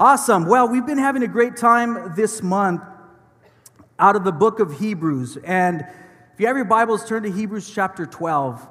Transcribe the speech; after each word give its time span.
Awesome. 0.00 0.46
Well, 0.46 0.66
we've 0.66 0.86
been 0.86 0.96
having 0.96 1.22
a 1.24 1.28
great 1.28 1.58
time 1.58 2.14
this 2.16 2.42
month 2.42 2.80
out 3.98 4.16
of 4.16 4.24
the 4.24 4.32
book 4.32 4.58
of 4.58 4.78
Hebrews. 4.78 5.36
And 5.44 5.82
if 6.32 6.40
you 6.40 6.46
have 6.46 6.56
your 6.56 6.64
Bibles, 6.64 7.06
turn 7.06 7.22
to 7.24 7.30
Hebrews 7.30 7.70
chapter 7.70 8.06
12. 8.06 8.66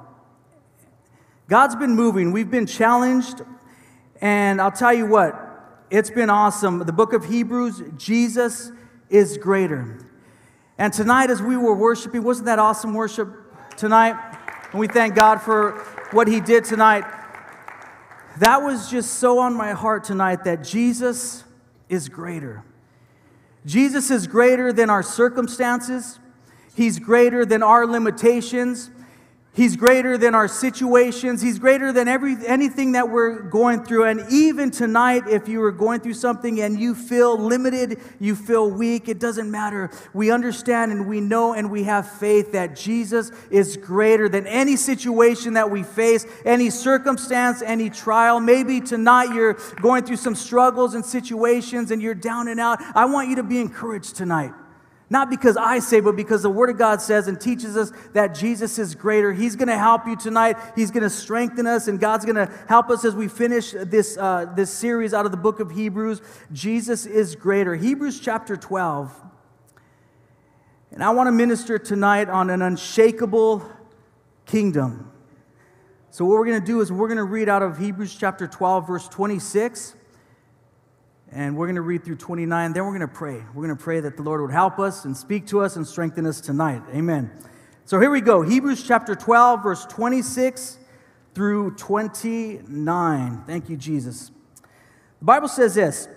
God's 1.48 1.76
been 1.76 1.94
moving. 1.94 2.32
We've 2.32 2.50
been 2.50 2.66
challenged. 2.66 3.42
And 4.20 4.60
I'll 4.60 4.72
tell 4.72 4.92
you 4.92 5.06
what, 5.06 5.36
it's 5.88 6.10
been 6.10 6.30
awesome. 6.30 6.80
The 6.80 6.92
book 6.92 7.12
of 7.12 7.26
Hebrews, 7.26 7.80
Jesus 7.96 8.72
is 9.08 9.38
greater. 9.38 10.00
And 10.78 10.92
tonight, 10.92 11.30
as 11.30 11.40
we 11.40 11.56
were 11.56 11.76
worshiping, 11.76 12.24
wasn't 12.24 12.46
that 12.46 12.58
awesome 12.58 12.92
worship 12.92 13.28
tonight? 13.76 14.16
And 14.72 14.80
we 14.80 14.88
thank 14.88 15.14
God 15.14 15.40
for 15.40 15.78
what 16.10 16.26
He 16.26 16.40
did 16.40 16.64
tonight. 16.64 17.04
That 18.40 18.62
was 18.62 18.90
just 18.90 19.16
so 19.18 19.38
on 19.38 19.52
my 19.52 19.72
heart 19.72 20.04
tonight 20.04 20.44
that 20.44 20.64
Jesus 20.64 21.44
is 21.90 22.08
greater. 22.08 22.64
Jesus 23.66 24.10
is 24.10 24.26
greater 24.26 24.72
than 24.72 24.88
our 24.88 25.02
circumstances, 25.02 26.18
He's 26.74 26.98
greater 26.98 27.44
than 27.44 27.62
our 27.62 27.86
limitations. 27.86 28.90
He's 29.60 29.76
greater 29.76 30.16
than 30.16 30.34
our 30.34 30.48
situations. 30.48 31.42
He's 31.42 31.58
greater 31.58 31.92
than 31.92 32.08
every, 32.08 32.34
anything 32.46 32.92
that 32.92 33.10
we're 33.10 33.42
going 33.42 33.84
through. 33.84 34.04
And 34.04 34.24
even 34.32 34.70
tonight, 34.70 35.24
if 35.28 35.48
you 35.48 35.62
are 35.64 35.70
going 35.70 36.00
through 36.00 36.14
something 36.14 36.62
and 36.62 36.80
you 36.80 36.94
feel 36.94 37.36
limited, 37.36 38.00
you 38.18 38.36
feel 38.36 38.70
weak, 38.70 39.10
it 39.10 39.18
doesn't 39.18 39.50
matter. 39.50 39.90
We 40.14 40.30
understand 40.30 40.92
and 40.92 41.06
we 41.06 41.20
know 41.20 41.52
and 41.52 41.70
we 41.70 41.82
have 41.82 42.10
faith 42.10 42.52
that 42.52 42.74
Jesus 42.74 43.32
is 43.50 43.76
greater 43.76 44.30
than 44.30 44.46
any 44.46 44.76
situation 44.76 45.52
that 45.52 45.70
we 45.70 45.82
face, 45.82 46.24
any 46.46 46.70
circumstance, 46.70 47.60
any 47.60 47.90
trial. 47.90 48.40
Maybe 48.40 48.80
tonight 48.80 49.34
you're 49.34 49.58
going 49.82 50.04
through 50.04 50.16
some 50.16 50.36
struggles 50.36 50.94
and 50.94 51.04
situations 51.04 51.90
and 51.90 52.00
you're 52.00 52.14
down 52.14 52.48
and 52.48 52.60
out. 52.60 52.78
I 52.96 53.04
want 53.04 53.28
you 53.28 53.36
to 53.36 53.42
be 53.42 53.60
encouraged 53.60 54.16
tonight. 54.16 54.54
Not 55.12 55.28
because 55.28 55.56
I 55.56 55.80
say, 55.80 55.98
but 55.98 56.14
because 56.14 56.42
the 56.42 56.50
Word 56.50 56.70
of 56.70 56.78
God 56.78 57.02
says 57.02 57.26
and 57.26 57.38
teaches 57.38 57.76
us 57.76 57.92
that 58.12 58.28
Jesus 58.28 58.78
is 58.78 58.94
greater. 58.94 59.32
He's 59.32 59.56
going 59.56 59.68
to 59.68 59.76
help 59.76 60.06
you 60.06 60.14
tonight. 60.14 60.56
He's 60.76 60.92
going 60.92 61.02
to 61.02 61.10
strengthen 61.10 61.66
us, 61.66 61.88
and 61.88 61.98
God's 61.98 62.24
going 62.24 62.36
to 62.36 62.50
help 62.68 62.90
us 62.90 63.04
as 63.04 63.16
we 63.16 63.26
finish 63.26 63.72
this, 63.72 64.16
uh, 64.16 64.46
this 64.54 64.70
series 64.70 65.12
out 65.12 65.26
of 65.26 65.32
the 65.32 65.36
book 65.36 65.58
of 65.58 65.72
Hebrews. 65.72 66.22
Jesus 66.52 67.06
is 67.06 67.34
greater. 67.34 67.74
Hebrews 67.74 68.20
chapter 68.20 68.56
12. 68.56 69.12
And 70.92 71.02
I 71.02 71.10
want 71.10 71.26
to 71.26 71.32
minister 71.32 71.76
tonight 71.76 72.28
on 72.28 72.48
an 72.48 72.62
unshakable 72.62 73.68
kingdom. 74.46 75.10
So, 76.12 76.24
what 76.24 76.38
we're 76.38 76.46
going 76.46 76.60
to 76.60 76.66
do 76.66 76.80
is 76.80 76.92
we're 76.92 77.08
going 77.08 77.18
to 77.18 77.24
read 77.24 77.48
out 77.48 77.62
of 77.62 77.78
Hebrews 77.78 78.16
chapter 78.16 78.46
12, 78.46 78.86
verse 78.86 79.08
26. 79.08 79.96
And 81.32 81.56
we're 81.56 81.66
going 81.66 81.76
to 81.76 81.82
read 81.82 82.04
through 82.04 82.16
29. 82.16 82.72
Then 82.72 82.84
we're 82.84 82.90
going 82.90 83.00
to 83.00 83.08
pray. 83.08 83.44
We're 83.54 83.64
going 83.64 83.76
to 83.76 83.82
pray 83.82 84.00
that 84.00 84.16
the 84.16 84.22
Lord 84.22 84.40
would 84.40 84.50
help 84.50 84.80
us 84.80 85.04
and 85.04 85.16
speak 85.16 85.46
to 85.48 85.60
us 85.60 85.76
and 85.76 85.86
strengthen 85.86 86.26
us 86.26 86.40
tonight. 86.40 86.82
Amen. 86.92 87.30
So 87.84 88.00
here 88.00 88.10
we 88.10 88.20
go 88.20 88.42
Hebrews 88.42 88.84
chapter 88.86 89.14
12, 89.14 89.62
verse 89.62 89.84
26 89.86 90.78
through 91.34 91.76
29. 91.76 93.44
Thank 93.46 93.68
you, 93.68 93.76
Jesus. 93.76 94.32
The 95.20 95.24
Bible 95.24 95.48
says 95.48 95.76
this 95.76 96.08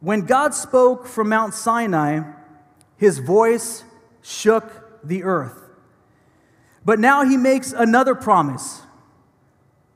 When 0.00 0.22
God 0.22 0.54
spoke 0.54 1.06
from 1.06 1.30
Mount 1.30 1.54
Sinai, 1.54 2.20
his 2.98 3.18
voice 3.18 3.84
shook 4.20 5.00
the 5.02 5.24
earth. 5.24 5.64
But 6.84 6.98
now 6.98 7.24
he 7.24 7.36
makes 7.36 7.72
another 7.72 8.14
promise. 8.14 8.82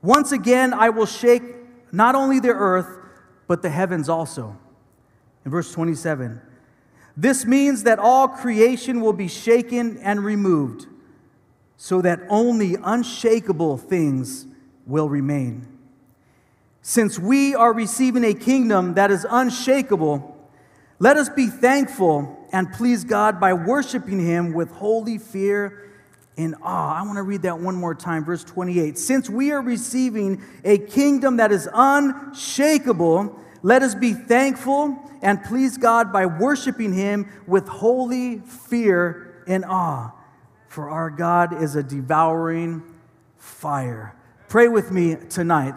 Once 0.00 0.32
again, 0.32 0.72
I 0.72 0.88
will 0.88 1.06
shake 1.06 1.42
not 1.92 2.14
only 2.14 2.40
the 2.40 2.48
earth, 2.48 3.01
but 3.52 3.60
the 3.60 3.68
heavens 3.68 4.08
also. 4.08 4.56
In 5.44 5.50
verse 5.50 5.70
27, 5.74 6.40
this 7.14 7.44
means 7.44 7.82
that 7.82 7.98
all 7.98 8.26
creation 8.26 9.02
will 9.02 9.12
be 9.12 9.28
shaken 9.28 9.98
and 9.98 10.24
removed, 10.24 10.86
so 11.76 12.00
that 12.00 12.20
only 12.30 12.78
unshakable 12.82 13.76
things 13.76 14.46
will 14.86 15.10
remain. 15.10 15.68
Since 16.80 17.18
we 17.18 17.54
are 17.54 17.74
receiving 17.74 18.24
a 18.24 18.32
kingdom 18.32 18.94
that 18.94 19.10
is 19.10 19.26
unshakable, 19.28 20.34
let 20.98 21.18
us 21.18 21.28
be 21.28 21.48
thankful 21.48 22.48
and 22.54 22.72
please 22.72 23.04
God 23.04 23.38
by 23.38 23.52
worshiping 23.52 24.18
Him 24.18 24.54
with 24.54 24.70
holy 24.70 25.18
fear 25.18 25.91
and 26.36 26.54
awe. 26.62 26.98
I 26.98 27.02
want 27.02 27.16
to 27.16 27.22
read 27.22 27.42
that 27.42 27.58
one 27.58 27.74
more 27.74 27.94
time, 27.94 28.24
verse 28.24 28.44
28. 28.44 28.98
Since 28.98 29.28
we 29.28 29.52
are 29.52 29.60
receiving 29.60 30.42
a 30.64 30.78
kingdom 30.78 31.36
that 31.36 31.52
is 31.52 31.68
unshakable, 31.72 33.38
let 33.62 33.82
us 33.82 33.94
be 33.94 34.14
thankful 34.14 34.98
and 35.20 35.42
please 35.44 35.78
God 35.78 36.12
by 36.12 36.26
worshiping 36.26 36.92
Him 36.92 37.30
with 37.46 37.68
holy 37.68 38.38
fear 38.38 39.44
and 39.46 39.64
awe. 39.64 40.12
For 40.68 40.88
our 40.88 41.10
God 41.10 41.62
is 41.62 41.76
a 41.76 41.82
devouring 41.82 42.82
fire. 43.36 44.16
Pray 44.48 44.68
with 44.68 44.90
me 44.90 45.16
tonight. 45.28 45.74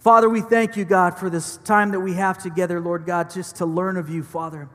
Father, 0.00 0.28
we 0.28 0.40
thank 0.40 0.76
you, 0.76 0.84
God, 0.84 1.18
for 1.18 1.30
this 1.30 1.56
time 1.58 1.90
that 1.90 2.00
we 2.00 2.14
have 2.14 2.38
together, 2.38 2.80
Lord 2.80 3.06
God, 3.06 3.30
just 3.30 3.56
to 3.56 3.66
learn 3.66 3.96
of 3.96 4.08
you, 4.08 4.22
Father. 4.22 4.68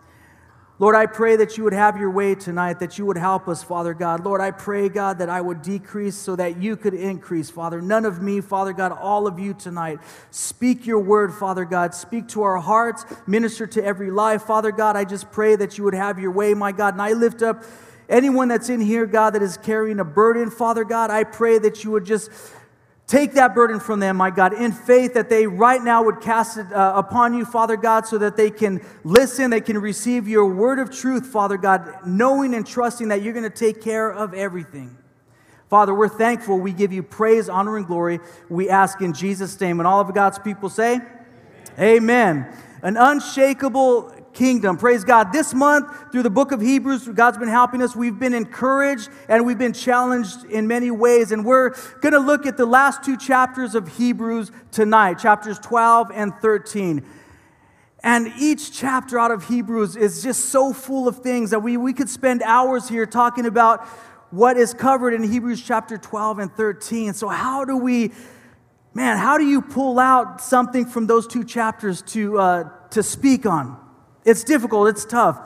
Lord, 0.81 0.95
I 0.95 1.05
pray 1.05 1.35
that 1.35 1.59
you 1.59 1.63
would 1.63 1.73
have 1.73 1.97
your 1.97 2.09
way 2.09 2.33
tonight, 2.33 2.79
that 2.79 2.97
you 2.97 3.05
would 3.05 3.15
help 3.15 3.47
us, 3.47 3.63
Father 3.63 3.93
God. 3.93 4.25
Lord, 4.25 4.41
I 4.41 4.49
pray, 4.49 4.89
God, 4.89 5.19
that 5.19 5.29
I 5.29 5.39
would 5.39 5.61
decrease 5.61 6.15
so 6.15 6.35
that 6.35 6.57
you 6.57 6.75
could 6.75 6.95
increase, 6.95 7.51
Father. 7.51 7.83
None 7.83 8.03
of 8.03 8.23
me, 8.23 8.41
Father 8.41 8.73
God, 8.73 8.91
all 8.91 9.27
of 9.27 9.37
you 9.37 9.53
tonight. 9.53 9.99
Speak 10.31 10.87
your 10.87 10.97
word, 10.97 11.35
Father 11.35 11.65
God. 11.65 11.93
Speak 11.93 12.27
to 12.29 12.41
our 12.41 12.57
hearts, 12.57 13.05
minister 13.27 13.67
to 13.67 13.85
every 13.85 14.09
life, 14.09 14.41
Father 14.41 14.71
God. 14.71 14.95
I 14.95 15.05
just 15.05 15.31
pray 15.31 15.55
that 15.55 15.77
you 15.77 15.83
would 15.83 15.93
have 15.93 16.17
your 16.17 16.31
way, 16.31 16.55
my 16.55 16.71
God. 16.71 16.95
And 16.95 17.01
I 17.03 17.13
lift 17.13 17.43
up 17.43 17.63
anyone 18.09 18.47
that's 18.47 18.69
in 18.69 18.81
here, 18.81 19.05
God, 19.05 19.35
that 19.35 19.43
is 19.43 19.57
carrying 19.57 19.99
a 19.99 20.03
burden, 20.03 20.49
Father 20.49 20.83
God. 20.83 21.11
I 21.11 21.25
pray 21.25 21.59
that 21.59 21.83
you 21.83 21.91
would 21.91 22.05
just 22.05 22.31
Take 23.07 23.33
that 23.33 23.53
burden 23.53 23.79
from 23.79 23.99
them, 23.99 24.15
my 24.15 24.29
God, 24.29 24.53
in 24.53 24.71
faith 24.71 25.15
that 25.15 25.29
they 25.29 25.45
right 25.45 25.81
now 25.81 26.03
would 26.03 26.21
cast 26.21 26.57
it 26.57 26.71
uh, 26.71 26.93
upon 26.95 27.33
you, 27.33 27.43
Father 27.43 27.75
God, 27.75 28.07
so 28.07 28.17
that 28.17 28.37
they 28.37 28.49
can 28.49 28.81
listen, 29.03 29.49
they 29.49 29.59
can 29.59 29.77
receive 29.77 30.29
your 30.29 30.45
word 30.45 30.79
of 30.79 30.95
truth, 30.95 31.25
Father 31.25 31.57
God, 31.57 31.93
knowing 32.05 32.53
and 32.53 32.65
trusting 32.65 33.09
that 33.09 33.21
you're 33.21 33.33
going 33.33 33.43
to 33.43 33.49
take 33.49 33.81
care 33.81 34.09
of 34.09 34.33
everything. 34.33 34.97
Father, 35.69 35.93
we're 35.93 36.09
thankful. 36.09 36.59
We 36.59 36.73
give 36.73 36.91
you 36.91 37.01
praise, 37.03 37.49
honor, 37.49 37.77
and 37.77 37.87
glory. 37.87 38.19
We 38.49 38.69
ask 38.69 39.01
in 39.01 39.13
Jesus' 39.13 39.59
name. 39.59 39.79
And 39.79 39.87
all 39.87 40.01
of 40.01 40.13
God's 40.13 40.39
people 40.39 40.69
say, 40.69 40.99
Amen. 41.79 41.79
Amen. 41.79 42.57
An 42.81 42.97
unshakable 42.97 44.13
kingdom. 44.33 44.77
Praise 44.77 45.03
God. 45.03 45.31
This 45.31 45.53
month, 45.53 46.11
through 46.11 46.23
the 46.23 46.29
book 46.29 46.51
of 46.51 46.61
Hebrews, 46.61 47.07
God's 47.07 47.37
been 47.37 47.47
helping 47.47 47.81
us. 47.81 47.95
We've 47.95 48.17
been 48.17 48.33
encouraged 48.33 49.09
and 49.27 49.45
we've 49.45 49.57
been 49.57 49.73
challenged 49.73 50.45
in 50.45 50.67
many 50.67 50.91
ways. 50.91 51.31
And 51.31 51.45
we're 51.45 51.71
going 52.01 52.13
to 52.13 52.19
look 52.19 52.45
at 52.45 52.57
the 52.57 52.65
last 52.65 53.03
two 53.03 53.17
chapters 53.17 53.75
of 53.75 53.97
Hebrews 53.97 54.51
tonight, 54.71 55.19
chapters 55.19 55.59
12 55.59 56.11
and 56.13 56.33
13. 56.41 57.05
And 58.03 58.33
each 58.39 58.73
chapter 58.73 59.19
out 59.19 59.31
of 59.31 59.47
Hebrews 59.47 59.95
is 59.95 60.23
just 60.23 60.49
so 60.49 60.73
full 60.73 61.07
of 61.07 61.19
things 61.19 61.51
that 61.51 61.59
we, 61.59 61.77
we 61.77 61.93
could 61.93 62.09
spend 62.09 62.41
hours 62.41 62.89
here 62.89 63.05
talking 63.05 63.45
about 63.45 63.85
what 64.31 64.57
is 64.57 64.73
covered 64.73 65.13
in 65.13 65.23
Hebrews 65.23 65.61
chapter 65.61 65.97
12 65.97 66.39
and 66.39 66.51
13. 66.53 67.13
So, 67.13 67.27
how 67.27 67.63
do 67.65 67.77
we, 67.77 68.11
man, 68.93 69.17
how 69.17 69.37
do 69.37 69.45
you 69.45 69.61
pull 69.61 69.99
out 69.99 70.41
something 70.41 70.85
from 70.85 71.05
those 71.05 71.27
two 71.27 71.43
chapters 71.43 72.01
to, 72.03 72.39
uh, 72.39 72.69
to 72.91 73.03
speak 73.03 73.45
on? 73.45 73.77
It's 74.25 74.43
difficult, 74.43 74.89
it's 74.89 75.05
tough. 75.05 75.39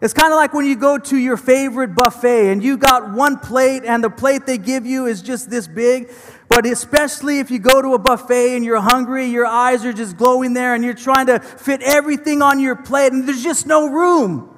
It's 0.00 0.14
kind 0.14 0.32
of 0.32 0.36
like 0.36 0.54
when 0.54 0.64
you 0.64 0.76
go 0.76 0.96
to 0.96 1.16
your 1.16 1.36
favorite 1.36 1.94
buffet 1.94 2.52
and 2.52 2.62
you 2.62 2.76
got 2.76 3.12
one 3.12 3.38
plate 3.38 3.82
and 3.84 4.02
the 4.02 4.10
plate 4.10 4.46
they 4.46 4.58
give 4.58 4.86
you 4.86 5.06
is 5.06 5.22
just 5.22 5.50
this 5.50 5.66
big. 5.66 6.12
But 6.48 6.66
especially 6.66 7.40
if 7.40 7.50
you 7.50 7.58
go 7.58 7.82
to 7.82 7.94
a 7.94 7.98
buffet 7.98 8.54
and 8.54 8.64
you're 8.64 8.80
hungry, 8.80 9.26
your 9.26 9.46
eyes 9.46 9.84
are 9.84 9.92
just 9.92 10.16
glowing 10.16 10.54
there 10.54 10.74
and 10.74 10.84
you're 10.84 10.94
trying 10.94 11.26
to 11.26 11.40
fit 11.40 11.82
everything 11.82 12.42
on 12.42 12.60
your 12.60 12.76
plate 12.76 13.12
and 13.12 13.26
there's 13.26 13.42
just 13.42 13.66
no 13.66 13.88
room. 13.88 14.54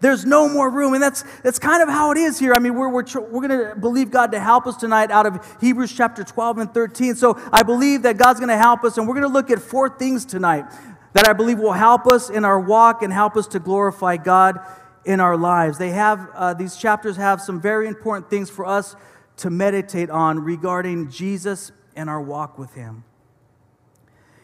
There's 0.00 0.24
no 0.24 0.48
more 0.48 0.70
room. 0.70 0.94
And 0.94 1.02
that's, 1.02 1.24
that's 1.42 1.58
kind 1.58 1.82
of 1.82 1.88
how 1.88 2.12
it 2.12 2.18
is 2.18 2.38
here. 2.38 2.52
I 2.54 2.58
mean, 2.58 2.74
we're, 2.74 2.90
we're, 2.90 3.04
we're 3.20 3.48
going 3.48 3.70
to 3.70 3.74
believe 3.74 4.10
God 4.10 4.32
to 4.32 4.40
help 4.40 4.66
us 4.66 4.76
tonight 4.76 5.10
out 5.10 5.26
of 5.26 5.58
Hebrews 5.60 5.92
chapter 5.92 6.22
12 6.22 6.58
and 6.58 6.74
13. 6.74 7.14
So 7.16 7.40
I 7.50 7.62
believe 7.62 8.02
that 8.02 8.16
God's 8.16 8.38
going 8.38 8.50
to 8.50 8.56
help 8.56 8.84
us. 8.84 8.98
And 8.98 9.08
we're 9.08 9.14
going 9.14 9.26
to 9.26 9.32
look 9.32 9.50
at 9.50 9.60
four 9.60 9.88
things 9.88 10.24
tonight 10.24 10.66
that 11.14 11.28
I 11.28 11.32
believe 11.32 11.58
will 11.58 11.72
help 11.72 12.06
us 12.06 12.28
in 12.28 12.44
our 12.44 12.60
walk 12.60 13.02
and 13.02 13.12
help 13.12 13.36
us 13.36 13.46
to 13.48 13.58
glorify 13.58 14.16
God 14.16 14.60
in 15.04 15.20
our 15.20 15.36
lives. 15.36 15.78
They 15.78 15.90
have, 15.90 16.28
uh, 16.34 16.54
these 16.54 16.76
chapters 16.76 17.16
have 17.16 17.40
some 17.40 17.60
very 17.60 17.88
important 17.88 18.28
things 18.28 18.50
for 18.50 18.66
us 18.66 18.96
to 19.38 19.50
meditate 19.50 20.10
on 20.10 20.40
regarding 20.40 21.10
Jesus 21.10 21.72
and 21.96 22.10
our 22.10 22.20
walk 22.20 22.58
with 22.58 22.74
Him. 22.74 23.04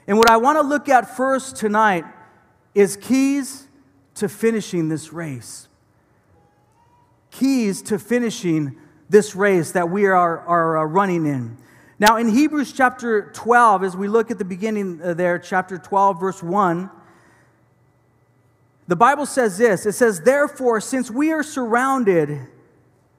And 0.07 0.17
what 0.17 0.31
I 0.31 0.37
want 0.37 0.57
to 0.57 0.63
look 0.63 0.89
at 0.89 1.17
first 1.17 1.57
tonight 1.57 2.05
is 2.75 2.97
keys 2.97 3.69
to 4.17 4.29
finishing 4.29 4.89
this 4.89 5.13
race. 5.13 5.69
Keys 7.31 7.83
to 7.83 7.99
finishing 7.99 8.77
this 9.09 9.35
race 9.35 9.73
that 9.73 9.91
we 9.91 10.07
are, 10.07 10.41
are 10.41 10.87
running 10.87 11.27
in. 11.27 11.57
Now, 12.01 12.17
in 12.17 12.31
Hebrews 12.31 12.73
chapter 12.73 13.31
12, 13.35 13.85
as 13.85 13.95
we 13.95 14.09
look 14.09 14.31
at 14.31 14.39
the 14.39 14.45
beginning 14.45 15.03
uh, 15.03 15.13
there, 15.13 15.39
chapter 15.39 15.77
12, 15.77 16.19
verse 16.19 16.43
1, 16.43 16.89
The 18.89 18.97
Bible 18.97 19.27
says 19.27 19.59
this 19.59 19.85
it 19.85 19.93
says, 19.93 20.23
Therefore, 20.23 20.81
since 20.81 21.11
we 21.11 21.31
are 21.31 21.43
surrounded 21.43 22.49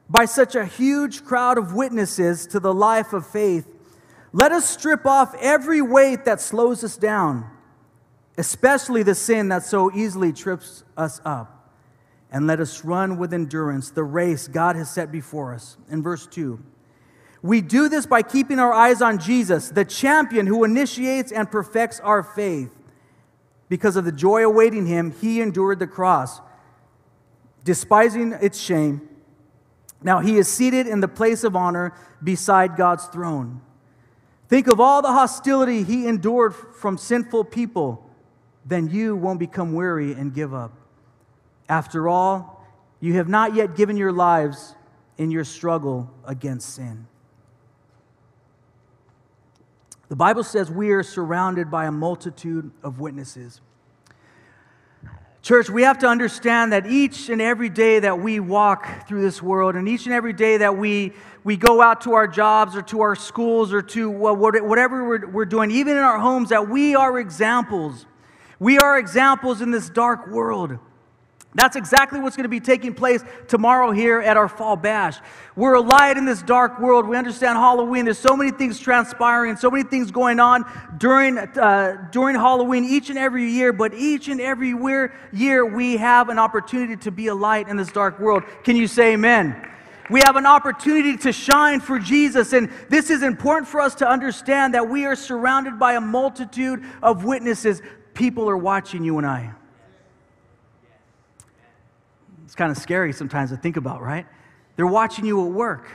by 0.09 0.25
such 0.25 0.55
a 0.55 0.65
huge 0.65 1.23
crowd 1.23 1.59
of 1.59 1.75
witnesses 1.75 2.47
to 2.47 2.59
the 2.59 2.73
life 2.73 3.13
of 3.13 3.27
faith, 3.27 3.67
let 4.33 4.51
us 4.51 4.67
strip 4.67 5.05
off 5.05 5.35
every 5.39 5.83
weight 5.83 6.25
that 6.25 6.41
slows 6.41 6.83
us 6.83 6.97
down, 6.97 7.47
especially 8.35 9.03
the 9.03 9.13
sin 9.13 9.49
that 9.49 9.61
so 9.61 9.91
easily 9.93 10.33
trips 10.33 10.83
us 10.97 11.21
up, 11.23 11.71
and 12.31 12.47
let 12.47 12.59
us 12.59 12.83
run 12.83 13.19
with 13.19 13.31
endurance 13.31 13.91
the 13.91 14.03
race 14.03 14.47
God 14.47 14.75
has 14.75 14.89
set 14.89 15.11
before 15.11 15.53
us. 15.53 15.77
In 15.87 16.01
verse 16.01 16.25
2, 16.25 16.59
we 17.43 17.61
do 17.61 17.89
this 17.89 18.05
by 18.05 18.21
keeping 18.21 18.59
our 18.59 18.71
eyes 18.71 19.01
on 19.01 19.17
Jesus, 19.17 19.69
the 19.69 19.85
champion 19.85 20.45
who 20.45 20.63
initiates 20.63 21.31
and 21.31 21.49
perfects 21.49 21.99
our 22.01 22.21
faith. 22.21 22.71
Because 23.67 23.95
of 23.95 24.05
the 24.05 24.11
joy 24.11 24.45
awaiting 24.45 24.85
him, 24.85 25.11
he 25.11 25.41
endured 25.41 25.79
the 25.79 25.87
cross, 25.87 26.39
despising 27.63 28.33
its 28.33 28.59
shame. 28.59 29.07
Now 30.03 30.19
he 30.19 30.37
is 30.37 30.47
seated 30.47 30.87
in 30.87 30.99
the 30.99 31.07
place 31.07 31.43
of 31.43 31.55
honor 31.55 31.93
beside 32.23 32.75
God's 32.75 33.05
throne. 33.05 33.61
Think 34.47 34.67
of 34.67 34.79
all 34.79 35.01
the 35.01 35.13
hostility 35.13 35.83
he 35.83 36.07
endured 36.07 36.53
from 36.53 36.97
sinful 36.97 37.45
people. 37.45 38.07
Then 38.65 38.89
you 38.89 39.15
won't 39.15 39.39
become 39.39 39.73
weary 39.73 40.11
and 40.11 40.33
give 40.33 40.53
up. 40.53 40.73
After 41.69 42.09
all, 42.09 42.67
you 42.99 43.13
have 43.13 43.29
not 43.29 43.55
yet 43.55 43.75
given 43.75 43.95
your 43.95 44.11
lives 44.11 44.75
in 45.17 45.31
your 45.31 45.45
struggle 45.45 46.11
against 46.25 46.75
sin. 46.75 47.07
The 50.11 50.17
Bible 50.17 50.43
says 50.43 50.69
we 50.69 50.91
are 50.91 51.03
surrounded 51.03 51.71
by 51.71 51.85
a 51.85 51.91
multitude 51.91 52.69
of 52.83 52.99
witnesses. 52.99 53.61
Church, 55.41 55.69
we 55.69 55.83
have 55.83 55.99
to 55.99 56.07
understand 56.07 56.73
that 56.73 56.85
each 56.85 57.29
and 57.29 57.41
every 57.41 57.69
day 57.69 57.97
that 57.97 58.19
we 58.19 58.41
walk 58.41 59.07
through 59.07 59.21
this 59.21 59.41
world, 59.41 59.77
and 59.77 59.87
each 59.87 60.07
and 60.07 60.13
every 60.13 60.33
day 60.33 60.57
that 60.57 60.75
we, 60.75 61.13
we 61.45 61.55
go 61.55 61.81
out 61.81 62.01
to 62.01 62.11
our 62.15 62.27
jobs 62.27 62.75
or 62.75 62.81
to 62.81 62.99
our 62.99 63.15
schools 63.15 63.71
or 63.71 63.81
to 63.83 64.09
whatever 64.09 65.07
we're, 65.07 65.27
we're 65.29 65.45
doing, 65.45 65.71
even 65.71 65.95
in 65.95 66.03
our 66.03 66.19
homes, 66.19 66.49
that 66.49 66.67
we 66.67 66.93
are 66.93 67.17
examples. 67.17 68.05
We 68.59 68.79
are 68.79 68.99
examples 68.99 69.61
in 69.61 69.71
this 69.71 69.89
dark 69.89 70.27
world. 70.27 70.77
That's 71.53 71.75
exactly 71.75 72.21
what's 72.21 72.37
going 72.37 72.45
to 72.45 72.49
be 72.49 72.61
taking 72.61 72.93
place 72.93 73.21
tomorrow 73.49 73.91
here 73.91 74.21
at 74.21 74.37
our 74.37 74.47
fall 74.47 74.77
bash. 74.77 75.17
We're 75.57 75.73
a 75.73 75.81
light 75.81 76.15
in 76.15 76.23
this 76.23 76.41
dark 76.41 76.79
world. 76.79 77.05
We 77.05 77.17
understand 77.17 77.57
Halloween. 77.57 78.05
There's 78.05 78.17
so 78.17 78.37
many 78.37 78.51
things 78.51 78.79
transpiring, 78.79 79.57
so 79.57 79.69
many 79.69 79.83
things 79.83 80.11
going 80.11 80.39
on 80.39 80.63
during, 80.97 81.37
uh, 81.37 82.07
during 82.11 82.37
Halloween 82.37 82.85
each 82.85 83.09
and 83.09 83.19
every 83.19 83.51
year. 83.51 83.73
But 83.73 83.93
each 83.93 84.29
and 84.29 84.39
every 84.39 84.69
year, 84.69 85.13
year, 85.33 85.65
we 85.65 85.97
have 85.97 86.29
an 86.29 86.39
opportunity 86.39 86.95
to 86.95 87.11
be 87.11 87.27
a 87.27 87.35
light 87.35 87.67
in 87.67 87.75
this 87.75 87.91
dark 87.91 88.17
world. 88.17 88.43
Can 88.63 88.77
you 88.77 88.87
say 88.87 89.13
amen? 89.13 89.67
We 90.09 90.21
have 90.25 90.37
an 90.37 90.45
opportunity 90.45 91.17
to 91.17 91.33
shine 91.33 91.81
for 91.81 91.99
Jesus. 91.99 92.53
And 92.53 92.71
this 92.87 93.09
is 93.09 93.23
important 93.23 93.67
for 93.67 93.81
us 93.81 93.95
to 93.95 94.07
understand 94.07 94.73
that 94.73 94.87
we 94.87 95.05
are 95.05 95.17
surrounded 95.17 95.77
by 95.77 95.93
a 95.93 96.01
multitude 96.01 96.83
of 97.03 97.25
witnesses. 97.25 97.81
People 98.13 98.49
are 98.49 98.57
watching 98.57 99.03
you 99.03 99.17
and 99.17 99.27
I. 99.27 99.53
It's 102.51 102.55
kind 102.57 102.69
of 102.69 102.77
scary 102.77 103.13
sometimes 103.13 103.49
to 103.51 103.55
think 103.55 103.77
about, 103.77 104.01
right? 104.01 104.25
They're 104.75 104.85
watching 104.85 105.25
you 105.25 105.45
at 105.45 105.53
work. 105.53 105.87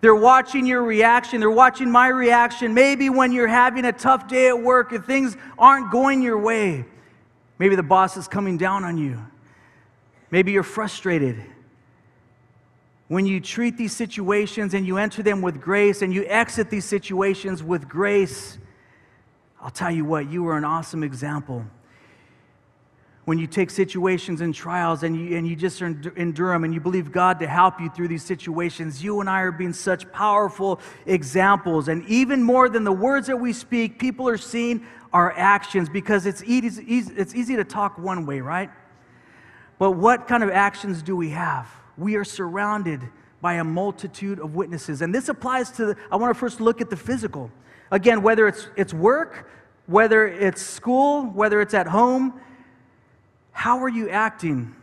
They're 0.00 0.14
watching 0.14 0.64
your 0.64 0.82
reaction. 0.82 1.38
They're 1.38 1.50
watching 1.50 1.90
my 1.90 2.08
reaction. 2.08 2.72
Maybe 2.72 3.10
when 3.10 3.30
you're 3.30 3.46
having 3.46 3.84
a 3.84 3.92
tough 3.92 4.26
day 4.26 4.48
at 4.48 4.58
work 4.58 4.92
and 4.92 5.04
things 5.04 5.36
aren't 5.58 5.92
going 5.92 6.22
your 6.22 6.38
way. 6.38 6.86
Maybe 7.58 7.76
the 7.76 7.82
boss 7.82 8.16
is 8.16 8.26
coming 8.26 8.56
down 8.56 8.84
on 8.84 8.96
you. 8.96 9.22
Maybe 10.30 10.50
you're 10.50 10.62
frustrated. 10.62 11.44
When 13.08 13.26
you 13.26 13.38
treat 13.38 13.76
these 13.76 13.94
situations 13.94 14.72
and 14.72 14.86
you 14.86 14.96
enter 14.96 15.22
them 15.22 15.42
with 15.42 15.60
grace 15.60 16.00
and 16.00 16.10
you 16.10 16.24
exit 16.26 16.70
these 16.70 16.86
situations 16.86 17.62
with 17.62 17.86
grace, 17.86 18.56
I'll 19.60 19.68
tell 19.68 19.90
you 19.90 20.06
what, 20.06 20.30
you 20.30 20.48
are 20.48 20.56
an 20.56 20.64
awesome 20.64 21.02
example 21.02 21.66
when 23.26 23.38
you 23.38 23.48
take 23.48 23.70
situations 23.70 24.40
and 24.40 24.54
trials 24.54 25.02
and 25.02 25.16
you, 25.16 25.36
and 25.36 25.48
you 25.48 25.56
just 25.56 25.82
endure 25.82 26.52
them 26.52 26.62
and 26.62 26.72
you 26.72 26.80
believe 26.80 27.10
God 27.10 27.40
to 27.40 27.46
help 27.48 27.80
you 27.80 27.90
through 27.90 28.06
these 28.06 28.22
situations, 28.22 29.02
you 29.02 29.20
and 29.20 29.28
I 29.28 29.40
are 29.40 29.50
being 29.50 29.72
such 29.72 30.10
powerful 30.12 30.80
examples. 31.06 31.88
And 31.88 32.06
even 32.08 32.40
more 32.40 32.68
than 32.68 32.84
the 32.84 32.92
words 32.92 33.26
that 33.26 33.36
we 33.36 33.52
speak, 33.52 33.98
people 33.98 34.28
are 34.28 34.38
seeing 34.38 34.86
our 35.12 35.36
actions 35.36 35.88
because 35.88 36.24
it's 36.24 36.40
easy, 36.44 36.84
it's 36.84 37.34
easy 37.34 37.56
to 37.56 37.64
talk 37.64 37.98
one 37.98 38.26
way, 38.26 38.40
right? 38.40 38.70
But 39.80 39.92
what 39.92 40.28
kind 40.28 40.44
of 40.44 40.50
actions 40.50 41.02
do 41.02 41.16
we 41.16 41.30
have? 41.30 41.68
We 41.98 42.14
are 42.14 42.24
surrounded 42.24 43.00
by 43.40 43.54
a 43.54 43.64
multitude 43.64 44.38
of 44.38 44.54
witnesses. 44.54 45.02
And 45.02 45.12
this 45.12 45.28
applies 45.28 45.72
to, 45.72 45.86
the, 45.86 45.96
I 46.12 46.16
want 46.16 46.32
to 46.32 46.38
first 46.38 46.60
look 46.60 46.80
at 46.80 46.90
the 46.90 46.96
physical. 46.96 47.50
Again, 47.90 48.22
whether 48.22 48.46
it's, 48.46 48.68
it's 48.76 48.94
work, 48.94 49.50
whether 49.86 50.28
it's 50.28 50.62
school, 50.62 51.24
whether 51.24 51.60
it's 51.60 51.74
at 51.74 51.88
home, 51.88 52.40
how 53.56 53.82
are 53.82 53.88
you 53.88 54.10
acting? 54.10 54.76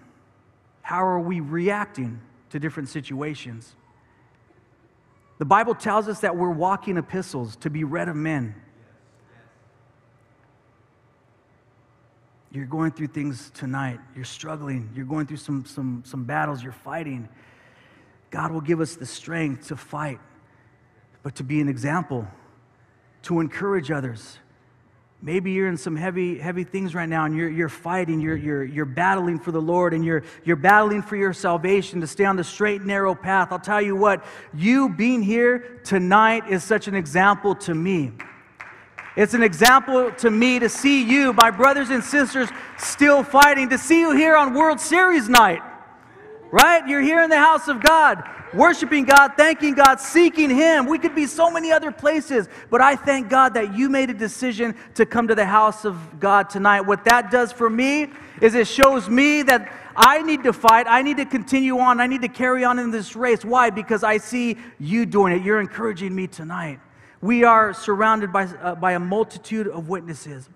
How 0.82 1.06
are 1.06 1.20
we 1.20 1.42
reacting 1.42 2.20
to 2.50 2.60
different 2.60 2.90
situations? 2.90 3.76
The 5.38 5.46
Bible 5.46 5.76
tells 5.76 6.08
us 6.08 6.22
that 6.22 6.36
we're 6.36 6.50
walking 6.50 6.98
epistles 6.98 7.56
to 7.58 7.70
be 7.70 7.84
read 7.84 8.10
of 8.10 8.16
men. 8.16 8.56
You're 12.52 12.66
going 12.66 12.90
through 12.90 13.10
things 13.10 13.52
tonight. 13.52 14.00
You're 14.16 14.26
struggling. 14.26 14.90
You're 14.96 15.06
going 15.06 15.28
through 15.28 15.38
some, 15.38 15.66
some, 15.66 16.02
some 16.04 16.24
battles. 16.24 16.64
You're 16.64 16.72
fighting. 16.72 17.30
God 18.32 18.52
will 18.52 18.60
give 18.60 18.82
us 18.82 18.96
the 18.96 19.06
strength 19.06 19.68
to 19.68 19.76
fight, 19.76 20.20
but 21.22 21.36
to 21.36 21.44
be 21.44 21.62
an 21.62 21.70
example, 21.70 22.28
to 23.22 23.40
encourage 23.40 23.92
others, 23.92 24.40
Maybe 25.26 25.54
you're 25.54 25.70
in 25.70 25.78
some 25.78 25.96
heavy, 25.96 26.38
heavy 26.38 26.66
things 26.66 26.94
right 26.94 27.08
now 27.08 27.24
and 27.24 27.34
you're, 27.34 27.50
you're 27.50 27.70
fighting, 27.70 28.20
you're, 28.20 28.36
you're, 28.36 28.66
you're 28.66 28.84
battling 28.84 29.40
for 29.40 29.54
the 29.54 29.62
Lord 29.62 29.94
and 29.94 30.04
you're, 30.04 30.24
you're 30.44 30.58
battling 30.58 31.02
for 31.02 31.16
your 31.16 31.32
salvation 31.32 32.02
to 32.02 32.08
stay 32.08 32.26
on 32.26 32.36
the 32.36 32.44
straight, 32.44 32.82
narrow 32.82 33.16
path. 33.16 33.54
I'll 33.54 33.58
tell 33.58 33.82
you 33.82 33.96
what, 33.96 34.26
you 34.54 34.90
being 34.90 35.24
here 35.24 35.80
tonight 35.86 36.50
is 36.50 36.62
such 36.62 36.90
an 36.90 36.96
example 36.96 37.56
to 37.56 37.74
me. 37.74 38.12
It's 39.16 39.34
an 39.34 39.44
example 39.44 40.12
to 40.12 40.30
me 40.30 40.60
to 40.60 40.68
see 40.68 41.10
you, 41.10 41.32
my 41.32 41.52
brothers 41.52 41.90
and 41.90 42.04
sisters, 42.04 42.50
still 42.78 43.24
fighting, 43.24 43.70
to 43.70 43.78
see 43.78 44.02
you 44.02 44.12
here 44.12 44.36
on 44.36 44.54
World 44.54 44.82
Series 44.82 45.30
night, 45.30 45.62
right? 46.54 46.88
You're 46.88 47.02
here 47.02 47.24
in 47.24 47.32
the 47.32 47.40
house 47.40 47.68
of 47.68 47.84
God 47.84 48.24
worshiping 48.54 49.06
God, 49.06 49.34
thanking 49.36 49.74
God, 49.74 50.00
seeking 50.00 50.50
Him. 50.50 50.86
We 50.86 51.00
could 51.00 51.16
be 51.16 51.26
so 51.26 51.50
many 51.50 51.72
other 51.72 51.92
places, 51.92 52.48
but 52.70 52.82
I 52.82 52.96
thank 52.96 53.30
God 53.30 53.56
that 53.56 53.76
you 53.76 53.90
made 53.90 54.10
a 54.10 54.14
decision 54.14 54.76
to 54.96 55.06
come 55.06 55.28
to 55.28 55.36
the 55.36 55.46
house 55.46 55.86
of 55.86 56.20
God 56.20 56.50
tonight. 56.50 56.82
What 56.82 57.04
that 57.06 57.32
does 57.32 57.52
for 57.52 57.70
me 57.70 58.08
is 58.42 58.56
it 58.56 58.68
shows 58.68 59.10
me 59.10 59.42
that 59.44 59.72
I 59.96 60.22
need 60.22 60.44
to 60.44 60.54
fight. 60.54 60.86
I 60.88 61.02
need 61.02 61.18
to 61.18 61.26
continue 61.26 61.80
on. 61.80 62.00
I 62.00 62.08
need 62.08 62.22
to 62.22 62.28
carry 62.28 62.64
on 62.64 62.80
in 62.80 62.92
this 62.92 63.16
race. 63.16 63.44
Why? 63.44 63.70
Because 63.70 64.04
I 64.04 64.18
see 64.18 64.58
you 64.80 65.06
doing 65.06 65.34
it. 65.34 65.44
You're 65.44 65.60
encouraging 65.60 66.14
me 66.16 66.28
tonight. 66.28 66.80
We 67.22 67.44
are 67.44 67.74
surrounded 67.74 68.34
by, 68.34 68.46
uh, 68.46 68.76
by 68.76 68.94
a 68.94 69.00
multitude 69.00 69.68
of 69.68 69.88
witnesses. 69.88 70.50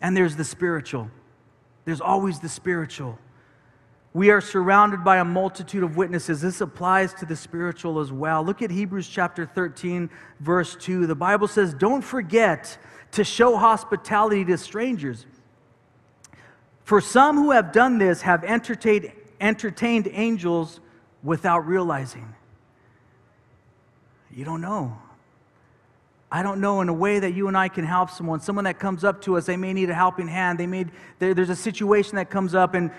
And 0.00 0.16
there's 0.16 0.36
the 0.36 0.44
spiritual. 0.44 1.10
There's 1.84 2.00
always 2.00 2.40
the 2.40 2.48
spiritual. 2.48 3.18
We 4.12 4.30
are 4.30 4.40
surrounded 4.40 5.04
by 5.04 5.18
a 5.18 5.24
multitude 5.24 5.84
of 5.84 5.96
witnesses. 5.96 6.40
This 6.40 6.60
applies 6.60 7.14
to 7.14 7.26
the 7.26 7.36
spiritual 7.36 8.00
as 8.00 8.10
well. 8.10 8.42
Look 8.42 8.60
at 8.60 8.70
Hebrews 8.70 9.08
chapter 9.08 9.46
13, 9.46 10.10
verse 10.40 10.74
2. 10.80 11.06
The 11.06 11.14
Bible 11.14 11.46
says, 11.46 11.74
Don't 11.74 12.02
forget 12.02 12.76
to 13.12 13.22
show 13.22 13.56
hospitality 13.56 14.44
to 14.46 14.58
strangers. 14.58 15.26
For 16.82 17.00
some 17.00 17.36
who 17.36 17.52
have 17.52 17.70
done 17.70 17.98
this 17.98 18.22
have 18.22 18.42
entertained, 18.42 19.12
entertained 19.40 20.08
angels 20.10 20.80
without 21.22 21.66
realizing. 21.66 22.34
You 24.32 24.44
don't 24.44 24.60
know. 24.60 24.98
I 26.32 26.42
don't 26.42 26.60
know 26.60 26.80
in 26.80 26.88
a 26.88 26.92
way 26.92 27.18
that 27.18 27.32
you 27.34 27.48
and 27.48 27.56
I 27.56 27.68
can 27.68 27.84
help 27.84 28.10
someone. 28.10 28.40
Someone 28.40 28.64
that 28.64 28.78
comes 28.78 29.02
up 29.02 29.20
to 29.22 29.36
us, 29.36 29.46
they 29.46 29.56
may 29.56 29.72
need 29.72 29.90
a 29.90 29.94
helping 29.94 30.28
hand. 30.28 30.58
They 30.58 30.66
may, 30.66 30.86
there, 31.18 31.34
there's 31.34 31.50
a 31.50 31.56
situation 31.56 32.16
that 32.16 32.30
comes 32.30 32.54
up, 32.54 32.74
and, 32.74 32.92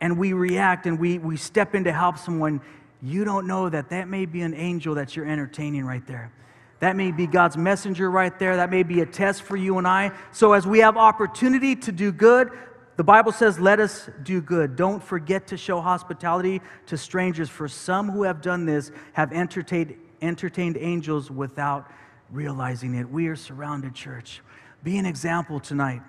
and 0.00 0.18
we 0.18 0.32
react 0.32 0.86
and 0.86 0.98
we, 0.98 1.18
we 1.18 1.36
step 1.36 1.74
in 1.74 1.84
to 1.84 1.92
help 1.92 2.18
someone, 2.18 2.60
you 3.02 3.24
don't 3.24 3.46
know 3.46 3.68
that 3.68 3.90
that 3.90 4.08
may 4.08 4.26
be 4.26 4.42
an 4.42 4.54
angel 4.54 4.94
that 4.96 5.16
you're 5.16 5.26
entertaining 5.26 5.84
right 5.84 6.06
there. 6.06 6.32
That 6.80 6.96
may 6.96 7.12
be 7.12 7.26
God's 7.26 7.56
messenger 7.56 8.10
right 8.10 8.36
there. 8.38 8.56
That 8.56 8.70
may 8.70 8.82
be 8.82 9.00
a 9.00 9.06
test 9.06 9.42
for 9.42 9.56
you 9.56 9.76
and 9.78 9.86
I. 9.86 10.12
So, 10.32 10.54
as 10.54 10.66
we 10.66 10.78
have 10.78 10.96
opportunity 10.96 11.76
to 11.76 11.92
do 11.92 12.10
good, 12.10 12.50
the 12.96 13.04
Bible 13.04 13.32
says, 13.32 13.58
let 13.58 13.80
us 13.80 14.08
do 14.22 14.40
good. 14.40 14.76
Don't 14.76 15.02
forget 15.02 15.46
to 15.48 15.56
show 15.56 15.80
hospitality 15.80 16.60
to 16.86 16.96
strangers, 16.96 17.48
for 17.48 17.68
some 17.68 18.10
who 18.10 18.22
have 18.22 18.40
done 18.40 18.66
this 18.66 18.92
have 19.12 19.32
entertained, 19.32 19.94
entertained 20.22 20.76
angels 20.78 21.30
without 21.30 21.90
realizing 22.30 22.94
it. 22.94 23.08
We 23.08 23.28
are 23.28 23.36
surrounded, 23.36 23.94
church. 23.94 24.42
Be 24.82 24.98
an 24.98 25.06
example 25.06 25.60
tonight. 25.60 26.02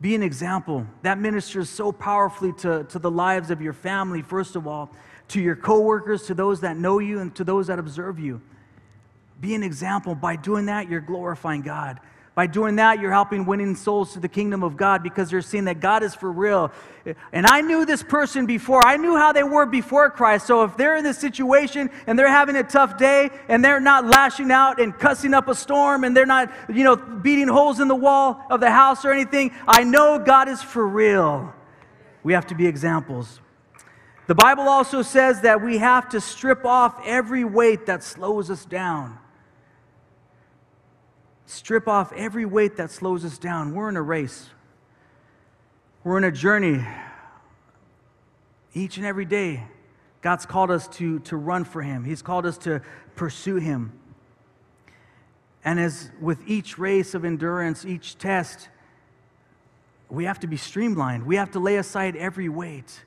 Be 0.00 0.14
an 0.14 0.22
example. 0.22 0.86
That 1.02 1.18
ministers 1.18 1.70
so 1.70 1.92
powerfully 1.92 2.52
to, 2.58 2.84
to 2.84 2.98
the 2.98 3.10
lives 3.10 3.50
of 3.50 3.62
your 3.62 3.72
family, 3.72 4.22
first 4.22 4.56
of 4.56 4.66
all, 4.66 4.90
to 5.28 5.40
your 5.40 5.56
coworkers, 5.56 6.24
to 6.24 6.34
those 6.34 6.60
that 6.60 6.76
know 6.76 6.98
you, 6.98 7.20
and 7.20 7.34
to 7.36 7.44
those 7.44 7.68
that 7.68 7.78
observe 7.78 8.18
you. 8.18 8.42
Be 9.40 9.54
an 9.54 9.62
example. 9.62 10.14
By 10.14 10.36
doing 10.36 10.66
that, 10.66 10.88
you're 10.88 11.00
glorifying 11.00 11.62
God. 11.62 12.00
By 12.34 12.48
doing 12.48 12.76
that, 12.76 12.98
you're 12.98 13.12
helping 13.12 13.46
winning 13.46 13.76
souls 13.76 14.14
to 14.14 14.20
the 14.20 14.28
kingdom 14.28 14.64
of 14.64 14.76
God 14.76 15.04
because 15.04 15.30
you're 15.30 15.40
seeing 15.40 15.66
that 15.66 15.78
God 15.78 16.02
is 16.02 16.16
for 16.16 16.32
real. 16.32 16.72
And 17.32 17.46
I 17.46 17.60
knew 17.60 17.86
this 17.86 18.02
person 18.02 18.44
before. 18.44 18.84
I 18.84 18.96
knew 18.96 19.16
how 19.16 19.32
they 19.32 19.44
were 19.44 19.66
before 19.66 20.10
Christ. 20.10 20.48
So 20.48 20.64
if 20.64 20.76
they're 20.76 20.96
in 20.96 21.04
this 21.04 21.18
situation 21.18 21.90
and 22.08 22.18
they're 22.18 22.26
having 22.26 22.56
a 22.56 22.64
tough 22.64 22.98
day 22.98 23.30
and 23.48 23.64
they're 23.64 23.78
not 23.78 24.06
lashing 24.06 24.50
out 24.50 24.80
and 24.80 24.98
cussing 24.98 25.32
up 25.32 25.46
a 25.46 25.54
storm 25.54 26.02
and 26.02 26.16
they're 26.16 26.26
not, 26.26 26.50
you 26.68 26.82
know, 26.82 26.96
beating 26.96 27.46
holes 27.46 27.78
in 27.78 27.86
the 27.86 27.94
wall 27.94 28.44
of 28.50 28.58
the 28.58 28.70
house 28.70 29.04
or 29.04 29.12
anything, 29.12 29.52
I 29.68 29.84
know 29.84 30.18
God 30.18 30.48
is 30.48 30.60
for 30.60 30.88
real. 30.88 31.54
We 32.24 32.32
have 32.32 32.48
to 32.48 32.56
be 32.56 32.66
examples. 32.66 33.40
The 34.26 34.34
Bible 34.34 34.68
also 34.68 35.02
says 35.02 35.42
that 35.42 35.62
we 35.62 35.78
have 35.78 36.08
to 36.08 36.20
strip 36.20 36.64
off 36.64 37.00
every 37.04 37.44
weight 37.44 37.86
that 37.86 38.02
slows 38.02 38.50
us 38.50 38.64
down. 38.64 39.18
Strip 41.46 41.88
off 41.88 42.12
every 42.12 42.44
weight 42.44 42.76
that 42.76 42.90
slows 42.90 43.24
us 43.24 43.38
down. 43.38 43.74
We're 43.74 43.88
in 43.88 43.96
a 43.96 44.02
race, 44.02 44.48
we're 46.02 46.18
in 46.18 46.24
a 46.24 46.32
journey. 46.32 46.84
Each 48.76 48.96
and 48.96 49.06
every 49.06 49.24
day, 49.24 49.62
God's 50.20 50.46
called 50.46 50.72
us 50.72 50.88
to, 50.88 51.20
to 51.20 51.36
run 51.36 51.64
for 51.64 51.80
Him, 51.82 52.04
He's 52.04 52.22
called 52.22 52.46
us 52.46 52.58
to 52.58 52.82
pursue 53.14 53.56
Him. 53.56 53.92
And 55.64 55.80
as 55.80 56.10
with 56.20 56.46
each 56.46 56.78
race 56.78 57.14
of 57.14 57.24
endurance, 57.24 57.84
each 57.86 58.18
test, 58.18 58.68
we 60.10 60.24
have 60.24 60.38
to 60.40 60.46
be 60.46 60.56
streamlined. 60.56 61.24
We 61.24 61.36
have 61.36 61.50
to 61.52 61.58
lay 61.58 61.76
aside 61.76 62.16
every 62.16 62.48
weight. 62.48 63.04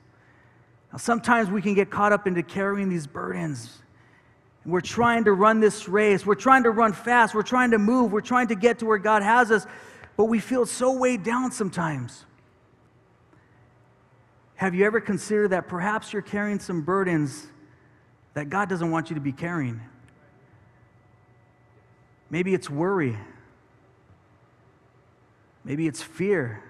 Now, 0.92 0.98
sometimes 0.98 1.50
we 1.50 1.62
can 1.62 1.74
get 1.74 1.90
caught 1.90 2.12
up 2.12 2.26
into 2.26 2.42
carrying 2.42 2.88
these 2.88 3.06
burdens. 3.06 3.78
We're 4.66 4.80
trying 4.80 5.24
to 5.24 5.32
run 5.32 5.60
this 5.60 5.88
race. 5.88 6.26
We're 6.26 6.34
trying 6.34 6.64
to 6.64 6.70
run 6.70 6.92
fast. 6.92 7.34
We're 7.34 7.42
trying 7.42 7.70
to 7.70 7.78
move. 7.78 8.12
We're 8.12 8.20
trying 8.20 8.48
to 8.48 8.54
get 8.54 8.80
to 8.80 8.86
where 8.86 8.98
God 8.98 9.22
has 9.22 9.50
us, 9.50 9.66
but 10.16 10.24
we 10.24 10.40
feel 10.40 10.66
so 10.66 10.92
weighed 10.92 11.22
down 11.22 11.52
sometimes. 11.52 12.24
Have 14.56 14.74
you 14.74 14.84
ever 14.84 15.00
considered 15.00 15.48
that 15.48 15.68
perhaps 15.68 16.12
you're 16.12 16.20
carrying 16.20 16.58
some 16.58 16.82
burdens 16.82 17.46
that 18.34 18.50
God 18.50 18.68
doesn't 18.68 18.90
want 18.90 19.08
you 19.08 19.14
to 19.14 19.20
be 19.20 19.32
carrying? 19.32 19.80
Maybe 22.28 22.54
it's 22.54 22.68
worry. 22.68 23.16
Maybe 25.64 25.86
it's 25.86 26.02
fear. 26.02 26.62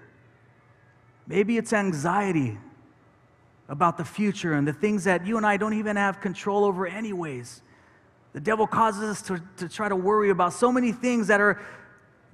Maybe 1.27 1.57
it's 1.57 1.73
anxiety 1.73 2.57
about 3.67 3.97
the 3.97 4.05
future 4.05 4.53
and 4.53 4.67
the 4.67 4.73
things 4.73 5.03
that 5.03 5.25
you 5.25 5.37
and 5.37 5.45
I 5.45 5.57
don't 5.57 5.73
even 5.73 5.95
have 5.95 6.21
control 6.21 6.65
over, 6.65 6.87
anyways. 6.87 7.61
The 8.33 8.39
devil 8.39 8.67
causes 8.67 9.03
us 9.03 9.21
to, 9.23 9.41
to 9.57 9.67
try 9.67 9.89
to 9.89 9.95
worry 9.95 10.29
about 10.29 10.53
so 10.53 10.71
many 10.71 10.91
things 10.91 11.27
that 11.27 11.41
are 11.41 11.59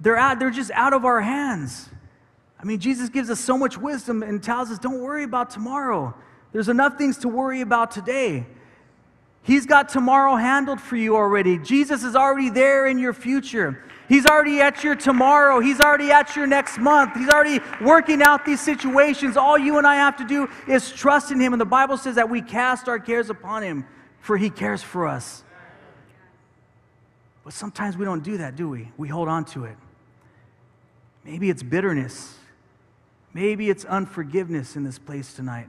they're 0.00 0.16
out, 0.16 0.38
they're 0.38 0.50
just 0.50 0.70
out 0.72 0.92
of 0.92 1.04
our 1.04 1.20
hands. 1.20 1.88
I 2.60 2.64
mean, 2.64 2.78
Jesus 2.80 3.08
gives 3.08 3.30
us 3.30 3.40
so 3.40 3.56
much 3.56 3.78
wisdom 3.78 4.22
and 4.22 4.42
tells 4.42 4.70
us, 4.70 4.78
don't 4.78 5.00
worry 5.00 5.24
about 5.24 5.50
tomorrow. 5.50 6.14
There's 6.52 6.68
enough 6.68 6.98
things 6.98 7.18
to 7.18 7.28
worry 7.28 7.60
about 7.60 7.90
today. 7.90 8.46
He's 9.42 9.64
got 9.64 9.88
tomorrow 9.88 10.36
handled 10.36 10.80
for 10.80 10.96
you 10.96 11.16
already. 11.16 11.58
Jesus 11.58 12.02
is 12.02 12.16
already 12.16 12.50
there 12.50 12.86
in 12.86 12.98
your 12.98 13.12
future. 13.12 13.84
He's 14.08 14.26
already 14.26 14.60
at 14.60 14.82
your 14.82 14.94
tomorrow. 14.94 15.60
He's 15.60 15.80
already 15.80 16.10
at 16.10 16.34
your 16.34 16.46
next 16.46 16.78
month. 16.78 17.14
He's 17.16 17.28
already 17.28 17.60
working 17.80 18.22
out 18.22 18.44
these 18.44 18.60
situations. 18.60 19.36
All 19.36 19.58
you 19.58 19.78
and 19.78 19.86
I 19.86 19.96
have 19.96 20.16
to 20.16 20.26
do 20.26 20.48
is 20.68 20.92
trust 20.92 21.30
in 21.30 21.40
Him. 21.40 21.52
And 21.52 21.60
the 21.60 21.66
Bible 21.66 21.96
says 21.96 22.16
that 22.16 22.28
we 22.28 22.42
cast 22.42 22.88
our 22.88 22.98
cares 22.98 23.30
upon 23.30 23.62
Him, 23.62 23.86
for 24.20 24.36
He 24.36 24.50
cares 24.50 24.82
for 24.82 25.06
us. 25.06 25.44
But 27.46 27.54
sometimes 27.54 27.96
we 27.96 28.04
don't 28.04 28.24
do 28.24 28.38
that, 28.38 28.56
do 28.56 28.68
we? 28.68 28.90
We 28.96 29.06
hold 29.06 29.28
on 29.28 29.44
to 29.44 29.66
it. 29.66 29.76
Maybe 31.24 31.48
it's 31.48 31.62
bitterness. 31.62 32.34
Maybe 33.32 33.70
it's 33.70 33.84
unforgiveness 33.84 34.74
in 34.74 34.82
this 34.82 34.98
place 34.98 35.32
tonight. 35.32 35.68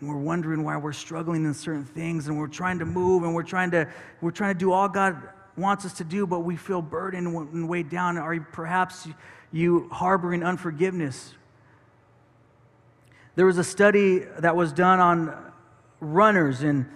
And 0.00 0.08
we're 0.08 0.16
wondering 0.16 0.64
why 0.64 0.78
we're 0.78 0.92
struggling 0.92 1.44
in 1.44 1.54
certain 1.54 1.84
things 1.84 2.26
and 2.26 2.36
we're 2.36 2.48
trying 2.48 2.80
to 2.80 2.84
move 2.84 3.22
and 3.22 3.32
we're 3.32 3.44
trying 3.44 3.70
to 3.70 3.86
we're 4.20 4.32
trying 4.32 4.52
to 4.52 4.58
do 4.58 4.72
all 4.72 4.88
God 4.88 5.16
wants 5.56 5.86
us 5.86 5.92
to 5.98 6.04
do, 6.04 6.26
but 6.26 6.40
we 6.40 6.56
feel 6.56 6.82
burdened 6.82 7.28
and 7.28 7.68
weighed 7.68 7.88
down. 7.88 8.18
Are 8.18 8.40
perhaps 8.40 9.06
you 9.52 9.88
harboring 9.92 10.42
unforgiveness? 10.42 11.34
There 13.36 13.46
was 13.46 13.58
a 13.58 13.64
study 13.64 14.24
that 14.40 14.56
was 14.56 14.72
done 14.72 14.98
on 14.98 15.52
runners 16.00 16.62
and 16.62 16.90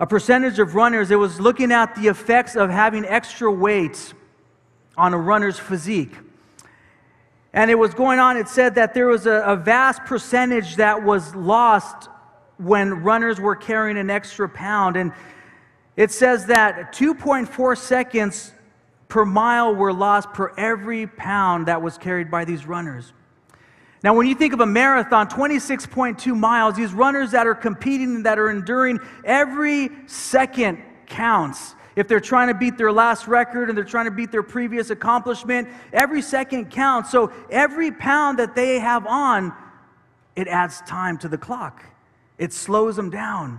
a 0.00 0.06
percentage 0.06 0.58
of 0.58 0.74
runners, 0.74 1.10
it 1.10 1.18
was 1.18 1.40
looking 1.40 1.70
at 1.70 1.94
the 1.94 2.08
effects 2.08 2.56
of 2.56 2.70
having 2.70 3.04
extra 3.04 3.50
weight 3.50 4.12
on 4.96 5.14
a 5.14 5.18
runner's 5.18 5.58
physique. 5.58 6.14
And 7.52 7.70
it 7.70 7.76
was 7.76 7.94
going 7.94 8.18
on, 8.18 8.36
it 8.36 8.48
said 8.48 8.74
that 8.74 8.94
there 8.94 9.06
was 9.06 9.26
a, 9.26 9.42
a 9.42 9.56
vast 9.56 10.04
percentage 10.04 10.76
that 10.76 11.04
was 11.04 11.34
lost 11.36 12.08
when 12.58 13.02
runners 13.04 13.40
were 13.40 13.54
carrying 13.54 13.96
an 13.96 14.10
extra 14.10 14.48
pound. 14.48 14.96
And 14.96 15.12
it 15.96 16.10
says 16.10 16.46
that 16.46 16.92
2.4 16.92 17.78
seconds 17.78 18.52
per 19.08 19.24
mile 19.24 19.74
were 19.74 19.92
lost 19.92 20.32
per 20.32 20.52
every 20.56 21.06
pound 21.06 21.66
that 21.66 21.80
was 21.80 21.96
carried 21.96 22.30
by 22.30 22.44
these 22.44 22.66
runners. 22.66 23.12
Now, 24.04 24.12
when 24.12 24.26
you 24.26 24.34
think 24.34 24.52
of 24.52 24.60
a 24.60 24.66
marathon, 24.66 25.28
26.2 25.28 26.38
miles, 26.38 26.76
these 26.76 26.92
runners 26.92 27.30
that 27.30 27.46
are 27.46 27.54
competing, 27.54 28.24
that 28.24 28.38
are 28.38 28.50
enduring, 28.50 29.00
every 29.24 29.88
second 30.04 30.82
counts. 31.06 31.74
If 31.96 32.06
they're 32.06 32.20
trying 32.20 32.48
to 32.48 32.54
beat 32.54 32.76
their 32.76 32.92
last 32.92 33.26
record 33.26 33.70
and 33.70 33.78
they're 33.78 33.82
trying 33.82 34.04
to 34.04 34.10
beat 34.10 34.30
their 34.30 34.42
previous 34.42 34.90
accomplishment, 34.90 35.68
every 35.90 36.20
second 36.20 36.70
counts. 36.70 37.10
So 37.10 37.32
every 37.48 37.90
pound 37.92 38.38
that 38.40 38.54
they 38.54 38.78
have 38.78 39.06
on, 39.06 39.54
it 40.36 40.48
adds 40.48 40.82
time 40.82 41.16
to 41.18 41.28
the 41.28 41.38
clock. 41.38 41.82
It 42.36 42.52
slows 42.52 42.96
them 42.96 43.08
down. 43.08 43.58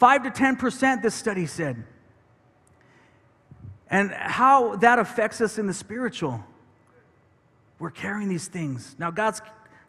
5 0.00 0.24
to 0.24 0.30
10%, 0.30 1.00
this 1.00 1.14
study 1.14 1.46
said. 1.46 1.84
And 3.88 4.10
how 4.10 4.74
that 4.76 4.98
affects 4.98 5.40
us 5.40 5.58
in 5.58 5.68
the 5.68 5.74
spiritual. 5.74 6.42
We're 7.84 7.90
carrying 7.90 8.30
these 8.30 8.48
things. 8.48 8.96
Now, 8.98 9.10
God's, 9.10 9.42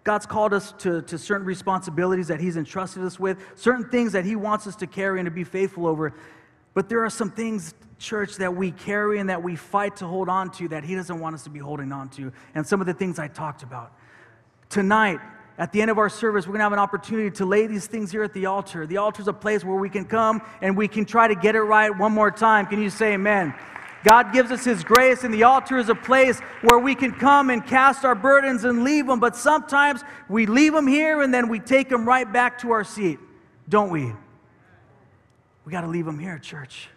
God's 0.04 0.25
called 0.25 0.54
us 0.54 0.74
to, 0.80 1.02
to 1.04 1.18
certain 1.18 1.48
responsibilities 1.48 2.28
that 2.28 2.42
He's 2.42 2.58
entrusted 2.58 3.06
us 3.06 3.18
with, 3.18 3.38
certain 3.56 3.88
things 3.90 4.12
that 4.12 4.25
He 4.25 4.36
wants 4.36 4.68
us 4.68 4.75
to 4.75 4.86
carry 4.86 5.18
and 5.22 5.28
to 5.28 5.32
be 5.32 5.46
faithful 5.46 5.88
over. 5.88 6.14
But 6.74 6.90
there 6.90 7.06
are 7.06 7.10
some 7.10 7.32
things, 7.32 7.74
church, 7.98 8.36
that 8.36 8.54
we 8.54 8.72
carry 8.72 9.20
and 9.20 9.30
that 9.30 9.42
we 9.42 9.56
fight 9.56 9.96
to 9.96 10.08
hold 10.08 10.28
on 10.28 10.52
to 10.56 10.68
that 10.68 10.84
He 10.84 10.94
doesn't 10.94 11.22
want 11.22 11.36
us 11.36 11.46
to 11.46 11.50
be 11.50 11.60
holding 11.60 11.94
on 11.94 12.10
to. 12.10 12.34
And 12.54 12.68
some 12.68 12.82
of 12.82 12.86
the 12.86 12.94
things 12.94 13.18
I 13.18 13.30
talked 13.30 13.64
about. 13.64 13.94
Tonight, 14.68 15.22
at 15.58 15.72
the 15.72 15.82
end 15.82 15.90
of 15.90 15.98
our 15.98 16.10
service, 16.10 16.46
we're 16.46 16.52
going 16.52 16.60
to 16.60 16.66
have 16.66 16.74
an 16.74 16.80
opportunity 16.80 17.32
to 17.38 17.46
lay 17.46 17.66
these 17.66 17.88
things 17.88 18.12
here 18.12 18.24
at 18.24 18.34
the 18.34 18.46
altar. 18.46 18.86
The 18.86 18.98
altar 18.98 19.22
is 19.22 19.30
a 19.30 19.34
place 19.34 19.64
where 19.64 19.78
we 19.78 19.90
can 19.90 20.04
come 20.04 20.42
and 20.62 20.75
we 20.75 20.90
can 20.90 21.06
try 21.06 21.30
to 21.30 21.36
get 21.36 21.56
it 21.56 21.62
right 21.62 21.98
one 21.98 22.12
more 22.12 22.30
time. 22.30 22.66
Can 22.66 22.82
you 22.82 22.90
say 22.90 23.14
amen? 23.14 23.56
God 24.05 24.31
gives 24.31 24.51
us 24.51 24.63
His 24.63 24.83
grace, 24.83 25.24
and 25.24 25.33
the 25.33 25.43
altar 25.43 25.79
is 25.79 25.89
a 25.89 25.95
place 25.95 26.39
where 26.62 26.77
we 26.77 26.93
can 26.93 27.12
come 27.12 27.50
and 27.50 27.65
cast 27.65 28.05
our 28.05 28.13
burdens 28.13 28.63
and 28.63 28.83
leave 28.83 29.07
them. 29.07 29.19
But 29.19 29.35
sometimes 29.35 30.03
we 30.29 30.45
leave 30.45 30.74
them 30.74 30.85
here 30.85 31.24
and 31.24 31.33
then 31.33 31.50
we 31.50 31.59
take 31.59 31.89
them 31.89 32.07
right 32.07 32.31
back 32.31 32.59
to 32.59 32.71
our 32.71 32.83
seat, 32.83 33.17
don't 33.67 33.89
we? 33.89 34.13
We 35.65 35.71
got 35.71 35.81
to 35.81 35.88
leave 35.88 36.05
them 36.05 36.19
here, 36.19 36.38
church. 36.38 36.89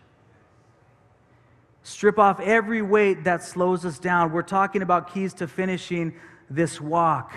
Strip 1.82 2.18
off 2.18 2.40
every 2.40 2.82
weight 2.82 3.24
that 3.24 3.42
slows 3.42 3.86
us 3.86 3.98
down. 3.98 4.30
We're 4.30 4.42
talking 4.42 4.82
about 4.82 5.14
keys 5.14 5.32
to 5.34 5.48
finishing 5.48 6.14
this 6.50 6.78
walk. 6.78 7.32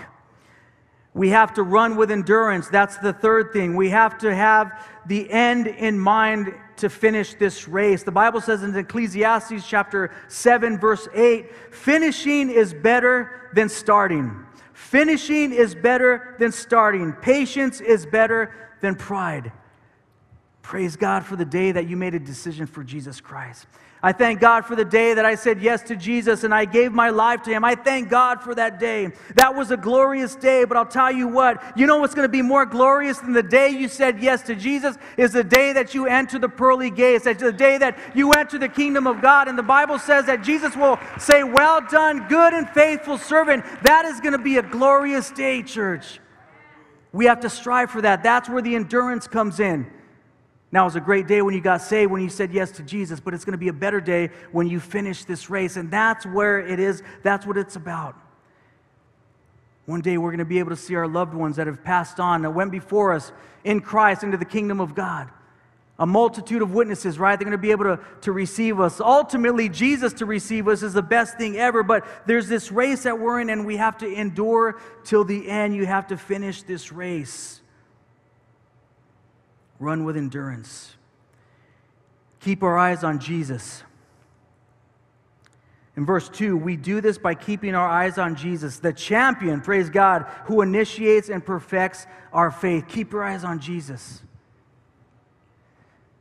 We 1.14 1.28
have 1.28 1.54
to 1.54 1.62
run 1.62 1.96
with 1.96 2.10
endurance. 2.10 2.68
That's 2.68 2.96
the 2.96 3.12
third 3.12 3.52
thing. 3.52 3.76
We 3.76 3.90
have 3.90 4.16
to 4.18 4.34
have 4.34 4.72
the 5.06 5.30
end 5.30 5.66
in 5.66 5.98
mind 5.98 6.54
to 6.76 6.88
finish 6.88 7.34
this 7.34 7.68
race. 7.68 8.02
The 8.02 8.12
Bible 8.12 8.40
says 8.40 8.62
in 8.62 8.74
Ecclesiastes 8.74 9.66
chapter 9.68 10.10
7, 10.28 10.78
verse 10.78 11.08
8 11.14 11.54
finishing 11.70 12.50
is 12.50 12.72
better 12.72 13.50
than 13.54 13.68
starting. 13.68 14.46
Finishing 14.72 15.52
is 15.52 15.74
better 15.74 16.34
than 16.38 16.50
starting. 16.50 17.12
Patience 17.12 17.80
is 17.80 18.06
better 18.06 18.54
than 18.80 18.94
pride. 18.94 19.52
Praise 20.62 20.96
God 20.96 21.24
for 21.26 21.36
the 21.36 21.44
day 21.44 21.72
that 21.72 21.88
you 21.88 21.96
made 21.96 22.14
a 22.14 22.20
decision 22.20 22.66
for 22.66 22.82
Jesus 22.82 23.20
Christ. 23.20 23.66
I 24.04 24.10
thank 24.10 24.40
God 24.40 24.66
for 24.66 24.74
the 24.74 24.84
day 24.84 25.14
that 25.14 25.24
I 25.24 25.36
said 25.36 25.62
yes 25.62 25.80
to 25.84 25.94
Jesus 25.94 26.42
and 26.42 26.52
I 26.52 26.64
gave 26.64 26.90
my 26.90 27.10
life 27.10 27.42
to 27.42 27.50
Him. 27.50 27.64
I 27.64 27.76
thank 27.76 28.08
God 28.08 28.42
for 28.42 28.52
that 28.56 28.80
day. 28.80 29.12
That 29.36 29.54
was 29.54 29.70
a 29.70 29.76
glorious 29.76 30.34
day, 30.34 30.64
but 30.64 30.76
I'll 30.76 30.84
tell 30.84 31.12
you 31.12 31.28
what, 31.28 31.62
you 31.78 31.86
know 31.86 31.98
what's 31.98 32.12
going 32.12 32.26
to 32.26 32.32
be 32.32 32.42
more 32.42 32.66
glorious 32.66 33.18
than 33.20 33.32
the 33.32 33.44
day 33.44 33.68
you 33.68 33.86
said 33.86 34.20
yes 34.20 34.42
to 34.42 34.56
Jesus 34.56 34.96
is 35.16 35.30
the 35.30 35.44
day 35.44 35.72
that 35.74 35.94
you 35.94 36.06
enter 36.06 36.40
the 36.40 36.48
pearly 36.48 36.90
gates. 36.90 37.26
It's 37.26 37.42
the 37.42 37.52
day 37.52 37.78
that 37.78 37.96
you 38.12 38.32
enter 38.32 38.58
the 38.58 38.68
kingdom 38.68 39.06
of 39.06 39.22
God. 39.22 39.46
And 39.46 39.56
the 39.56 39.62
Bible 39.62 40.00
says 40.00 40.26
that 40.26 40.42
Jesus 40.42 40.74
will 40.76 40.98
say, 41.20 41.44
Well 41.44 41.80
done, 41.88 42.26
good 42.26 42.54
and 42.54 42.68
faithful 42.70 43.18
servant. 43.18 43.64
That 43.84 44.04
is 44.04 44.18
going 44.20 44.32
to 44.32 44.38
be 44.38 44.56
a 44.56 44.62
glorious 44.62 45.30
day, 45.30 45.62
church. 45.62 46.18
We 47.12 47.26
have 47.26 47.40
to 47.40 47.50
strive 47.50 47.92
for 47.92 48.00
that. 48.00 48.24
That's 48.24 48.48
where 48.48 48.62
the 48.62 48.74
endurance 48.74 49.28
comes 49.28 49.60
in. 49.60 49.86
Now, 50.72 50.84
it 50.84 50.86
was 50.86 50.96
a 50.96 51.00
great 51.00 51.28
day 51.28 51.42
when 51.42 51.54
you 51.54 51.60
got 51.60 51.82
saved, 51.82 52.10
when 52.10 52.22
you 52.22 52.30
said 52.30 52.50
yes 52.50 52.70
to 52.72 52.82
Jesus, 52.82 53.20
but 53.20 53.34
it's 53.34 53.44
going 53.44 53.52
to 53.52 53.58
be 53.58 53.68
a 53.68 53.74
better 53.74 54.00
day 54.00 54.30
when 54.52 54.66
you 54.66 54.80
finish 54.80 55.24
this 55.24 55.50
race. 55.50 55.76
And 55.76 55.90
that's 55.90 56.24
where 56.24 56.66
it 56.66 56.80
is, 56.80 57.02
that's 57.22 57.46
what 57.46 57.58
it's 57.58 57.76
about. 57.76 58.16
One 59.84 60.00
day 60.00 60.16
we're 60.16 60.30
going 60.30 60.38
to 60.38 60.44
be 60.46 60.60
able 60.60 60.70
to 60.70 60.76
see 60.76 60.94
our 60.94 61.06
loved 61.06 61.34
ones 61.34 61.56
that 61.56 61.66
have 61.66 61.84
passed 61.84 62.18
on, 62.18 62.42
that 62.42 62.50
went 62.50 62.72
before 62.72 63.12
us 63.12 63.32
in 63.64 63.80
Christ 63.80 64.22
into 64.22 64.38
the 64.38 64.46
kingdom 64.46 64.80
of 64.80 64.94
God. 64.94 65.28
A 65.98 66.06
multitude 66.06 66.62
of 66.62 66.72
witnesses, 66.72 67.18
right? 67.18 67.38
They're 67.38 67.44
going 67.44 67.52
to 67.52 67.58
be 67.58 67.70
able 67.70 67.84
to, 67.84 68.00
to 68.22 68.32
receive 68.32 68.80
us. 68.80 68.98
Ultimately, 69.00 69.68
Jesus 69.68 70.14
to 70.14 70.26
receive 70.26 70.68
us 70.68 70.82
is 70.82 70.94
the 70.94 71.02
best 71.02 71.36
thing 71.36 71.58
ever, 71.58 71.82
but 71.82 72.06
there's 72.26 72.48
this 72.48 72.72
race 72.72 73.02
that 73.02 73.18
we're 73.18 73.40
in, 73.40 73.50
and 73.50 73.66
we 73.66 73.76
have 73.76 73.98
to 73.98 74.10
endure 74.10 74.80
till 75.04 75.24
the 75.24 75.48
end. 75.48 75.76
You 75.76 75.84
have 75.84 76.06
to 76.08 76.16
finish 76.16 76.62
this 76.62 76.92
race. 76.92 77.61
Run 79.82 80.04
with 80.04 80.16
endurance. 80.16 80.94
Keep 82.38 82.62
our 82.62 82.78
eyes 82.78 83.02
on 83.02 83.18
Jesus. 83.18 83.82
In 85.96 86.06
verse 86.06 86.28
2, 86.28 86.56
we 86.56 86.76
do 86.76 87.00
this 87.00 87.18
by 87.18 87.34
keeping 87.34 87.74
our 87.74 87.88
eyes 87.88 88.16
on 88.16 88.36
Jesus, 88.36 88.78
the 88.78 88.92
champion, 88.92 89.60
praise 89.60 89.90
God, 89.90 90.24
who 90.44 90.62
initiates 90.62 91.28
and 91.28 91.44
perfects 91.44 92.06
our 92.32 92.52
faith. 92.52 92.86
Keep 92.86 93.12
your 93.12 93.24
eyes 93.24 93.42
on 93.42 93.58
Jesus. 93.58 94.22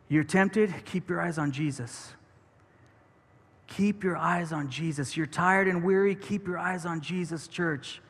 You're 0.09 0.23
tempted, 0.23 0.73
keep 0.83 1.07
your 1.07 1.21
eyes 1.21 1.37
on 1.37 1.51
Jesus. 1.51 2.15
Keep 3.67 4.03
your 4.03 4.17
eyes 4.17 4.51
on 4.51 4.71
Jesus. 4.71 5.15
You're 5.15 5.27
tired 5.27 5.67
and 5.67 5.83
weary, 5.83 6.15
keep 6.15 6.47
your 6.47 6.57
eyes 6.57 6.87
on 6.87 6.99
Jesus, 6.99 7.47
church. 7.47 8.01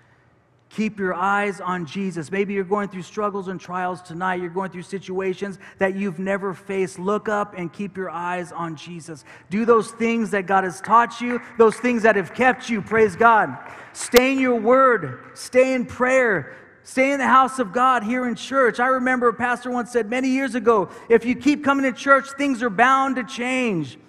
Keep 0.76 1.00
your 1.00 1.14
eyes 1.14 1.60
on 1.60 1.86
Jesus. 1.86 2.32
Maybe 2.32 2.54
you're 2.54 2.64
going 2.64 2.88
through 2.88 3.02
struggles 3.02 3.50
and 3.50 3.60
trials 3.60 4.02
tonight. 4.02 4.36
You're 4.36 4.50
going 4.50 4.72
through 4.72 4.84
situations 4.84 5.60
that 5.80 5.98
you've 5.98 6.18
never 6.18 6.54
faced. 6.54 6.98
Look 6.98 7.28
up 7.28 7.56
and 7.58 7.72
keep 7.74 7.98
your 7.98 8.10
eyes 8.10 8.54
on 8.54 8.78
Jesus. 8.78 9.26
Do 9.50 9.66
those 9.66 9.92
things 9.92 10.32
that 10.32 10.46
God 10.46 10.64
has 10.64 10.80
taught 10.80 11.20
you, 11.20 11.42
those 11.58 11.76
things 11.76 12.04
that 12.04 12.16
have 12.16 12.34
kept 12.34 12.70
you. 12.70 12.82
Praise 12.82 13.18
God. 13.18 13.58
Stay 13.92 14.32
in 14.32 14.40
your 14.40 14.56
word, 14.56 15.32
stay 15.34 15.74
in 15.74 15.86
prayer. 15.86 16.56
Stay 16.84 17.12
in 17.12 17.20
the 17.20 17.28
house 17.28 17.60
of 17.60 17.72
God 17.72 18.02
here 18.02 18.28
in 18.28 18.34
church. 18.34 18.80
I 18.80 18.88
remember 18.88 19.28
a 19.28 19.34
pastor 19.36 19.70
once 19.70 19.92
said 19.92 20.10
many 20.10 20.30
years 20.30 20.56
ago 20.56 20.90
if 21.10 21.26
you 21.26 21.36
keep 21.36 21.64
coming 21.64 21.84
to 21.84 21.96
church, 21.96 22.26
things 22.38 22.64
are 22.64 22.72
bound 22.72 23.18
to 23.18 23.24
change. 23.24 24.00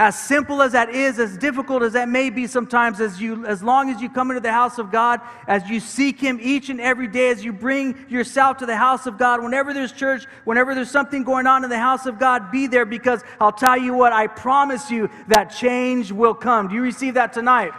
As 0.00 0.18
simple 0.18 0.62
as 0.62 0.72
that 0.72 0.88
is, 0.88 1.18
as 1.18 1.36
difficult 1.36 1.82
as 1.82 1.92
that 1.92 2.08
may 2.08 2.30
be 2.30 2.46
sometimes, 2.46 3.02
as, 3.02 3.20
you, 3.20 3.44
as 3.44 3.62
long 3.62 3.90
as 3.90 4.00
you 4.00 4.08
come 4.08 4.30
into 4.30 4.40
the 4.40 4.50
house 4.50 4.78
of 4.78 4.90
God, 4.90 5.20
as 5.46 5.68
you 5.68 5.78
seek 5.78 6.18
Him 6.18 6.38
each 6.40 6.70
and 6.70 6.80
every 6.80 7.06
day, 7.06 7.28
as 7.28 7.44
you 7.44 7.52
bring 7.52 8.06
yourself 8.08 8.56
to 8.56 8.66
the 8.66 8.78
house 8.78 9.04
of 9.04 9.18
God, 9.18 9.42
whenever 9.42 9.74
there's 9.74 9.92
church, 9.92 10.24
whenever 10.44 10.74
there's 10.74 10.90
something 10.90 11.22
going 11.22 11.46
on 11.46 11.64
in 11.64 11.68
the 11.68 11.78
house 11.78 12.06
of 12.06 12.18
God, 12.18 12.50
be 12.50 12.66
there 12.66 12.86
because 12.86 13.22
I'll 13.38 13.52
tell 13.52 13.76
you 13.76 13.92
what, 13.92 14.14
I 14.14 14.26
promise 14.26 14.90
you 14.90 15.10
that 15.28 15.50
change 15.50 16.10
will 16.10 16.32
come. 16.32 16.68
Do 16.68 16.76
you 16.76 16.82
receive 16.82 17.12
that 17.12 17.34
tonight? 17.34 17.72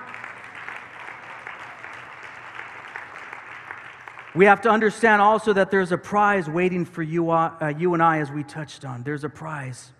We 4.35 4.45
have 4.45 4.61
to 4.61 4.69
understand 4.69 5.23
also 5.23 5.53
that 5.53 5.71
there's 5.71 5.91
a 5.91 5.97
prize 5.97 6.47
waiting 6.47 6.85
for 6.85 7.01
you, 7.01 7.31
uh, 7.31 7.73
you 7.79 7.95
and 7.95 8.03
I, 8.03 8.19
as 8.19 8.29
we 8.29 8.43
touched 8.43 8.85
on. 8.85 9.01
There's 9.01 9.23
a 9.23 9.29
prize 9.29 9.91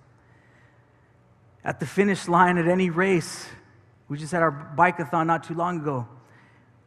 at 1.63 1.79
the 1.79 1.85
finish 1.85 2.27
line 2.27 2.57
at 2.57 2.67
any 2.67 2.89
race. 2.89 3.47
We 4.09 4.17
just 4.17 4.31
had 4.31 4.41
our 4.41 4.73
bikeathon 4.77 5.27
not 5.27 5.43
too 5.43 5.53
long 5.53 5.79
ago. 5.79 6.07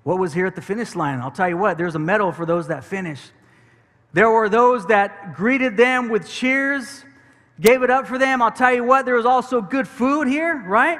What 0.02 0.18
was 0.18 0.34
here 0.34 0.46
at 0.46 0.54
the 0.54 0.62
finish 0.62 0.94
line? 0.94 1.20
I'll 1.20 1.30
tell 1.30 1.48
you 1.48 1.56
what, 1.56 1.78
there's 1.78 1.94
a 1.94 1.98
medal 1.98 2.32
for 2.32 2.44
those 2.44 2.68
that 2.68 2.84
finished. 2.84 3.32
There 4.12 4.30
were 4.30 4.48
those 4.48 4.86
that 4.86 5.34
greeted 5.34 5.76
them 5.76 6.08
with 6.08 6.28
cheers, 6.28 7.04
gave 7.60 7.82
it 7.82 7.90
up 7.90 8.06
for 8.06 8.18
them. 8.18 8.42
I'll 8.42 8.52
tell 8.52 8.72
you 8.74 8.84
what, 8.84 9.06
there 9.06 9.14
was 9.14 9.26
also 9.26 9.60
good 9.60 9.88
food 9.88 10.28
here, 10.28 10.62
right? 10.66 10.98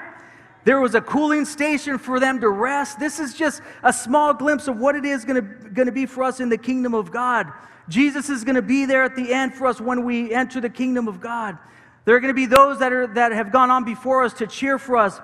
There 0.64 0.81
was 0.81 0.94
a 0.94 1.01
cooling 1.03 1.44
station 1.44 1.99
for 1.99 2.18
them 2.18 2.40
to 2.40 2.49
rest. 2.49 2.99
This 2.99 3.20
is 3.20 3.35
just 3.35 3.61
a 3.83 3.92
small 3.92 4.33
glimpse 4.33 4.66
of 4.66 4.79
what 4.79 4.96
it 4.96 5.05
is 5.05 5.25
going 5.25 5.61
to 5.75 5.92
be 5.92 6.07
for 6.07 6.22
us 6.22 6.40
in 6.40 6.49
the 6.49 6.57
kingdom 6.57 6.94
of 6.94 7.12
God. 7.12 7.53
Jesus 7.88 8.31
is 8.31 8.44
going 8.44 8.55
to 8.55 8.62
be 8.62 8.87
there 8.87 9.03
at 9.03 9.14
the 9.14 9.31
end 9.31 9.55
for 9.55 9.66
us 9.66 9.79
when 9.79 10.05
we 10.05 10.33
enter 10.33 10.62
the 10.62 10.70
kingdom 10.70 11.07
of 11.07 11.20
God. 11.20 11.59
There 12.05 12.14
are 12.14 12.21
going 12.21 12.31
to 12.31 12.35
be 12.35 12.47
those 12.47 12.79
that, 12.81 12.93
are, 12.93 13.07
that 13.09 13.33
have 13.33 13.51
gone 13.51 13.71
on 13.71 13.85
before 13.85 14.25
us 14.25 14.35
to 14.35 14.47
cheer 14.47 14.79
for 14.79 14.97
us, 14.97 15.21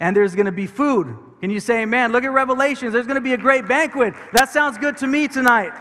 and 0.00 0.16
there's 0.16 0.34
going 0.34 0.46
to 0.46 0.52
be 0.52 0.66
food. 0.66 1.16
Can 1.40 1.50
you 1.50 1.60
say 1.60 1.82
amen? 1.82 2.12
Look 2.12 2.24
at 2.24 2.32
Revelations. 2.32 2.92
There's 2.92 3.06
going 3.06 3.16
to 3.16 3.20
be 3.20 3.34
a 3.34 3.38
great 3.38 3.68
banquet. 3.68 4.14
That 4.32 4.50
sounds 4.50 4.78
good 4.78 4.96
to 4.98 5.06
me 5.06 5.28
tonight. 5.28 5.72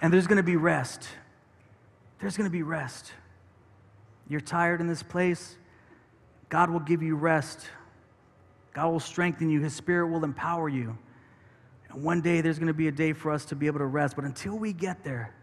And 0.00 0.12
there's 0.12 0.26
going 0.26 0.38
to 0.38 0.42
be 0.42 0.56
rest. 0.56 1.08
There's 2.20 2.36
going 2.36 2.48
to 2.48 2.52
be 2.52 2.62
rest. 2.62 3.12
You're 4.28 4.40
tired 4.40 4.80
in 4.80 4.86
this 4.86 5.02
place. 5.02 5.56
God 6.48 6.70
will 6.70 6.80
give 6.80 7.02
you 7.02 7.16
rest. 7.16 7.66
God 8.72 8.90
will 8.90 9.00
strengthen 9.00 9.50
you. 9.50 9.60
His 9.60 9.74
Spirit 9.74 10.08
will 10.08 10.24
empower 10.24 10.68
you. 10.68 10.96
And 11.90 12.02
one 12.02 12.20
day 12.20 12.40
there's 12.40 12.58
going 12.58 12.68
to 12.68 12.74
be 12.74 12.88
a 12.88 12.92
day 12.92 13.12
for 13.12 13.30
us 13.30 13.44
to 13.46 13.56
be 13.56 13.66
able 13.66 13.78
to 13.80 13.86
rest. 13.86 14.16
But 14.16 14.24
until 14.24 14.56
we 14.56 14.72
get 14.72 15.04
there, 15.04 15.34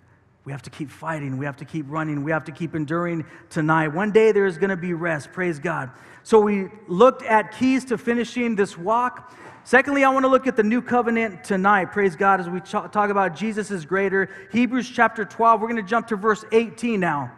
we 0.49 0.51
have 0.51 0.63
to 0.63 0.71
keep 0.71 0.89
fighting. 0.89 1.37
We 1.37 1.45
have 1.45 1.57
to 1.57 1.65
keep 1.65 1.85
running. 1.87 2.23
We 2.23 2.31
have 2.31 2.43
to 2.45 2.51
keep 2.51 2.73
enduring 2.73 3.23
tonight. 3.51 3.89
One 3.89 4.11
day 4.11 4.31
there 4.31 4.47
is 4.47 4.57
going 4.57 4.71
to 4.71 4.75
be 4.75 4.95
rest. 4.95 5.31
Praise 5.31 5.59
God. 5.59 5.91
So 6.23 6.39
we 6.39 6.69
looked 6.87 7.21
at 7.21 7.55
keys 7.55 7.85
to 7.85 7.99
finishing 7.99 8.55
this 8.55 8.75
walk. 8.75 9.31
Secondly, 9.63 10.03
I 10.03 10.09
want 10.09 10.23
to 10.23 10.27
look 10.27 10.47
at 10.47 10.55
the 10.55 10.63
new 10.63 10.81
covenant 10.81 11.43
tonight. 11.43 11.91
Praise 11.91 12.15
God 12.15 12.39
as 12.39 12.49
we 12.49 12.61
talk 12.61 12.95
about 12.95 13.35
Jesus 13.35 13.69
is 13.69 13.85
greater. 13.85 14.27
Hebrews 14.51 14.89
chapter 14.89 15.23
12. 15.23 15.61
We're 15.61 15.67
going 15.67 15.83
to 15.83 15.87
jump 15.87 16.07
to 16.07 16.15
verse 16.15 16.43
18 16.51 16.99
now. 16.99 17.31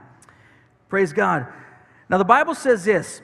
Praise 0.88 1.12
God. 1.12 1.48
Now 2.10 2.18
the 2.18 2.24
Bible 2.24 2.56
says 2.56 2.86
this. 2.86 3.22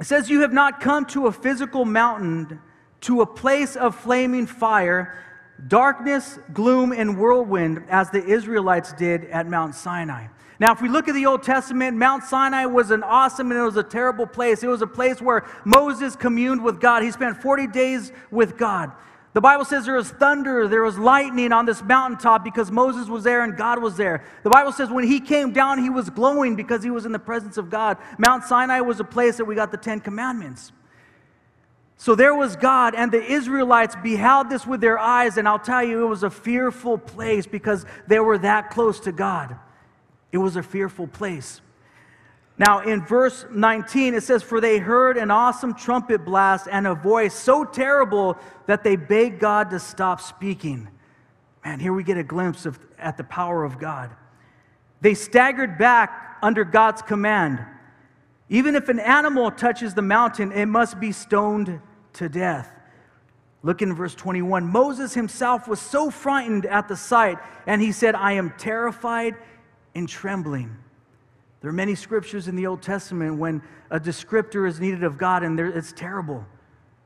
It 0.00 0.06
says, 0.06 0.28
You 0.28 0.40
have 0.40 0.52
not 0.52 0.80
come 0.80 1.04
to 1.06 1.28
a 1.28 1.32
physical 1.32 1.84
mountain, 1.84 2.58
to 3.02 3.20
a 3.20 3.26
place 3.26 3.76
of 3.76 3.94
flaming 3.94 4.48
fire 4.48 5.27
darkness, 5.66 6.38
gloom, 6.52 6.92
and 6.92 7.18
whirlwind 7.18 7.84
as 7.88 8.10
the 8.10 8.24
Israelites 8.24 8.92
did 8.92 9.24
at 9.26 9.48
Mount 9.48 9.74
Sinai. 9.74 10.28
Now, 10.60 10.72
if 10.72 10.82
we 10.82 10.88
look 10.88 11.08
at 11.08 11.14
the 11.14 11.26
Old 11.26 11.42
Testament, 11.44 11.96
Mount 11.96 12.24
Sinai 12.24 12.64
was 12.66 12.90
an 12.90 13.04
awesome 13.04 13.50
and 13.50 13.60
it 13.60 13.62
was 13.62 13.76
a 13.76 13.82
terrible 13.82 14.26
place. 14.26 14.62
It 14.62 14.68
was 14.68 14.82
a 14.82 14.88
place 14.88 15.22
where 15.22 15.44
Moses 15.64 16.16
communed 16.16 16.62
with 16.62 16.80
God. 16.80 17.02
He 17.02 17.12
spent 17.12 17.40
40 17.40 17.68
days 17.68 18.12
with 18.30 18.56
God. 18.56 18.90
The 19.34 19.40
Bible 19.40 19.64
says 19.64 19.84
there 19.84 19.94
was 19.94 20.10
thunder, 20.10 20.66
there 20.66 20.82
was 20.82 20.98
lightning 20.98 21.52
on 21.52 21.64
this 21.64 21.82
mountaintop 21.82 22.42
because 22.42 22.72
Moses 22.72 23.08
was 23.08 23.22
there 23.22 23.44
and 23.44 23.56
God 23.56 23.80
was 23.80 23.96
there. 23.96 24.24
The 24.42 24.50
Bible 24.50 24.72
says 24.72 24.90
when 24.90 25.04
he 25.04 25.20
came 25.20 25.52
down, 25.52 25.78
he 25.78 25.90
was 25.90 26.10
glowing 26.10 26.56
because 26.56 26.82
he 26.82 26.90
was 26.90 27.06
in 27.06 27.12
the 27.12 27.20
presence 27.20 27.56
of 27.56 27.70
God. 27.70 27.98
Mount 28.18 28.42
Sinai 28.42 28.80
was 28.80 28.98
a 28.98 29.04
place 29.04 29.36
that 29.36 29.44
we 29.44 29.54
got 29.54 29.70
the 29.70 29.76
Ten 29.76 30.00
Commandments. 30.00 30.72
So 32.00 32.14
there 32.14 32.34
was 32.34 32.54
God, 32.54 32.94
and 32.94 33.10
the 33.10 33.22
Israelites 33.22 33.96
beheld 34.00 34.48
this 34.48 34.64
with 34.64 34.80
their 34.80 35.00
eyes, 35.00 35.36
and 35.36 35.48
I'll 35.48 35.58
tell 35.58 35.82
you, 35.82 36.04
it 36.04 36.08
was 36.08 36.22
a 36.22 36.30
fearful 36.30 36.96
place 36.96 37.44
because 37.44 37.84
they 38.06 38.20
were 38.20 38.38
that 38.38 38.70
close 38.70 39.00
to 39.00 39.10
God. 39.10 39.56
It 40.30 40.38
was 40.38 40.54
a 40.54 40.62
fearful 40.62 41.08
place. 41.08 41.60
Now, 42.56 42.80
in 42.80 43.04
verse 43.04 43.44
19, 43.50 44.14
it 44.14 44.22
says, 44.22 44.44
For 44.44 44.60
they 44.60 44.78
heard 44.78 45.16
an 45.16 45.32
awesome 45.32 45.74
trumpet 45.74 46.24
blast 46.24 46.68
and 46.70 46.86
a 46.86 46.94
voice 46.94 47.34
so 47.34 47.64
terrible 47.64 48.36
that 48.66 48.84
they 48.84 48.94
begged 48.94 49.40
God 49.40 49.70
to 49.70 49.80
stop 49.80 50.20
speaking. 50.20 50.88
Man, 51.64 51.80
here 51.80 51.92
we 51.92 52.04
get 52.04 52.16
a 52.16 52.22
glimpse 52.22 52.64
of, 52.64 52.78
at 52.96 53.16
the 53.16 53.24
power 53.24 53.64
of 53.64 53.78
God. 53.80 54.10
They 55.00 55.14
staggered 55.14 55.78
back 55.78 56.38
under 56.42 56.64
God's 56.64 57.02
command. 57.02 57.64
Even 58.50 58.74
if 58.74 58.88
an 58.88 58.98
animal 58.98 59.50
touches 59.50 59.94
the 59.94 60.02
mountain, 60.02 60.52
it 60.52 60.66
must 60.66 60.98
be 60.98 61.12
stoned 61.12 61.80
to 62.14 62.28
death. 62.28 62.70
Look 63.62 63.82
in 63.82 63.94
verse 63.94 64.14
21. 64.14 64.64
Moses 64.64 65.14
himself 65.14 65.68
was 65.68 65.80
so 65.80 66.10
frightened 66.10 66.64
at 66.64 66.88
the 66.88 66.96
sight, 66.96 67.38
and 67.66 67.82
he 67.82 67.92
said, 67.92 68.14
I 68.14 68.32
am 68.32 68.54
terrified 68.56 69.34
and 69.94 70.08
trembling. 70.08 70.76
There 71.60 71.70
are 71.70 71.74
many 71.74 71.94
scriptures 71.94 72.46
in 72.46 72.54
the 72.54 72.66
Old 72.66 72.82
Testament 72.82 73.38
when 73.38 73.62
a 73.90 73.98
descriptor 73.98 74.68
is 74.68 74.80
needed 74.80 75.02
of 75.02 75.18
God, 75.18 75.42
and 75.42 75.58
it's 75.58 75.92
terrible. 75.92 76.46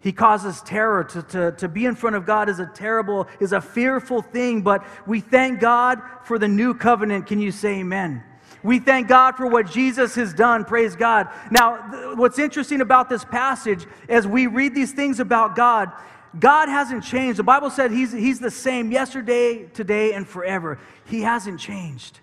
He 0.01 0.13
causes 0.13 0.61
terror. 0.63 1.05
To, 1.05 1.23
to, 1.23 1.53
to 1.53 1.69
be 1.69 1.87
in 1.87 1.95
front 1.95 2.17
of 2.17 2.27
God 2.27 2.49
is 2.49 2.59
a 2.59 2.67
terrible, 2.67 3.29
is 3.41 3.53
a 3.53 3.61
fearful 3.61 4.21
thing, 4.21 4.61
but 4.63 4.85
we 5.07 5.21
thank 5.21 5.59
God 5.59 6.01
for 6.25 6.39
the 6.39 6.49
new 6.49 6.75
covenant. 6.75 7.27
Can 7.27 7.41
you 7.41 7.51
say 7.51 7.81
amen? 7.81 8.23
We 8.65 8.79
thank 8.81 9.09
God 9.09 9.37
for 9.37 9.47
what 9.47 9.71
Jesus 9.71 10.15
has 10.17 10.35
done. 10.35 10.65
Praise 10.65 10.97
God. 10.97 11.29
Now, 11.51 11.91
th- 11.91 12.17
what's 12.17 12.39
interesting 12.39 12.81
about 12.81 13.09
this 13.09 13.25
passage 13.25 13.87
as 14.09 14.27
we 14.27 14.47
read 14.47 14.75
these 14.75 14.93
things 14.93 15.21
about 15.21 15.57
God, 15.57 15.93
God 16.39 16.69
hasn't 16.69 17.05
changed. 17.05 17.39
The 17.39 17.45
Bible 17.45 17.71
said 17.71 17.91
he's, 17.91 18.13
he's 18.13 18.41
the 18.41 18.51
same 18.51 18.93
yesterday, 18.93 19.65
today, 19.75 20.15
and 20.15 20.29
forever. 20.29 20.79
He 21.07 21.23
hasn't 21.23 21.61
changed. 21.61 22.21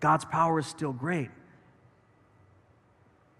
God's 0.00 0.24
power 0.26 0.58
is 0.58 0.66
still 0.66 0.92
great 0.92 1.30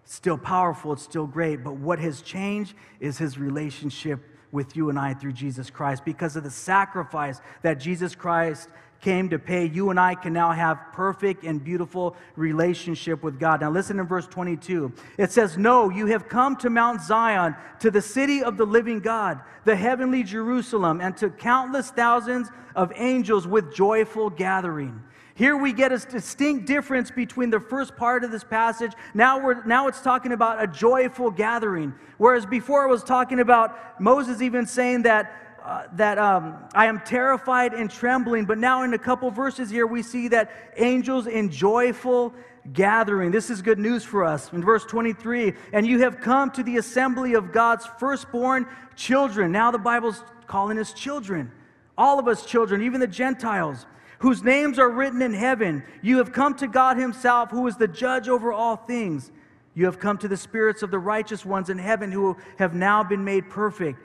It's 0.05 0.15
still 0.15 0.37
powerful, 0.37 0.93
it's 0.93 1.03
still 1.03 1.27
great, 1.27 1.63
but 1.63 1.75
what 1.77 1.99
has 1.99 2.21
changed 2.21 2.75
is 2.99 3.17
his 3.17 3.37
relationship 3.39 4.19
with 4.51 4.75
you 4.75 4.89
and 4.89 4.99
I 4.99 5.13
through 5.15 5.33
Jesus 5.33 5.69
Christ. 5.69 6.05
Because 6.05 6.35
of 6.35 6.43
the 6.43 6.51
sacrifice 6.51 7.41
that 7.63 7.75
Jesus 7.75 8.15
Christ 8.15 8.69
came 9.01 9.29
to 9.29 9.39
pay, 9.39 9.65
you 9.65 9.89
and 9.89 9.99
I 9.99 10.15
can 10.15 10.31
now 10.31 10.51
have 10.51 10.79
perfect 10.93 11.43
and 11.43 11.63
beautiful 11.63 12.15
relationship 12.35 13.23
with 13.23 13.39
God. 13.39 13.61
Now 13.61 13.71
listen 13.71 13.99
in 13.99 14.05
verse 14.05 14.27
22. 14.27 14.93
It 15.17 15.31
says, 15.31 15.57
"No, 15.57 15.89
you 15.89 16.05
have 16.07 16.29
come 16.29 16.55
to 16.57 16.69
Mount 16.69 17.01
Zion, 17.01 17.55
to 17.79 17.89
the 17.89 18.01
city 18.01 18.43
of 18.43 18.57
the 18.57 18.65
living 18.65 18.99
God, 18.99 19.41
the 19.65 19.75
heavenly 19.75 20.23
Jerusalem, 20.23 21.01
and 21.01 21.17
to 21.17 21.29
countless 21.29 21.89
thousands 21.89 22.51
of 22.75 22.93
angels 22.95 23.47
with 23.47 23.73
joyful 23.73 24.29
gathering." 24.29 25.01
Here 25.33 25.57
we 25.57 25.73
get 25.73 25.91
a 25.91 25.97
distinct 25.97 26.67
difference 26.67 27.09
between 27.09 27.49
the 27.49 27.59
first 27.59 27.95
part 27.95 28.23
of 28.23 28.31
this 28.31 28.43
passage. 28.43 28.91
Now, 29.15 29.39
we're, 29.39 29.63
now 29.63 29.87
it's 29.87 30.01
talking 30.01 30.33
about 30.33 30.61
a 30.61 30.67
joyful 30.67 31.31
gathering. 31.31 31.95
Whereas 32.19 32.45
before 32.45 32.83
it 32.85 32.89
was 32.89 33.03
talking 33.03 33.39
about 33.39 33.99
Moses 33.99 34.41
even 34.43 34.67
saying 34.67 35.03
that, 35.03 35.50
uh, 35.63 35.83
that 35.93 36.17
um, 36.17 36.57
I 36.73 36.87
am 36.87 37.01
terrified 37.01 37.73
and 37.73 37.89
trembling. 37.89 38.45
But 38.45 38.57
now 38.57 38.83
in 38.83 38.93
a 38.93 38.97
couple 38.97 39.29
verses 39.31 39.69
here, 39.69 39.85
we 39.85 40.01
see 40.01 40.27
that 40.29 40.51
angels 40.77 41.27
in 41.27 41.51
joyful 41.51 42.33
gathering. 42.73 43.31
This 43.31 43.49
is 43.49 43.61
good 43.61 43.79
news 43.79 44.03
for 44.03 44.23
us. 44.23 44.51
In 44.53 44.63
verse 44.63 44.85
23, 44.85 45.53
and 45.73 45.85
you 45.85 45.99
have 45.99 46.19
come 46.19 46.51
to 46.51 46.63
the 46.63 46.77
assembly 46.77 47.33
of 47.33 47.51
God's 47.51 47.85
firstborn 47.99 48.67
children. 48.95 49.51
Now 49.51 49.71
the 49.71 49.77
Bible's 49.77 50.23
calling 50.47 50.77
us 50.77 50.93
children. 50.93 51.51
All 51.97 52.19
of 52.19 52.27
us 52.27 52.45
children, 52.45 52.81
even 52.81 52.99
the 52.99 53.07
Gentiles 53.07 53.85
whose 54.21 54.43
names 54.43 54.77
are 54.77 54.89
written 54.89 55.21
in 55.21 55.33
heaven. 55.33 55.83
You 56.03 56.19
have 56.19 56.31
come 56.31 56.53
to 56.55 56.67
God 56.67 56.97
Himself, 56.97 57.49
who 57.49 57.65
is 57.65 57.75
the 57.75 57.87
judge 57.87 58.29
over 58.29 58.53
all 58.53 58.75
things. 58.75 59.31
You 59.73 59.85
have 59.85 59.99
come 59.99 60.17
to 60.19 60.27
the 60.27 60.37
spirits 60.37 60.83
of 60.83 60.91
the 60.91 60.99
righteous 60.99 61.43
ones 61.43 61.69
in 61.69 61.79
heaven 61.79 62.11
who 62.11 62.37
have 62.57 62.75
now 62.75 63.03
been 63.03 63.23
made 63.23 63.49
perfect. 63.49 63.99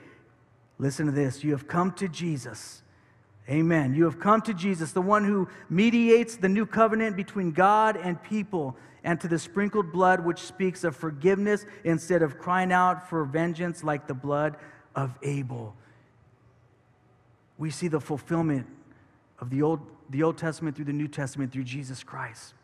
Listen 0.78 1.06
to 1.06 1.12
this. 1.12 1.42
You 1.42 1.52
have 1.52 1.66
come 1.66 1.92
to 1.92 2.08
Jesus. 2.08 2.82
Amen. 3.48 3.94
You 3.94 4.04
have 4.04 4.18
come 4.18 4.42
to 4.42 4.54
Jesus, 4.54 4.92
the 4.92 5.00
one 5.00 5.24
who 5.24 5.48
mediates 5.70 6.36
the 6.36 6.48
new 6.48 6.66
covenant 6.66 7.16
between 7.16 7.52
God 7.52 7.96
and 7.96 8.20
people, 8.22 8.76
and 9.04 9.20
to 9.20 9.28
the 9.28 9.38
sprinkled 9.38 9.92
blood 9.92 10.24
which 10.24 10.40
speaks 10.40 10.82
of 10.82 10.96
forgiveness 10.96 11.64
instead 11.84 12.22
of 12.22 12.38
crying 12.38 12.72
out 12.72 13.08
for 13.08 13.24
vengeance 13.24 13.84
like 13.84 14.08
the 14.08 14.14
blood 14.14 14.56
of 14.96 15.16
Abel. 15.22 15.76
We 17.56 17.70
see 17.70 17.88
the 17.88 18.00
fulfillment 18.00 18.66
of 19.38 19.50
the 19.50 19.62
Old 19.62 19.80
the 20.10 20.22
Old 20.22 20.38
Testament 20.38 20.76
through 20.76 20.84
the 20.86 20.92
New 20.92 21.08
Testament 21.08 21.52
through 21.52 21.64
Jesus 21.64 22.02
Christ. 22.02 22.54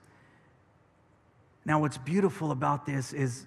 Now, 1.64 1.80
what's 1.80 1.98
beautiful 1.98 2.50
about 2.50 2.86
this 2.86 3.12
is 3.12 3.46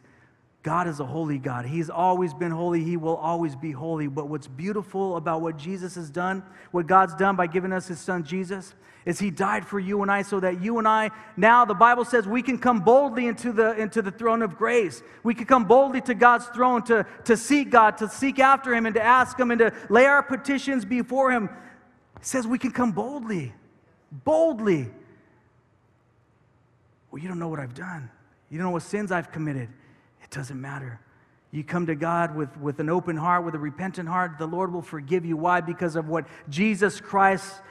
God 0.65 0.87
is 0.87 0.99
a 0.99 1.05
holy 1.05 1.37
God. 1.37 1.67
He's 1.67 1.91
always 1.91 2.33
been 2.33 2.49
holy. 2.49 2.83
He 2.83 2.97
will 2.97 3.17
always 3.17 3.55
be 3.55 3.71
holy. 3.71 4.07
But 4.07 4.29
what's 4.29 4.47
beautiful 4.47 5.15
about 5.15 5.41
what 5.41 5.57
Jesus 5.57 5.93
has 5.93 6.09
done, 6.09 6.41
what 6.71 6.87
God's 6.87 7.13
done 7.13 7.35
by 7.35 7.45
giving 7.45 7.71
us 7.71 7.87
his 7.87 7.99
son 7.99 8.23
Jesus, 8.23 8.73
is 9.05 9.19
he 9.19 9.29
died 9.29 9.67
for 9.67 9.79
you 9.79 10.01
and 10.01 10.09
I 10.09 10.23
so 10.23 10.39
that 10.39 10.63
you 10.63 10.79
and 10.79 10.87
I, 10.87 11.11
now 11.37 11.65
the 11.65 11.75
Bible 11.75 12.03
says 12.03 12.27
we 12.27 12.41
can 12.41 12.57
come 12.57 12.79
boldly 12.79 13.27
into 13.27 13.51
the, 13.51 13.73
into 13.77 14.01
the 14.01 14.09
throne 14.09 14.41
of 14.41 14.57
grace. 14.57 15.03
We 15.21 15.35
can 15.35 15.45
come 15.45 15.65
boldly 15.65 16.01
to 16.01 16.15
God's 16.15 16.47
throne 16.47 16.81
to, 16.85 17.05
to 17.25 17.37
seek 17.37 17.69
God, 17.69 17.99
to 17.99 18.09
seek 18.09 18.39
after 18.39 18.73
him, 18.73 18.87
and 18.87 18.95
to 18.95 19.03
ask 19.03 19.39
him, 19.39 19.51
and 19.51 19.59
to 19.59 19.71
lay 19.91 20.07
our 20.07 20.23
petitions 20.23 20.83
before 20.83 21.31
him. 21.31 21.47
It 22.15 22.25
says 22.25 22.47
we 22.47 22.57
can 22.57 22.71
come 22.71 22.91
boldly 22.91 23.53
boldly. 24.23 24.89
Well, 27.11 27.21
you 27.21 27.27
don't 27.27 27.39
know 27.39 27.49
what 27.49 27.59
I've 27.59 27.73
done. 27.73 28.09
You 28.49 28.57
don't 28.57 28.67
know 28.67 28.71
what 28.71 28.83
sins 28.83 29.11
I've 29.11 29.31
committed. 29.31 29.69
It 30.25 30.31
doesn't 30.31 30.59
matter. 30.59 30.99
You 31.51 31.63
come 31.63 31.85
to 31.85 31.95
God 31.95 32.35
with, 32.35 32.57
with 32.57 32.79
an 32.79 32.89
open 32.89 33.15
heart, 33.15 33.45
with 33.45 33.55
a 33.55 33.59
repentant 33.59 34.09
heart, 34.09 34.33
the 34.37 34.47
Lord 34.47 34.73
will 34.73 34.81
forgive 34.81 35.23
you. 35.23 35.37
Why? 35.37 35.61
Because 35.61 35.95
of 35.95 36.09
what 36.09 36.25
Jesus 36.49 36.99
Christ 36.99 37.61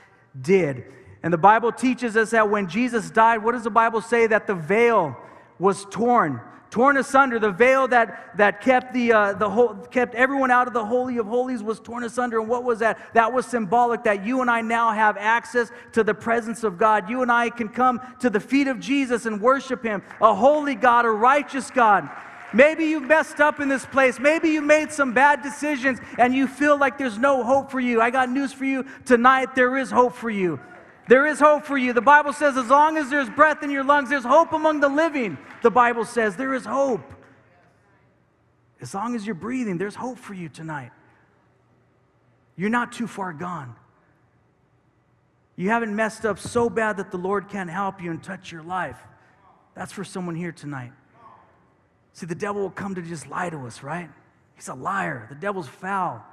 did. 0.40 0.84
And 1.22 1.32
the 1.32 1.38
Bible 1.38 1.72
teaches 1.72 2.16
us 2.16 2.30
that 2.30 2.48
when 2.48 2.68
Jesus 2.68 3.10
died, 3.10 3.42
what 3.42 3.52
does 3.52 3.64
the 3.64 3.70
Bible 3.70 4.00
say? 4.00 4.26
That 4.26 4.46
the 4.46 4.54
veil 4.54 5.16
was 5.58 5.84
torn 5.90 6.40
torn 6.74 6.96
asunder. 6.96 7.38
The 7.38 7.52
veil 7.52 7.86
that, 7.86 8.36
that 8.36 8.60
kept, 8.60 8.92
the, 8.92 9.12
uh, 9.12 9.32
the 9.34 9.48
whole, 9.48 9.74
kept 9.74 10.16
everyone 10.16 10.50
out 10.50 10.66
of 10.66 10.74
the 10.74 10.84
Holy 10.84 11.18
of 11.18 11.26
Holies 11.26 11.62
was 11.62 11.78
torn 11.78 12.02
asunder. 12.02 12.40
And 12.40 12.48
what 12.48 12.64
was 12.64 12.80
that? 12.80 12.98
That 13.14 13.32
was 13.32 13.46
symbolic 13.46 14.02
that 14.02 14.26
you 14.26 14.40
and 14.40 14.50
I 14.50 14.60
now 14.60 14.90
have 14.90 15.16
access 15.16 15.70
to 15.92 16.02
the 16.02 16.14
presence 16.14 16.64
of 16.64 16.76
God. 16.76 17.08
You 17.08 17.22
and 17.22 17.30
I 17.30 17.48
can 17.50 17.68
come 17.68 18.00
to 18.18 18.28
the 18.28 18.40
feet 18.40 18.66
of 18.66 18.80
Jesus 18.80 19.24
and 19.24 19.40
worship 19.40 19.84
Him, 19.84 20.02
a 20.20 20.34
holy 20.34 20.74
God, 20.74 21.04
a 21.04 21.10
righteous 21.10 21.70
God. 21.70 22.10
Maybe 22.54 22.84
you've 22.84 23.02
messed 23.02 23.40
up 23.40 23.58
in 23.58 23.68
this 23.68 23.84
place. 23.84 24.20
Maybe 24.20 24.50
you 24.50 24.62
made 24.62 24.92
some 24.92 25.12
bad 25.12 25.42
decisions 25.42 25.98
and 26.18 26.32
you 26.32 26.46
feel 26.46 26.78
like 26.78 26.98
there's 26.98 27.18
no 27.18 27.42
hope 27.42 27.68
for 27.68 27.80
you. 27.80 28.00
I 28.00 28.10
got 28.10 28.30
news 28.30 28.52
for 28.52 28.64
you 28.64 28.86
tonight. 29.04 29.56
There 29.56 29.76
is 29.76 29.90
hope 29.90 30.14
for 30.14 30.30
you. 30.30 30.60
There 31.08 31.26
is 31.26 31.40
hope 31.40 31.64
for 31.64 31.76
you. 31.76 31.92
The 31.92 32.00
Bible 32.00 32.32
says, 32.32 32.56
as 32.56 32.68
long 32.68 32.96
as 32.96 33.10
there's 33.10 33.28
breath 33.28 33.64
in 33.64 33.70
your 33.70 33.82
lungs, 33.82 34.08
there's 34.08 34.24
hope 34.24 34.52
among 34.52 34.78
the 34.78 34.88
living. 34.88 35.36
The 35.62 35.70
Bible 35.70 36.04
says, 36.04 36.36
there 36.36 36.54
is 36.54 36.64
hope. 36.64 37.12
As 38.80 38.94
long 38.94 39.16
as 39.16 39.26
you're 39.26 39.34
breathing, 39.34 39.76
there's 39.76 39.96
hope 39.96 40.18
for 40.18 40.32
you 40.32 40.48
tonight. 40.48 40.92
You're 42.56 42.70
not 42.70 42.92
too 42.92 43.08
far 43.08 43.32
gone. 43.32 43.74
You 45.56 45.70
haven't 45.70 45.94
messed 45.94 46.24
up 46.24 46.38
so 46.38 46.70
bad 46.70 46.98
that 46.98 47.10
the 47.10 47.18
Lord 47.18 47.48
can't 47.48 47.70
help 47.70 48.00
you 48.00 48.12
and 48.12 48.22
touch 48.22 48.52
your 48.52 48.62
life. 48.62 48.98
That's 49.74 49.92
for 49.92 50.04
someone 50.04 50.36
here 50.36 50.52
tonight. 50.52 50.92
See, 52.14 52.26
the 52.26 52.34
devil 52.34 52.62
will 52.62 52.70
come 52.70 52.94
to 52.94 53.02
just 53.02 53.28
lie 53.28 53.50
to 53.50 53.66
us, 53.66 53.82
right? 53.82 54.08
He's 54.54 54.68
a 54.68 54.74
liar. 54.74 55.26
The 55.28 55.34
devil's 55.34 55.68
foul 55.68 56.24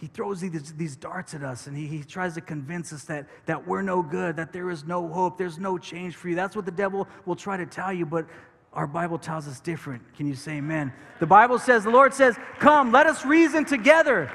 he 0.00 0.06
throws 0.06 0.40
these, 0.40 0.72
these 0.72 0.96
darts 0.96 1.34
at 1.34 1.42
us 1.42 1.66
and 1.66 1.76
he, 1.76 1.86
he 1.86 2.02
tries 2.02 2.34
to 2.34 2.40
convince 2.40 2.90
us 2.90 3.04
that, 3.04 3.26
that 3.44 3.66
we're 3.66 3.82
no 3.82 4.02
good, 4.02 4.34
that 4.36 4.50
there 4.50 4.70
is 4.70 4.84
no 4.84 5.06
hope, 5.06 5.36
there's 5.36 5.58
no 5.58 5.76
change 5.76 6.16
for 6.16 6.30
you. 6.30 6.34
That's 6.34 6.56
what 6.56 6.64
the 6.64 6.70
devil 6.70 7.06
will 7.26 7.36
try 7.36 7.58
to 7.58 7.66
tell 7.66 7.92
you, 7.92 8.06
but 8.06 8.26
our 8.72 8.86
Bible 8.86 9.18
tells 9.18 9.46
us 9.46 9.60
different. 9.60 10.02
Can 10.16 10.26
you 10.26 10.34
say 10.34 10.52
amen? 10.52 10.90
The 11.18 11.26
Bible 11.26 11.58
says, 11.58 11.84
the 11.84 11.90
Lord 11.90 12.14
says, 12.14 12.36
Come, 12.60 12.92
let 12.92 13.06
us 13.06 13.26
reason 13.26 13.66
together. 13.66 14.32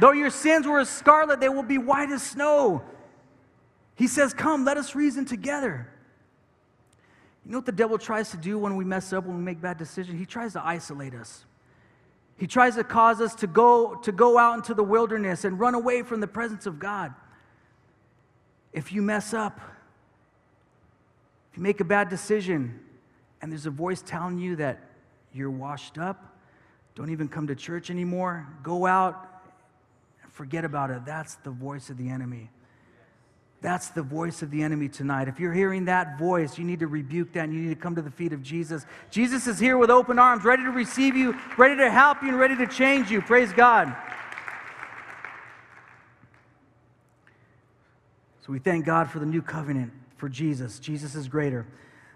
Though 0.00 0.10
your 0.10 0.30
sins 0.30 0.66
were 0.66 0.80
as 0.80 0.88
scarlet, 0.88 1.38
they 1.38 1.48
will 1.48 1.62
be 1.62 1.78
white 1.78 2.10
as 2.10 2.22
snow. 2.22 2.82
He 3.94 4.08
says, 4.08 4.34
Come, 4.34 4.64
let 4.64 4.78
us 4.78 4.96
reason 4.96 5.26
together. 5.26 5.88
You 7.44 7.52
know 7.52 7.58
what 7.58 7.66
the 7.66 7.72
devil 7.72 7.98
tries 7.98 8.30
to 8.30 8.36
do 8.36 8.58
when 8.58 8.76
we 8.76 8.84
mess 8.84 9.12
up, 9.12 9.24
when 9.26 9.36
we 9.36 9.42
make 9.42 9.60
bad 9.60 9.76
decisions? 9.76 10.18
He 10.18 10.24
tries 10.24 10.54
to 10.54 10.64
isolate 10.64 11.14
us. 11.14 11.44
He 12.36 12.46
tries 12.46 12.74
to 12.76 12.84
cause 12.84 13.20
us 13.20 13.34
to 13.36 13.46
go, 13.46 13.96
to 13.96 14.12
go 14.12 14.38
out 14.38 14.56
into 14.56 14.74
the 14.74 14.82
wilderness 14.82 15.44
and 15.44 15.60
run 15.60 15.74
away 15.74 16.02
from 16.02 16.20
the 16.20 16.26
presence 16.26 16.66
of 16.66 16.78
God. 16.78 17.14
If 18.72 18.92
you 18.92 19.02
mess 19.02 19.34
up, 19.34 19.60
if 21.50 21.58
you 21.58 21.62
make 21.62 21.80
a 21.80 21.84
bad 21.84 22.08
decision, 22.08 22.80
and 23.40 23.52
there's 23.52 23.66
a 23.66 23.70
voice 23.70 24.02
telling 24.02 24.38
you 24.38 24.56
that 24.56 24.80
you're 25.32 25.50
washed 25.50 25.98
up, 25.98 26.34
don't 26.94 27.10
even 27.10 27.28
come 27.28 27.46
to 27.48 27.54
church 27.54 27.90
anymore, 27.90 28.48
go 28.62 28.86
out 28.86 29.28
and 30.22 30.32
forget 30.32 30.64
about 30.64 30.90
it. 30.90 31.04
That's 31.04 31.36
the 31.36 31.50
voice 31.50 31.90
of 31.90 31.98
the 31.98 32.08
enemy. 32.08 32.50
That's 33.64 33.88
the 33.88 34.02
voice 34.02 34.42
of 34.42 34.50
the 34.50 34.62
enemy 34.62 34.90
tonight. 34.90 35.26
If 35.26 35.40
you're 35.40 35.54
hearing 35.54 35.86
that 35.86 36.18
voice, 36.18 36.58
you 36.58 36.64
need 36.66 36.80
to 36.80 36.86
rebuke 36.86 37.32
that 37.32 37.44
and 37.44 37.54
you 37.54 37.60
need 37.60 37.70
to 37.70 37.80
come 37.80 37.94
to 37.94 38.02
the 38.02 38.10
feet 38.10 38.34
of 38.34 38.42
Jesus. 38.42 38.84
Jesus 39.10 39.46
is 39.46 39.58
here 39.58 39.78
with 39.78 39.88
open 39.88 40.18
arms, 40.18 40.44
ready 40.44 40.62
to 40.64 40.70
receive 40.70 41.16
you, 41.16 41.34
ready 41.56 41.74
to 41.76 41.90
help 41.90 42.22
you, 42.22 42.28
and 42.28 42.38
ready 42.38 42.54
to 42.56 42.66
change 42.66 43.10
you. 43.10 43.22
Praise 43.22 43.54
God. 43.54 43.96
So 48.44 48.52
we 48.52 48.58
thank 48.58 48.84
God 48.84 49.10
for 49.10 49.18
the 49.18 49.24
new 49.24 49.40
covenant, 49.40 49.92
for 50.18 50.28
Jesus. 50.28 50.78
Jesus 50.78 51.14
is 51.14 51.26
greater. 51.26 51.66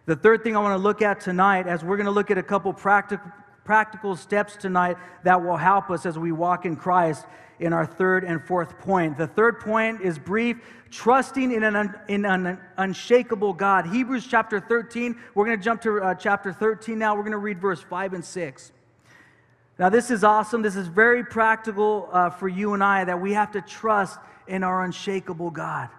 The 0.05 0.17
third 0.17 0.45
thing 0.45 0.55
I 0.55 0.61
want 0.61 0.79
to 0.79 0.83
look 0.83 1.01
at 1.01 1.19
tonight, 1.19 1.67
as 1.67 1.83
we're 1.83 1.97
going 1.97 2.05
to 2.05 2.11
look 2.11 2.31
at 2.31 2.37
a 2.37 2.43
couple 2.43 2.75
practical, 2.75 3.33
practical 3.69 4.17
steps 4.17 4.57
tonight 4.57 4.97
that 5.25 5.45
will 5.45 5.59
help 5.59 5.91
us 5.91 6.07
as 6.07 6.19
we 6.19 6.33
walk 6.33 6.65
in 6.65 6.75
Christ, 6.75 7.27
in 7.61 7.75
our 7.75 7.85
third 7.85 8.25
and 8.25 8.43
fourth 8.43 8.79
point. 8.79 9.19
The 9.19 9.27
third 9.27 9.61
point 9.61 10.01
is 10.01 10.19
brief 10.19 10.57
trusting 10.91 11.53
in 11.53 11.63
an, 11.63 11.95
in 12.09 12.25
an 12.25 12.59
unshakable 12.79 13.53
God. 13.53 13.85
Hebrews 13.85 14.27
chapter 14.27 14.59
13, 14.59 15.15
we're 15.35 15.45
going 15.45 15.59
to 15.59 15.63
jump 15.63 15.83
to 15.83 16.01
uh, 16.01 16.15
chapter 16.15 16.51
13 16.51 16.99
now. 16.99 17.15
We're 17.15 17.21
going 17.21 17.33
to 17.33 17.37
read 17.37 17.61
verse 17.61 17.83
5 17.83 18.15
and 18.15 18.25
6. 18.25 18.73
Now, 19.79 19.91
this 19.91 20.11
is 20.11 20.25
awesome. 20.25 20.63
This 20.63 20.75
is 20.75 20.87
very 20.89 21.23
practical 21.23 22.09
uh, 22.11 22.31
for 22.31 22.49
you 22.49 22.73
and 22.73 22.83
I 22.83 23.05
that 23.05 23.21
we 23.21 23.35
have 23.35 23.53
to 23.53 23.61
trust 23.61 24.19
in 24.47 24.65
our 24.65 24.83
unshakable 24.83 25.51
God. 25.51 25.91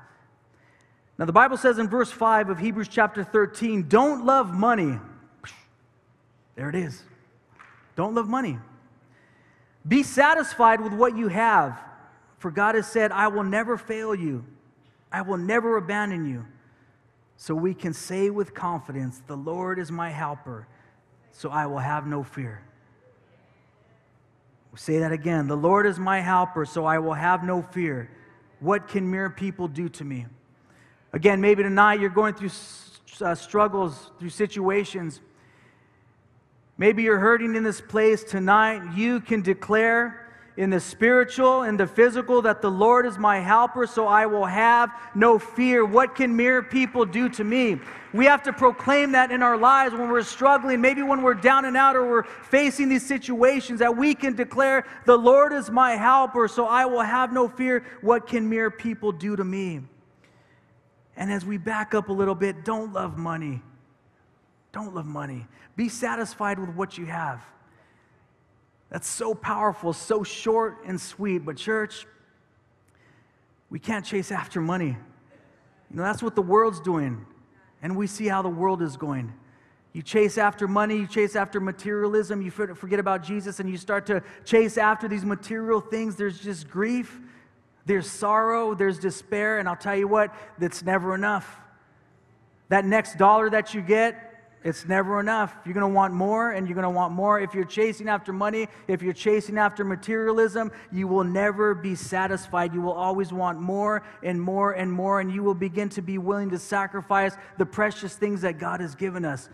Now, 1.20 1.26
the 1.26 1.34
Bible 1.34 1.56
says 1.56 1.78
in 1.78 1.88
verse 1.88 2.10
5 2.10 2.50
of 2.50 2.58
Hebrews 2.58 2.88
chapter 2.88 3.24
13, 3.24 3.88
don't 3.88 4.26
love 4.26 4.56
money. 4.56 4.98
There 6.56 6.68
it 6.68 6.76
is. 6.76 7.04
Don't 8.00 8.16
love 8.16 8.30
money. 8.30 8.58
Be 9.86 10.04
satisfied 10.04 10.80
with 10.80 10.94
what 10.94 11.18
you 11.18 11.28
have, 11.28 11.78
for 12.38 12.50
God 12.50 12.76
has 12.76 12.88
said, 12.88 13.12
I 13.12 13.28
will 13.28 13.44
never 13.44 13.78
fail 13.78 14.16
you, 14.16 14.46
I 15.12 15.22
will 15.22 15.36
never 15.36 15.76
abandon 15.76 16.24
you. 16.24 16.46
So 17.36 17.54
we 17.54 17.74
can 17.74 17.92
say 17.92 18.30
with 18.30 18.54
confidence, 18.54 19.22
The 19.28 19.36
Lord 19.36 19.80
is 19.80 19.92
my 19.92 20.12
helper, 20.12 20.66
so 21.34 21.50
I 21.50 21.66
will 21.66 21.80
have 21.80 22.08
no 22.08 22.24
fear. 22.24 22.64
We'll 24.72 24.78
say 24.78 25.00
that 25.00 25.12
again. 25.12 25.50
The 25.50 25.58
Lord 25.58 25.86
is 25.86 26.00
my 26.00 26.22
helper, 26.22 26.64
so 26.64 26.86
I 26.86 27.00
will 27.00 27.16
have 27.16 27.44
no 27.44 27.62
fear. 27.62 28.10
What 28.62 28.88
can 28.88 29.12
mere 29.12 29.30
people 29.30 29.68
do 29.68 29.90
to 29.90 30.06
me? 30.06 30.26
Again, 31.12 31.42
maybe 31.42 31.64
tonight 31.64 32.00
you're 32.00 32.10
going 32.10 32.34
through 32.34 32.52
uh, 33.20 33.36
struggles, 33.36 34.12
through 34.20 34.30
situations. 34.30 35.20
Maybe 36.80 37.04
you're 37.04 37.20
hurting 37.20 37.56
in 37.56 37.64
this 37.64 37.82
place 37.82 38.24
tonight. 38.24 38.96
You 38.96 39.20
can 39.20 39.42
declare 39.42 40.26
in 40.56 40.70
the 40.70 40.80
spiritual 40.80 41.64
and 41.64 41.78
the 41.78 41.86
physical 41.86 42.42
that 42.44 42.62
the 42.62 42.72
Lord 42.72 43.06
is 43.06 43.18
my 43.18 43.40
helper, 43.40 43.86
so 43.86 44.08
I 44.08 44.26
will 44.26 44.46
have 44.46 44.90
no 45.14 45.38
fear. 45.38 45.84
What 45.84 46.16
can 46.16 46.34
mere 46.34 46.64
people 46.64 47.06
do 47.06 47.28
to 47.28 47.44
me? 47.44 47.80
We 48.14 48.24
have 48.26 48.44
to 48.44 48.54
proclaim 48.54 49.12
that 49.12 49.30
in 49.30 49.44
our 49.44 49.58
lives 49.58 49.94
when 49.94 50.10
we're 50.10 50.24
struggling, 50.24 50.80
maybe 50.80 51.02
when 51.02 51.22
we're 51.22 51.34
down 51.34 51.66
and 51.66 51.76
out 51.76 51.98
or 51.98 52.10
we're 52.10 52.24
facing 52.24 52.88
these 52.88 53.06
situations, 53.06 53.80
that 53.80 53.98
we 53.98 54.16
can 54.16 54.34
declare, 54.34 54.86
The 55.06 55.18
Lord 55.18 55.52
is 55.52 55.70
my 55.70 55.98
helper, 55.98 56.48
so 56.48 56.66
I 56.66 56.86
will 56.86 57.02
have 57.02 57.34
no 57.34 57.50
fear. 57.50 57.84
What 58.00 58.26
can 58.26 58.48
mere 58.48 58.72
people 58.72 59.12
do 59.12 59.36
to 59.36 59.44
me? 59.44 59.82
And 61.18 61.30
as 61.30 61.46
we 61.46 61.58
back 61.58 61.94
up 61.94 62.08
a 62.08 62.14
little 62.14 62.36
bit, 62.36 62.64
don't 62.64 62.94
love 62.94 63.18
money. 63.18 63.62
Don't 64.80 64.96
love 64.96 65.06
money. 65.06 65.46
Be 65.76 65.90
satisfied 65.90 66.58
with 66.58 66.70
what 66.70 66.98
you 66.98 67.06
have. 67.06 67.44
That's 68.90 69.08
so 69.08 69.36
powerful, 69.36 69.92
so 69.92 70.24
short 70.24 70.78
and 70.86 71.00
sweet. 71.00 71.40
But, 71.40 71.58
church, 71.58 72.08
we 73.70 73.78
can't 73.78 74.06
chase 74.06 74.32
after 74.32 74.62
money. 74.62 74.98
You 75.90 75.98
know, 75.98 76.04
that's 76.04 76.24
what 76.24 76.36
the 76.36 76.42
world's 76.42 76.80
doing. 76.80 77.26
And 77.82 77.98
we 77.98 78.08
see 78.08 78.28
how 78.28 78.42
the 78.42 78.50
world 78.50 78.82
is 78.82 78.96
going. 78.96 79.34
You 79.92 80.02
chase 80.02 80.38
after 80.38 80.66
money, 80.66 80.96
you 80.96 81.08
chase 81.08 81.36
after 81.36 81.60
materialism, 81.60 82.42
you 82.42 82.50
forget 82.50 83.00
about 83.00 83.22
Jesus, 83.22 83.60
and 83.60 83.70
you 83.70 83.76
start 83.76 84.06
to 84.06 84.24
chase 84.46 84.78
after 84.78 85.10
these 85.10 85.26
material 85.26 85.82
things. 85.82 86.16
There's 86.16 86.40
just 86.40 86.70
grief, 86.70 87.20
there's 87.86 88.10
sorrow, 88.10 88.76
there's 88.76 88.98
despair, 88.98 89.60
and 89.60 89.68
I'll 89.68 89.76
tell 89.76 89.98
you 89.98 90.08
what, 90.08 90.34
that's 90.58 90.84
never 90.84 91.16
enough. 91.16 91.60
That 92.70 92.86
next 92.86 93.18
dollar 93.18 93.50
that 93.50 93.74
you 93.74 93.82
get, 93.82 94.28
it's 94.64 94.86
never 94.86 95.22
enough. 95.22 95.56
You're 95.64 95.74
going 95.74 95.90
to 95.90 95.96
want 95.96 96.14
more 96.14 96.52
and 96.52 96.68
you're 96.68 96.76
going 96.76 96.84
to 96.84 96.90
want 96.90 97.14
more. 97.14 97.40
If 97.40 97.54
you're 97.54 97.64
chasing 97.64 98.10
after 98.10 98.34
money, 98.34 98.68
if 98.90 99.02
you're 99.02 99.14
chasing 99.14 99.58
after 99.58 99.86
materialism, 99.86 100.72
you 100.92 101.08
will 101.08 101.24
never 101.24 101.74
be 101.74 101.96
satisfied. 101.96 102.74
You 102.74 102.82
will 102.82 102.94
always 102.94 103.32
want 103.32 103.60
more 103.60 104.04
and 104.22 104.42
more 104.42 104.74
and 104.74 104.92
more, 104.92 105.22
and 105.22 105.32
you 105.34 105.44
will 105.44 105.54
begin 105.54 105.88
to 105.90 106.02
be 106.02 106.18
willing 106.18 106.50
to 106.50 106.60
sacrifice 106.60 107.38
the 107.58 107.66
precious 107.66 108.16
things 108.16 108.42
that 108.42 108.60
God 108.60 108.82
has 108.82 108.96
given 108.96 109.24
us 109.24 109.50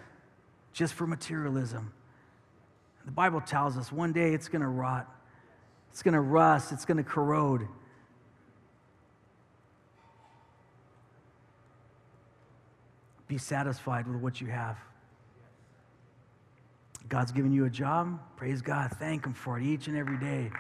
just 0.73 0.95
for 0.95 1.05
materialism. 1.05 1.93
The 3.05 3.11
Bible 3.11 3.41
tells 3.41 3.77
us 3.77 3.91
one 3.91 4.11
day 4.11 4.33
it's 4.33 4.47
going 4.47 4.63
to 4.63 4.67
rot, 4.67 5.07
it's 5.91 6.01
going 6.01 6.15
to 6.15 6.19
rust, 6.19 6.71
it's 6.71 6.85
going 6.85 6.97
to 6.97 7.03
corrode. 7.03 7.67
Be 13.27 13.37
satisfied 13.37 14.07
with 14.07 14.21
what 14.21 14.41
you 14.41 14.47
have. 14.47 14.77
God's 17.09 17.31
given 17.31 17.51
you 17.51 17.65
a 17.65 17.69
job. 17.69 18.19
Praise 18.35 18.61
God. 18.61 18.91
Thank 18.99 19.25
Him 19.25 19.33
for 19.33 19.59
it 19.59 19.63
each 19.63 19.87
and 19.87 19.95
every 19.95 20.17
day. 20.17 20.51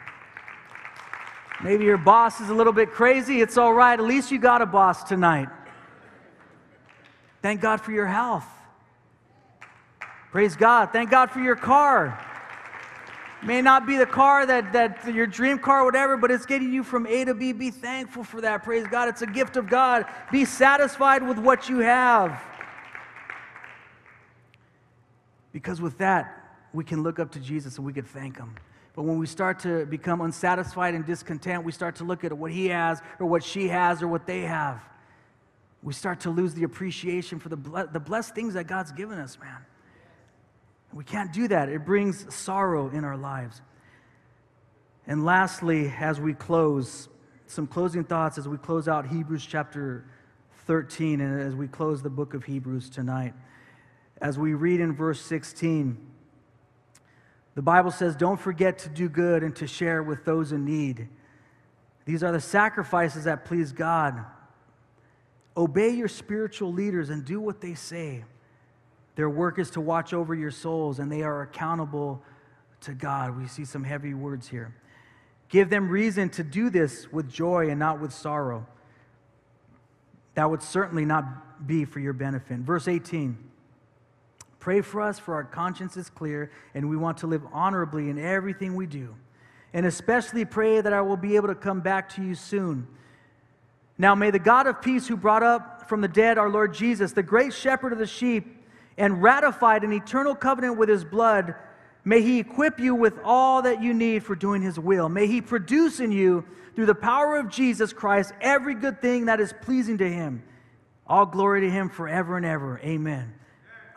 Maybe 1.63 1.85
your 1.85 1.97
boss 1.97 2.41
is 2.41 2.49
a 2.49 2.53
little 2.53 2.73
bit 2.73 2.91
crazy. 2.91 3.41
It's 3.41 3.57
all 3.57 3.73
right. 3.73 3.97
At 3.97 4.05
least 4.05 4.31
you 4.31 4.39
got 4.39 4.61
a 4.61 4.65
boss 4.65 5.03
tonight. 5.03 5.47
Thank 7.41 7.61
God 7.61 7.81
for 7.81 7.91
your 7.91 8.07
health. 8.07 8.45
Praise 10.31 10.55
God. 10.55 10.91
Thank 10.91 11.09
God 11.09 11.31
for 11.31 11.39
your 11.39 11.55
car. 11.55 12.19
May 13.41 13.61
not 13.61 13.85
be 13.85 13.97
the 13.97 14.05
car 14.05 14.45
that, 14.45 14.73
that 14.73 15.13
your 15.13 15.27
dream 15.27 15.59
car, 15.59 15.85
whatever, 15.85 16.17
but 16.17 16.31
it's 16.31 16.45
getting 16.45 16.73
you 16.73 16.83
from 16.83 17.05
A 17.05 17.23
to 17.25 17.33
B. 17.33 17.53
Be 17.53 17.69
thankful 17.69 18.23
for 18.23 18.41
that. 18.41 18.63
Praise 18.63 18.87
God. 18.87 19.07
It's 19.07 19.21
a 19.21 19.27
gift 19.27 19.55
of 19.55 19.69
God. 19.69 20.05
Be 20.31 20.43
satisfied 20.43 21.25
with 21.25 21.37
what 21.37 21.69
you 21.69 21.79
have. 21.79 22.41
Because 25.55 25.79
with 25.79 25.99
that, 25.99 26.59
we 26.73 26.83
can 26.83 27.01
look 27.01 27.17
up 27.17 27.31
to 27.31 27.39
Jesus 27.39 27.77
and 27.77 27.85
we 27.85 27.93
can 27.93 28.03
thank 28.03 28.35
Him. 28.35 28.55
But 28.93 29.03
when 29.03 29.17
we 29.17 29.25
start 29.25 29.59
to 29.59 29.85
become 29.85 30.19
unsatisfied 30.19 30.93
and 30.95 31.05
discontent, 31.05 31.63
we 31.63 31.71
start 31.71 31.95
to 31.95 32.03
look 32.03 32.25
at 32.25 32.37
what 32.37 32.51
He 32.51 32.67
has 32.67 33.01
or 33.21 33.27
what 33.27 33.41
she 33.41 33.69
has 33.69 34.03
or 34.03 34.09
what 34.09 34.27
they 34.27 34.41
have. 34.41 34.83
We 35.81 35.93
start 35.93 36.19
to 36.21 36.29
lose 36.29 36.53
the 36.55 36.63
appreciation 36.63 37.39
for 37.39 37.47
the, 37.47 37.55
ble- 37.55 37.87
the 37.89 38.01
blessed 38.01 38.35
things 38.35 38.55
that 38.55 38.65
God's 38.67 38.91
given 38.91 39.17
us, 39.17 39.39
man. 39.39 39.65
We 40.91 41.05
can't 41.05 41.31
do 41.31 41.47
that. 41.47 41.69
It 41.69 41.85
brings 41.85 42.35
sorrow 42.35 42.89
in 42.89 43.05
our 43.05 43.15
lives. 43.15 43.61
And 45.07 45.23
lastly, 45.23 45.87
as 46.01 46.19
we 46.19 46.33
close, 46.33 47.07
some 47.47 47.65
closing 47.65 48.03
thoughts 48.03 48.37
as 48.37 48.45
we 48.45 48.57
close 48.57 48.89
out 48.89 49.07
Hebrews 49.07 49.45
chapter 49.45 50.03
13 50.67 51.21
and 51.21 51.39
as 51.39 51.55
we 51.55 51.69
close 51.69 52.01
the 52.01 52.09
book 52.09 52.33
of 52.33 52.43
Hebrews 52.43 52.89
tonight 52.89 53.33
as 54.21 54.37
we 54.39 54.53
read 54.53 54.79
in 54.79 54.93
verse 54.93 55.21
16. 55.21 55.97
The 57.55 57.61
Bible 57.61 57.91
says, 57.91 58.15
Don't 58.15 58.39
forget 58.39 58.79
to 58.79 58.89
do 58.89 59.09
good 59.09 59.43
and 59.43 59.55
to 59.57 59.67
share 59.67 60.03
with 60.03 60.25
those 60.25 60.51
in 60.51 60.65
need. 60.65 61.07
These 62.05 62.23
are 62.23 62.31
the 62.31 62.41
sacrifices 62.41 63.23
that 63.23 63.45
please 63.45 63.71
God. 63.71 64.23
Obey 65.57 65.89
your 65.89 66.07
spiritual 66.07 66.71
leaders 66.71 67.09
and 67.09 67.23
do 67.25 67.39
what 67.39 67.61
they 67.61 67.73
say. 67.73 68.23
Their 69.15 69.29
work 69.29 69.57
is 69.57 69.69
to 69.71 69.81
watch 69.81 70.13
over 70.13 70.35
your 70.35 70.51
souls, 70.51 70.99
and 70.99 71.09
they 71.09 71.23
are 71.23 71.41
accountable 71.41 72.21
to 72.81 72.93
God. 72.93 73.37
We 73.37 73.47
see 73.47 73.63
some 73.63 73.83
heavy 73.83 74.13
words 74.13 74.47
here. 74.47 74.75
Give 75.47 75.69
them 75.69 75.89
reason 75.89 76.29
to 76.31 76.43
do 76.43 76.69
this 76.69 77.11
with 77.11 77.31
joy 77.31 77.69
and 77.69 77.79
not 77.79 78.01
with 78.01 78.11
sorrow. 78.11 78.67
That 80.33 80.49
would 80.49 80.61
certainly 80.61 81.05
not 81.05 81.65
be 81.65 81.85
for 81.85 82.01
your 82.01 82.11
benefit. 82.11 82.59
Verse 82.59 82.89
18. 82.89 83.37
Pray 84.65 84.81
for 84.81 84.99
us, 84.99 85.19
for 85.19 85.35
our 85.35 85.43
conscience 85.43 85.95
is 85.95 86.09
clear, 86.09 86.49
and 86.73 86.89
we 86.89 86.97
want 86.97 87.19
to 87.19 87.27
live 87.27 87.43
honorably 87.53 88.09
in 88.09 88.17
everything 88.17 88.73
we 88.73 88.87
do. 88.87 89.13
And 89.75 89.85
especially 89.85 90.43
pray 90.43 90.81
that 90.81 90.91
I 90.91 91.01
will 91.01 91.17
be 91.17 91.35
able 91.35 91.49
to 91.49 91.53
come 91.53 91.81
back 91.81 92.09
to 92.15 92.23
you 92.23 92.33
soon. 92.33 92.87
Now, 93.99 94.15
may 94.15 94.31
the 94.31 94.39
God 94.39 94.65
of 94.65 94.81
peace, 94.81 95.07
who 95.07 95.17
brought 95.17 95.43
up 95.43 95.87
from 95.87 96.01
the 96.01 96.07
dead 96.07 96.39
our 96.39 96.49
Lord 96.49 96.73
Jesus, 96.73 97.11
the 97.11 97.21
great 97.21 97.53
shepherd 97.53 97.93
of 97.93 97.99
the 97.99 98.07
sheep, 98.07 98.57
and 98.97 99.21
ratified 99.21 99.83
an 99.83 99.93
eternal 99.93 100.33
covenant 100.33 100.77
with 100.77 100.89
his 100.89 101.05
blood, 101.05 101.53
may 102.03 102.23
he 102.23 102.39
equip 102.39 102.79
you 102.79 102.95
with 102.95 103.19
all 103.23 103.61
that 103.61 103.83
you 103.83 103.93
need 103.93 104.23
for 104.23 104.33
doing 104.33 104.63
his 104.63 104.79
will. 104.79 105.09
May 105.09 105.27
he 105.27 105.41
produce 105.41 105.99
in 105.99 106.11
you, 106.11 106.43
through 106.73 106.87
the 106.87 106.95
power 106.95 107.37
of 107.37 107.49
Jesus 107.49 107.93
Christ, 107.93 108.33
every 108.41 108.73
good 108.73 108.99
thing 108.99 109.25
that 109.25 109.39
is 109.39 109.53
pleasing 109.61 109.99
to 109.99 110.11
him. 110.11 110.41
All 111.05 111.27
glory 111.27 111.61
to 111.61 111.69
him 111.69 111.87
forever 111.87 112.35
and 112.35 112.47
ever. 112.47 112.79
Amen. 112.79 113.31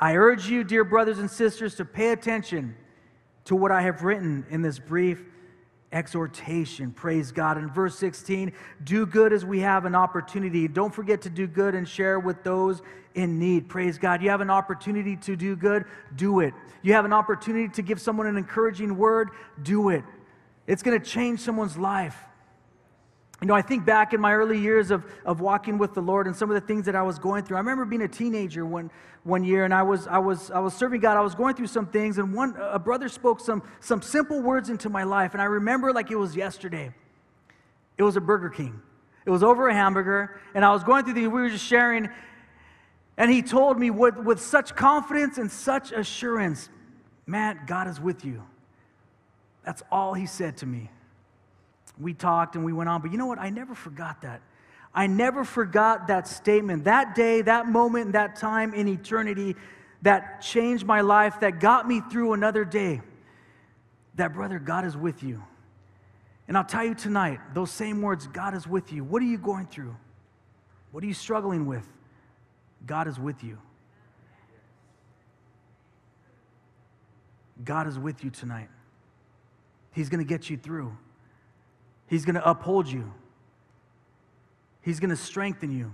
I 0.01 0.15
urge 0.15 0.49
you, 0.49 0.63
dear 0.65 0.85
brothers 0.85 1.19
and 1.19 1.31
sisters, 1.31 1.75
to 1.77 1.85
pay 1.85 2.13
attention 2.13 2.77
to 3.47 3.57
what 3.57 3.73
I 3.73 3.83
have 3.83 4.03
written 4.03 4.47
in 4.51 4.63
this 4.63 4.79
brief 4.79 5.25
exhortation. 5.91 6.93
Praise 6.93 7.33
God. 7.33 7.59
In 7.59 7.71
verse 7.71 7.99
16, 7.99 8.53
do 8.85 9.07
good 9.07 9.33
as 9.33 9.45
we 9.45 9.61
have 9.61 9.87
an 9.87 9.95
opportunity. 9.95 10.69
Don't 10.69 10.95
forget 10.95 11.23
to 11.23 11.31
do 11.31 11.47
good 11.47 11.75
and 11.75 11.89
share 11.89 12.21
with 12.21 12.45
those 12.45 12.83
in 13.15 13.39
need. 13.39 13.69
Praise 13.69 13.99
God. 13.99 14.23
You 14.23 14.31
have 14.31 14.41
an 14.41 14.51
opportunity 14.51 15.17
to 15.17 15.35
do 15.35 15.57
good, 15.57 15.85
do 16.15 16.41
it. 16.41 16.55
You 16.83 16.93
have 16.93 17.05
an 17.05 17.13
opportunity 17.13 17.69
to 17.71 17.83
give 17.83 18.01
someone 18.01 18.27
an 18.27 18.37
encouraging 18.37 18.97
word, 18.97 19.31
do 19.63 19.89
it. 19.89 20.05
It's 20.67 20.83
going 20.83 21.01
to 21.01 21.05
change 21.05 21.41
someone's 21.41 21.77
life. 21.77 22.17
You 23.41 23.47
know, 23.47 23.55
I 23.55 23.63
think 23.63 23.85
back 23.85 24.15
in 24.15 24.21
my 24.21 24.35
early 24.35 24.59
years 24.59 24.91
of, 24.91 25.05
of 25.25 25.41
walking 25.41 25.79
with 25.79 25.95
the 25.95 26.01
Lord 26.01 26.27
and 26.27 26.35
some 26.35 26.51
of 26.51 26.55
the 26.55 26.67
things 26.67 26.87
that 26.87 26.97
I 26.97 27.03
was 27.03 27.21
going 27.21 27.45
through. 27.45 27.57
I 27.57 27.61
remember 27.61 27.85
being 27.85 28.03
a 28.03 28.09
teenager 28.09 28.67
one, 28.67 28.91
one 29.23 29.45
year 29.45 29.65
and 29.65 29.73
I 29.73 29.83
was, 29.85 30.09
I, 30.09 30.19
was, 30.19 30.51
I 30.51 30.59
was 30.59 30.75
serving 30.75 31.01
God. 31.01 31.17
I 31.17 31.21
was 31.21 31.37
going 31.37 31.55
through 31.55 31.69
some 31.69 31.87
things 31.87 32.19
and 32.19 32.35
one, 32.35 32.57
a 32.59 32.81
brother 32.81 33.09
spoke 33.09 33.39
some, 33.39 33.63
some 33.79 34.03
simple 34.03 34.41
words 34.43 34.71
into 34.71 34.91
my 34.91 35.05
life. 35.05 35.35
And 35.35 35.41
I 35.41 35.45
remember 35.45 35.93
like 35.93 36.11
it 36.11 36.17
was 36.17 36.35
yesterday. 36.35 36.93
It 37.97 38.03
was 38.03 38.17
a 38.17 38.21
Burger 38.21 38.49
King. 38.49 38.81
It 39.25 39.31
was 39.31 39.45
over 39.45 39.69
a 39.69 39.75
hamburger. 39.75 40.41
And 40.55 40.65
I 40.65 40.73
was 40.73 40.83
going 40.83 41.05
through 41.05 41.15
the, 41.15 41.29
we 41.29 41.41
were 41.41 41.51
just 41.51 41.65
sharing. 41.65 42.09
And 43.17 43.31
he 43.31 43.43
told 43.43 43.79
me 43.79 43.91
with, 43.91 44.17
with 44.17 44.41
such 44.41 44.75
confidence 44.75 45.39
and 45.39 45.51
such 45.51 45.93
assurance, 45.93 46.71
Matt, 47.25 47.69
God 47.69 47.87
is 47.87 48.01
with 48.01 48.25
you. 48.25 48.43
That's 49.65 49.83
all 49.93 50.15
he 50.15 50.27
said 50.27 50.57
to 50.59 50.67
me. 50.67 50.91
We 52.01 52.15
talked 52.15 52.55
and 52.55 52.65
we 52.65 52.73
went 52.73 52.89
on, 52.89 53.03
but 53.03 53.11
you 53.13 53.19
know 53.19 53.27
what? 53.27 53.39
I 53.39 53.51
never 53.51 53.75
forgot 53.75 54.23
that. 54.23 54.41
I 54.95 55.07
never 55.07 55.45
forgot 55.45 56.07
that 56.09 56.27
statement. 56.27 56.85
That 56.85 57.15
day, 57.15 57.43
that 57.43 57.69
moment, 57.69 58.13
that 58.13 58.37
time 58.37 58.75
in 58.75 58.89
eternity 58.89 59.57
that 60.03 60.41
changed 60.41 60.87
my 60.87 61.01
life, 61.01 61.41
that 61.41 61.61
got 61.61 61.87
me 61.87 62.01
through 62.11 62.33
another 62.33 62.65
day. 62.65 63.01
That, 64.15 64.33
brother, 64.33 64.59
God 64.59 64.85
is 64.85 64.97
with 64.97 65.23
you. 65.23 65.43
And 66.47 66.57
I'll 66.57 66.65
tell 66.65 66.85
you 66.85 66.95
tonight, 66.95 67.41
those 67.53 67.71
same 67.71 68.01
words, 68.01 68.27
God 68.27 68.55
is 68.55 68.67
with 68.67 68.93
you. 68.93 69.05
What 69.05 69.23
are 69.23 69.27
you 69.27 69.39
going 69.39 69.67
through? 69.67 69.95
What 70.93 71.05
are 71.05 71.07
you 71.07 71.15
struggling 71.15 71.67
with? 71.67 71.87
God 72.87 73.07
is 73.07 73.19
with 73.19 73.45
you. 73.45 73.59
God 77.65 77.87
is 77.87 77.99
with 77.99 78.25
you 78.25 78.31
tonight. 78.31 78.69
He's 79.93 80.09
going 80.09 80.25
to 80.25 80.29
get 80.29 80.49
you 80.49 80.57
through. 80.57 80.97
He's 82.09 82.25
going 82.25 82.35
to 82.35 82.49
uphold 82.49 82.89
you. 82.89 83.13
He's 84.83 85.01
going 85.01 85.11
to 85.11 85.17
strengthen 85.17 85.71
you. 85.71 85.93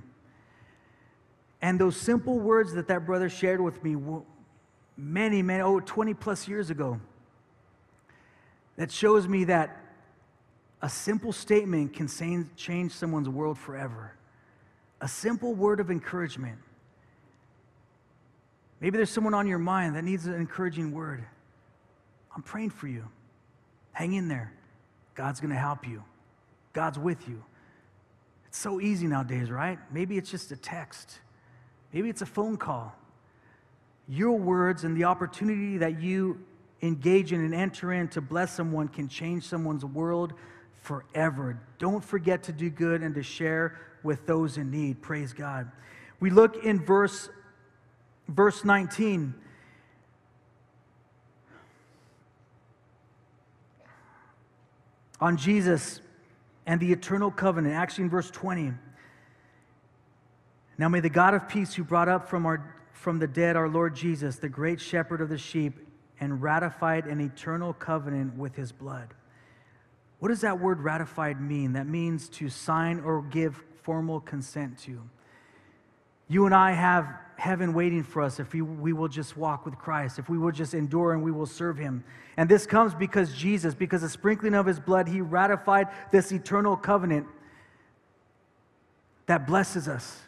And 1.61 1.81
those 1.81 1.97
simple 1.97 2.39
words 2.39 2.75
that 2.75 2.89
that 2.89 3.07
brother 3.07 3.29
shared 3.29 3.61
with 3.61 3.83
me 3.83 3.97
many, 4.97 5.43
many, 5.43 5.63
oh, 5.63 5.81
20 5.81 6.15
plus 6.15 6.47
years 6.47 6.71
ago, 6.71 7.01
that 8.77 8.91
shows 8.91 9.27
me 9.27 9.45
that 9.45 9.81
a 10.83 10.89
simple 10.89 11.33
statement 11.33 11.95
can 11.95 12.09
change 12.57 12.93
someone's 12.93 13.29
world 13.29 13.59
forever. 13.59 14.15
A 15.01 15.09
simple 15.09 15.55
word 15.55 15.81
of 15.81 15.91
encouragement. 15.91 16.59
Maybe 18.81 18.99
there's 18.99 19.11
someone 19.11 19.35
on 19.35 19.47
your 19.47 19.59
mind 19.59 19.97
that 19.97 20.05
needs 20.05 20.27
an 20.27 20.35
encouraging 20.35 20.93
word. 20.93 21.25
I'm 22.37 22.43
praying 22.43 22.71
for 22.71 22.87
you. 22.87 23.09
Hang 23.93 24.13
in 24.13 24.29
there. 24.29 24.53
God's 25.15 25.41
going 25.41 25.53
to 25.53 25.59
help 25.59 25.87
you. 25.87 26.03
God's 26.73 26.99
with 26.99 27.29
you. 27.29 27.43
It's 28.47 28.59
so 28.59 28.81
easy 28.81 29.07
nowadays, 29.07 29.51
right? 29.51 29.79
Maybe 29.93 30.17
it's 30.17 30.31
just 30.31 30.53
a 30.53 30.57
text. 30.57 31.21
Maybe 31.93 32.09
it's 32.09 32.23
a 32.23 32.27
phone 32.27 32.57
call. 32.57 32.95
Your 34.09 34.39
words 34.39 34.85
and 34.85 34.97
the 34.97 35.05
opportunity 35.05 35.79
that 35.79 36.01
you 36.01 36.41
engage 36.83 37.33
in 37.33 37.41
and 37.41 37.55
enter 37.55 37.93
in 37.93 38.09
to 38.09 38.21
bless 38.21 38.53
someone 38.53 38.89
can 38.89 39.09
change 39.09 39.45
someone's 39.45 39.85
world 39.85 40.35
forever. 40.83 41.59
Don't 41.79 42.05
forget 42.05 42.43
to 42.45 42.53
do 42.53 42.69
good 42.69 43.03
and 43.03 43.15
to 43.15 43.23
share 43.23 43.79
with 44.03 44.27
those 44.27 44.59
in 44.59 44.71
need. 44.71 45.01
Praise 45.01 45.33
God. 45.33 45.71
We 46.21 46.31
look 46.31 46.65
in 46.65 46.85
verse 46.85 47.31
verse 48.29 48.65
19. 48.65 49.35
On 55.25 55.39
Jesus 55.39 56.03
and 56.67 56.79
the 56.79 56.93
eternal 56.93 57.31
covenant, 57.31 57.75
actually 57.75 58.05
in 58.05 58.11
verse 58.11 58.31
20. 58.31 58.75
Now 60.77 60.91
may 60.91 61.01
the 61.01 61.09
God 61.09 61.33
of 61.33 61.49
peace 61.49 61.73
who 61.73 61.83
brought 61.83 62.11
up 62.11 62.29
from, 62.29 62.45
our, 62.45 62.77
from 62.93 63.19
the 63.19 63.27
dead 63.27 63.57
our 63.57 63.67
Lord 63.67 63.97
Jesus, 63.97 64.37
the 64.37 64.51
great 64.51 64.79
shepherd 64.79 65.23
of 65.23 65.31
the 65.31 65.39
sheep, 65.39 65.79
and 66.21 66.43
ratified 66.43 67.07
an 67.07 67.23
eternal 67.23 67.73
covenant 67.73 68.37
with 68.37 68.55
his 68.55 68.71
blood. 68.71 69.15
What 70.19 70.29
does 70.29 70.43
that 70.43 70.61
word 70.61 70.83
ratified 70.83 71.41
mean? 71.41 71.73
That 71.73 71.87
means 71.87 72.29
to 72.29 72.51
sign 72.51 73.01
or 73.01 73.23
give 73.23 73.65
formal 73.81 74.21
consent 74.21 74.77
to. 74.81 75.01
You 76.29 76.45
and 76.45 76.55
I 76.55 76.73
have 76.73 77.09
heaven 77.37 77.75
waiting 77.75 78.03
for 78.03 78.23
us 78.23 78.41
if 78.41 78.53
we, 78.53 78.63
we 78.63 78.93
will 78.93 79.09
just 79.09 79.37
walk 79.37 79.65
with 79.65 79.77
Christ, 79.77 80.19
if 80.19 80.29
we 80.29 80.39
will 80.39 80.53
just 80.53 80.75
endure 80.75 81.13
and 81.13 81.23
we 81.23 81.31
will 81.31 81.47
serve 81.47 81.77
him. 81.77 82.05
And 82.37 82.49
this 82.49 82.67
comes 82.67 82.95
because 82.95 83.35
Jesus, 83.35 83.75
because 83.75 84.03
the 84.03 84.09
sprinkling 84.09 84.55
of 84.55 84.67
his 84.67 84.81
blood, 84.81 85.09
he 85.09 85.21
ratified 85.21 85.89
this 86.11 86.33
eternal 86.33 86.77
covenant 86.77 87.27
that 89.27 89.47
blesses 89.47 89.89
us, 89.89 90.21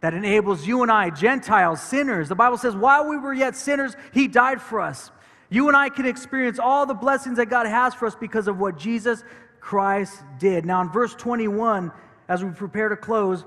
that 0.00 0.14
enables 0.14 0.66
you 0.66 0.82
and 0.82 0.90
I, 0.90 1.10
Gentiles, 1.10 1.82
sinners. 1.82 2.28
The 2.28 2.34
Bible 2.34 2.58
says, 2.58 2.74
while 2.76 3.08
we 3.08 3.16
were 3.16 3.32
yet 3.32 3.56
sinners, 3.56 3.96
he 4.12 4.28
died 4.28 4.60
for 4.60 4.80
us. 4.80 5.10
You 5.48 5.68
and 5.68 5.76
I 5.76 5.88
can 5.88 6.06
experience 6.06 6.58
all 6.58 6.86
the 6.86 6.94
blessings 6.94 7.36
that 7.36 7.46
God 7.46 7.66
has 7.66 7.94
for 7.94 8.06
us 8.06 8.14
because 8.14 8.48
of 8.48 8.58
what 8.58 8.76
Jesus 8.76 9.22
Christ 9.60 10.22
did. 10.38 10.66
Now, 10.66 10.82
in 10.82 10.90
verse 10.90 11.14
21, 11.14 11.92
as 12.28 12.44
we 12.44 12.50
prepare 12.50 12.88
to 12.88 12.96
close, 12.96 13.44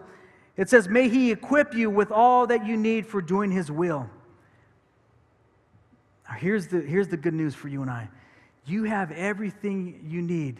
it 0.57 0.69
says, 0.69 0.89
May 0.89 1.07
He 1.07 1.31
equip 1.31 1.73
you 1.73 1.89
with 1.89 2.11
all 2.11 2.47
that 2.47 2.65
you 2.65 2.75
need 2.75 3.05
for 3.05 3.21
doing 3.21 3.51
His 3.51 3.71
will. 3.71 4.09
Now, 6.27 6.35
here's 6.35 6.67
the, 6.67 6.81
here's 6.81 7.07
the 7.07 7.17
good 7.17 7.33
news 7.33 7.55
for 7.55 7.67
you 7.69 7.81
and 7.81 7.89
I 7.89 8.09
you 8.65 8.83
have 8.83 9.11
everything 9.13 10.05
you 10.09 10.21
need 10.21 10.59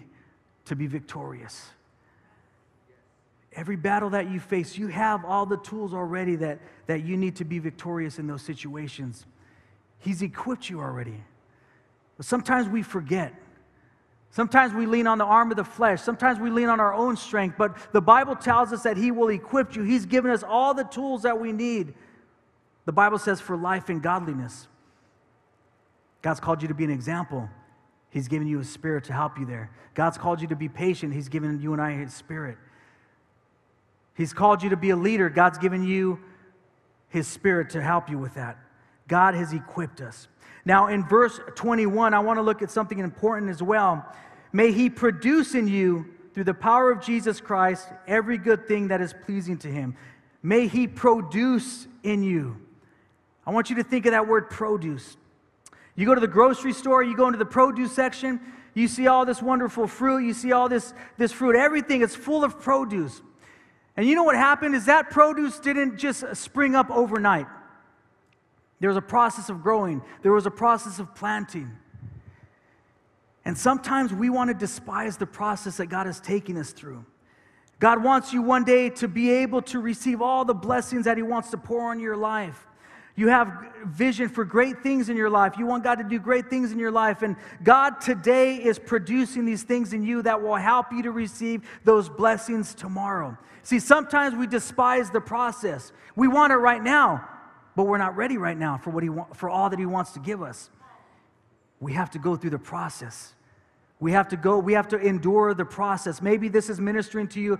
to 0.65 0.75
be 0.75 0.87
victorious. 0.87 1.71
Every 3.51 3.75
battle 3.75 4.11
that 4.11 4.31
you 4.31 4.39
face, 4.39 4.77
you 4.77 4.87
have 4.87 5.25
all 5.25 5.45
the 5.45 5.57
tools 5.57 5.93
already 5.93 6.37
that, 6.37 6.59
that 6.85 7.03
you 7.03 7.17
need 7.17 7.35
to 7.37 7.43
be 7.43 7.59
victorious 7.59 8.17
in 8.17 8.27
those 8.27 8.43
situations. 8.43 9.25
He's 9.99 10.21
equipped 10.21 10.69
you 10.69 10.79
already. 10.79 11.21
But 12.15 12.25
sometimes 12.25 12.69
we 12.69 12.81
forget. 12.81 13.33
Sometimes 14.31 14.73
we 14.73 14.85
lean 14.85 15.07
on 15.07 15.17
the 15.17 15.25
arm 15.25 15.51
of 15.51 15.57
the 15.57 15.63
flesh. 15.63 16.01
Sometimes 16.01 16.39
we 16.39 16.49
lean 16.49 16.69
on 16.69 16.79
our 16.79 16.93
own 16.93 17.17
strength. 17.17 17.55
But 17.57 17.75
the 17.91 18.01
Bible 18.01 18.35
tells 18.35 18.71
us 18.73 18.83
that 18.83 18.97
He 18.97 19.11
will 19.11 19.29
equip 19.29 19.75
you. 19.75 19.83
He's 19.83 20.05
given 20.05 20.31
us 20.31 20.43
all 20.43 20.73
the 20.73 20.83
tools 20.83 21.23
that 21.23 21.39
we 21.39 21.51
need. 21.51 21.93
The 22.85 22.91
Bible 22.91 23.17
says 23.17 23.41
for 23.41 23.57
life 23.57 23.89
and 23.89 24.01
godliness. 24.01 24.67
God's 26.21 26.39
called 26.39 26.61
you 26.61 26.67
to 26.67 26.73
be 26.73 26.83
an 26.83 26.91
example. 26.91 27.49
He's 28.09 28.27
given 28.27 28.47
you 28.47 28.59
a 28.59 28.63
spirit 28.63 29.05
to 29.05 29.13
help 29.13 29.37
you 29.37 29.45
there. 29.45 29.71
God's 29.93 30.17
called 30.17 30.41
you 30.41 30.47
to 30.47 30.55
be 30.55 30.69
patient. 30.69 31.13
He's 31.13 31.29
given 31.29 31.59
you 31.61 31.73
and 31.73 31.81
I 31.81 31.93
His 31.93 32.13
spirit. 32.13 32.57
He's 34.13 34.33
called 34.33 34.63
you 34.63 34.69
to 34.69 34.77
be 34.77 34.89
a 34.89 34.95
leader. 34.95 35.29
God's 35.29 35.57
given 35.57 35.83
you 35.83 36.19
His 37.09 37.27
spirit 37.27 37.71
to 37.71 37.81
help 37.81 38.09
you 38.09 38.17
with 38.17 38.33
that. 38.35 38.57
God 39.07 39.35
has 39.35 39.53
equipped 39.53 40.01
us. 40.01 40.27
Now, 40.67 40.87
in 40.87 41.05
verse 41.05 41.39
21, 41.55 42.13
I 42.13 42.19
want 42.19 42.39
to 42.39 42.41
look 42.41 42.61
at 42.61 42.69
something 42.69 42.99
important 42.99 43.49
as 43.49 43.63
well. 43.63 44.05
May 44.51 44.73
He 44.73 44.89
produce 44.89 45.55
in 45.55 45.65
you, 45.65 46.13
through 46.33 46.43
the 46.43 46.53
power 46.53 46.91
of 46.91 47.01
Jesus 47.01 47.39
Christ, 47.39 47.87
every 48.05 48.37
good 48.37 48.67
thing 48.67 48.89
that 48.89 48.99
is 48.99 49.15
pleasing 49.25 49.57
to 49.59 49.69
Him. 49.69 49.95
May 50.43 50.67
He 50.67 50.85
produce 50.85 51.87
in 52.03 52.21
you. 52.21 52.57
I 53.45 53.51
want 53.51 53.69
you 53.69 53.77
to 53.77 53.83
think 53.83 54.07
of 54.07 54.11
that 54.11 54.27
word 54.27 54.49
produce. 54.49 55.15
You 55.95 56.05
go 56.05 56.13
to 56.13 56.19
the 56.19 56.27
grocery 56.27 56.73
store, 56.73 57.01
you 57.01 57.15
go 57.15 57.27
into 57.27 57.39
the 57.39 57.45
produce 57.45 57.93
section, 57.93 58.41
you 58.73 58.89
see 58.89 59.07
all 59.07 59.23
this 59.23 59.41
wonderful 59.41 59.87
fruit, 59.87 60.25
you 60.25 60.33
see 60.33 60.51
all 60.51 60.67
this, 60.67 60.93
this 61.17 61.31
fruit, 61.31 61.55
everything 61.55 62.01
is 62.01 62.13
full 62.13 62.43
of 62.43 62.59
produce. 62.59 63.21
And 63.95 64.05
you 64.05 64.15
know 64.15 64.23
what 64.23 64.35
happened 64.35 64.75
is 64.75 64.87
that 64.87 65.11
produce 65.11 65.59
didn't 65.59 65.97
just 65.97 66.35
spring 66.35 66.75
up 66.75 66.91
overnight. 66.91 67.47
There 68.79 68.89
was 68.89 68.97
a 68.97 69.01
process 69.01 69.49
of 69.49 69.63
growing, 69.63 70.01
there 70.21 70.31
was 70.31 70.45
a 70.45 70.51
process 70.51 70.99
of 70.99 71.15
planting. 71.15 71.71
And 73.43 73.57
sometimes 73.57 74.13
we 74.13 74.29
want 74.29 74.49
to 74.49 74.53
despise 74.53 75.15
the 75.17 75.25
process 75.25 75.77
that 75.77 75.85
God 75.85 76.05
is 76.05 76.19
taking 76.19 76.57
us 76.57 76.71
through. 76.71 77.05
God 77.79 78.03
wants 78.03 78.33
you 78.33 78.41
one 78.41 78.65
day 78.65 78.89
to 78.89 79.07
be 79.07 79.31
able 79.31 79.61
to 79.63 79.79
receive 79.79 80.21
all 80.21 80.43
the 80.43 80.53
blessings 80.53 81.05
that 81.05 81.15
He 81.15 81.23
wants 81.23 81.51
to 81.51 81.57
pour 81.57 81.89
on 81.89 81.99
your 81.99 82.17
life. 82.17 82.67
You 83.15 83.29
have 83.29 83.51
vision 83.85 84.29
for 84.29 84.45
great 84.45 84.83
things 84.83 85.09
in 85.09 85.17
your 85.17 85.29
life. 85.29 85.57
You 85.57 85.65
want 85.65 85.83
God 85.83 85.95
to 85.95 86.03
do 86.03 86.19
great 86.19 86.49
things 86.49 86.71
in 86.71 86.77
your 86.77 86.91
life. 86.91 87.23
And 87.23 87.35
God 87.63 87.99
today 88.01 88.55
is 88.57 88.77
producing 88.77 89.45
these 89.45 89.63
things 89.63 89.93
in 89.93 90.03
you 90.03 90.21
that 90.23 90.41
will 90.41 90.55
help 90.55 90.91
you 90.91 91.01
to 91.03 91.11
receive 91.11 91.67
those 91.83 92.09
blessings 92.09 92.75
tomorrow. 92.75 93.35
See, 93.63 93.79
sometimes 93.79 94.35
we 94.35 94.45
despise 94.45 95.09
the 95.09 95.21
process. 95.21 95.93
We 96.15 96.27
want 96.27 96.53
it 96.53 96.57
right 96.57 96.83
now 96.83 97.27
but 97.77 97.85
we're 97.85 97.99
not 97.99 98.17
ready 98.17 98.39
right 98.39 98.57
now 98.57 98.75
for, 98.75 98.89
what 98.89 99.03
he 99.03 99.09
wa- 99.09 99.31
for 99.33 99.51
all 99.51 99.69
that 99.69 99.77
He 99.77 99.85
wants 99.85 100.11
to 100.13 100.19
give 100.19 100.41
us. 100.41 100.71
We 101.79 101.93
have 101.93 102.09
to 102.09 102.19
go 102.19 102.35
through 102.35 102.49
the 102.49 102.57
process. 102.57 103.35
We 103.99 104.13
have 104.13 104.27
to 104.29 104.35
go, 104.35 104.57
we 104.57 104.73
have 104.73 104.87
to 104.87 104.97
endure 104.97 105.53
the 105.53 105.63
process. 105.63 106.19
Maybe 106.19 106.49
this 106.49 106.71
is 106.71 106.81
ministering 106.81 107.27
to 107.29 107.39
you 107.39 107.59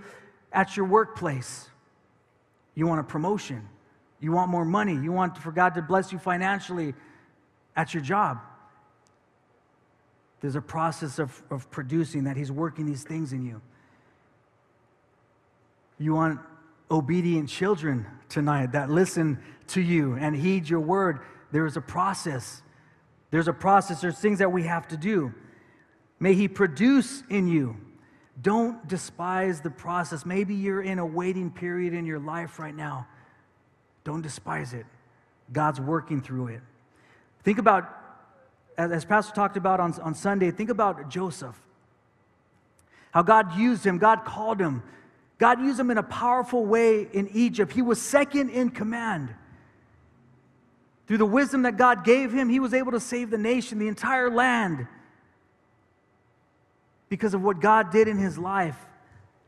at 0.52 0.76
your 0.76 0.86
workplace. 0.86 1.68
You 2.74 2.88
want 2.88 2.98
a 2.98 3.04
promotion, 3.04 3.68
you 4.18 4.32
want 4.32 4.50
more 4.50 4.64
money, 4.64 4.94
you 4.94 5.12
want 5.12 5.38
for 5.38 5.52
God 5.52 5.74
to 5.76 5.82
bless 5.82 6.10
you 6.10 6.18
financially 6.18 6.94
at 7.76 7.94
your 7.94 8.02
job. 8.02 8.40
There's 10.40 10.56
a 10.56 10.60
process 10.60 11.20
of, 11.20 11.40
of 11.48 11.70
producing 11.70 12.24
that 12.24 12.36
He's 12.36 12.50
working 12.50 12.86
these 12.86 13.04
things 13.04 13.32
in 13.32 13.46
you. 13.46 13.62
You 15.96 16.14
want 16.14 16.40
obedient 16.90 17.48
children 17.48 18.06
tonight 18.28 18.72
that 18.72 18.90
listen 18.90 19.38
to 19.68 19.80
you 19.80 20.14
and 20.14 20.34
heed 20.34 20.68
your 20.68 20.80
word. 20.80 21.20
There 21.52 21.66
is 21.66 21.76
a 21.76 21.80
process. 21.80 22.62
There's 23.30 23.48
a 23.48 23.52
process. 23.52 24.00
There's 24.00 24.18
things 24.18 24.38
that 24.38 24.50
we 24.50 24.64
have 24.64 24.88
to 24.88 24.96
do. 24.96 25.32
May 26.20 26.34
He 26.34 26.48
produce 26.48 27.22
in 27.28 27.48
you. 27.48 27.76
Don't 28.40 28.86
despise 28.86 29.60
the 29.60 29.70
process. 29.70 30.24
Maybe 30.24 30.54
you're 30.54 30.82
in 30.82 30.98
a 30.98 31.06
waiting 31.06 31.50
period 31.50 31.92
in 31.92 32.06
your 32.06 32.20
life 32.20 32.58
right 32.58 32.74
now. 32.74 33.06
Don't 34.04 34.22
despise 34.22 34.72
it. 34.72 34.86
God's 35.52 35.80
working 35.80 36.20
through 36.20 36.48
it. 36.48 36.60
Think 37.42 37.58
about 37.58 37.98
as, 38.78 38.92
as 38.92 39.04
Pastor 39.04 39.34
talked 39.34 39.56
about 39.56 39.80
on, 39.80 39.92
on 40.00 40.14
Sunday, 40.14 40.50
think 40.50 40.70
about 40.70 41.10
Joseph. 41.10 41.60
How 43.10 43.22
God 43.22 43.58
used 43.58 43.84
him, 43.84 43.98
God 43.98 44.24
called 44.24 44.60
him. 44.60 44.82
God 45.38 45.60
used 45.60 45.78
him 45.78 45.90
in 45.90 45.98
a 45.98 46.02
powerful 46.02 46.66
way 46.66 47.08
in 47.12 47.28
Egypt. 47.32 47.72
He 47.72 47.82
was 47.82 48.02
second 48.02 48.50
in 48.50 48.70
command. 48.70 49.34
Through 51.06 51.18
the 51.18 51.26
wisdom 51.26 51.62
that 51.62 51.76
God 51.76 52.04
gave 52.04 52.32
him, 52.32 52.48
he 52.48 52.60
was 52.60 52.74
able 52.74 52.92
to 52.92 53.00
save 53.00 53.30
the 53.30 53.38
nation, 53.38 53.78
the 53.78 53.88
entire 53.88 54.30
land, 54.30 54.86
because 57.08 57.32
of 57.34 57.42
what 57.42 57.60
God 57.60 57.90
did 57.90 58.08
in 58.08 58.18
his 58.18 58.36
life. 58.36 58.76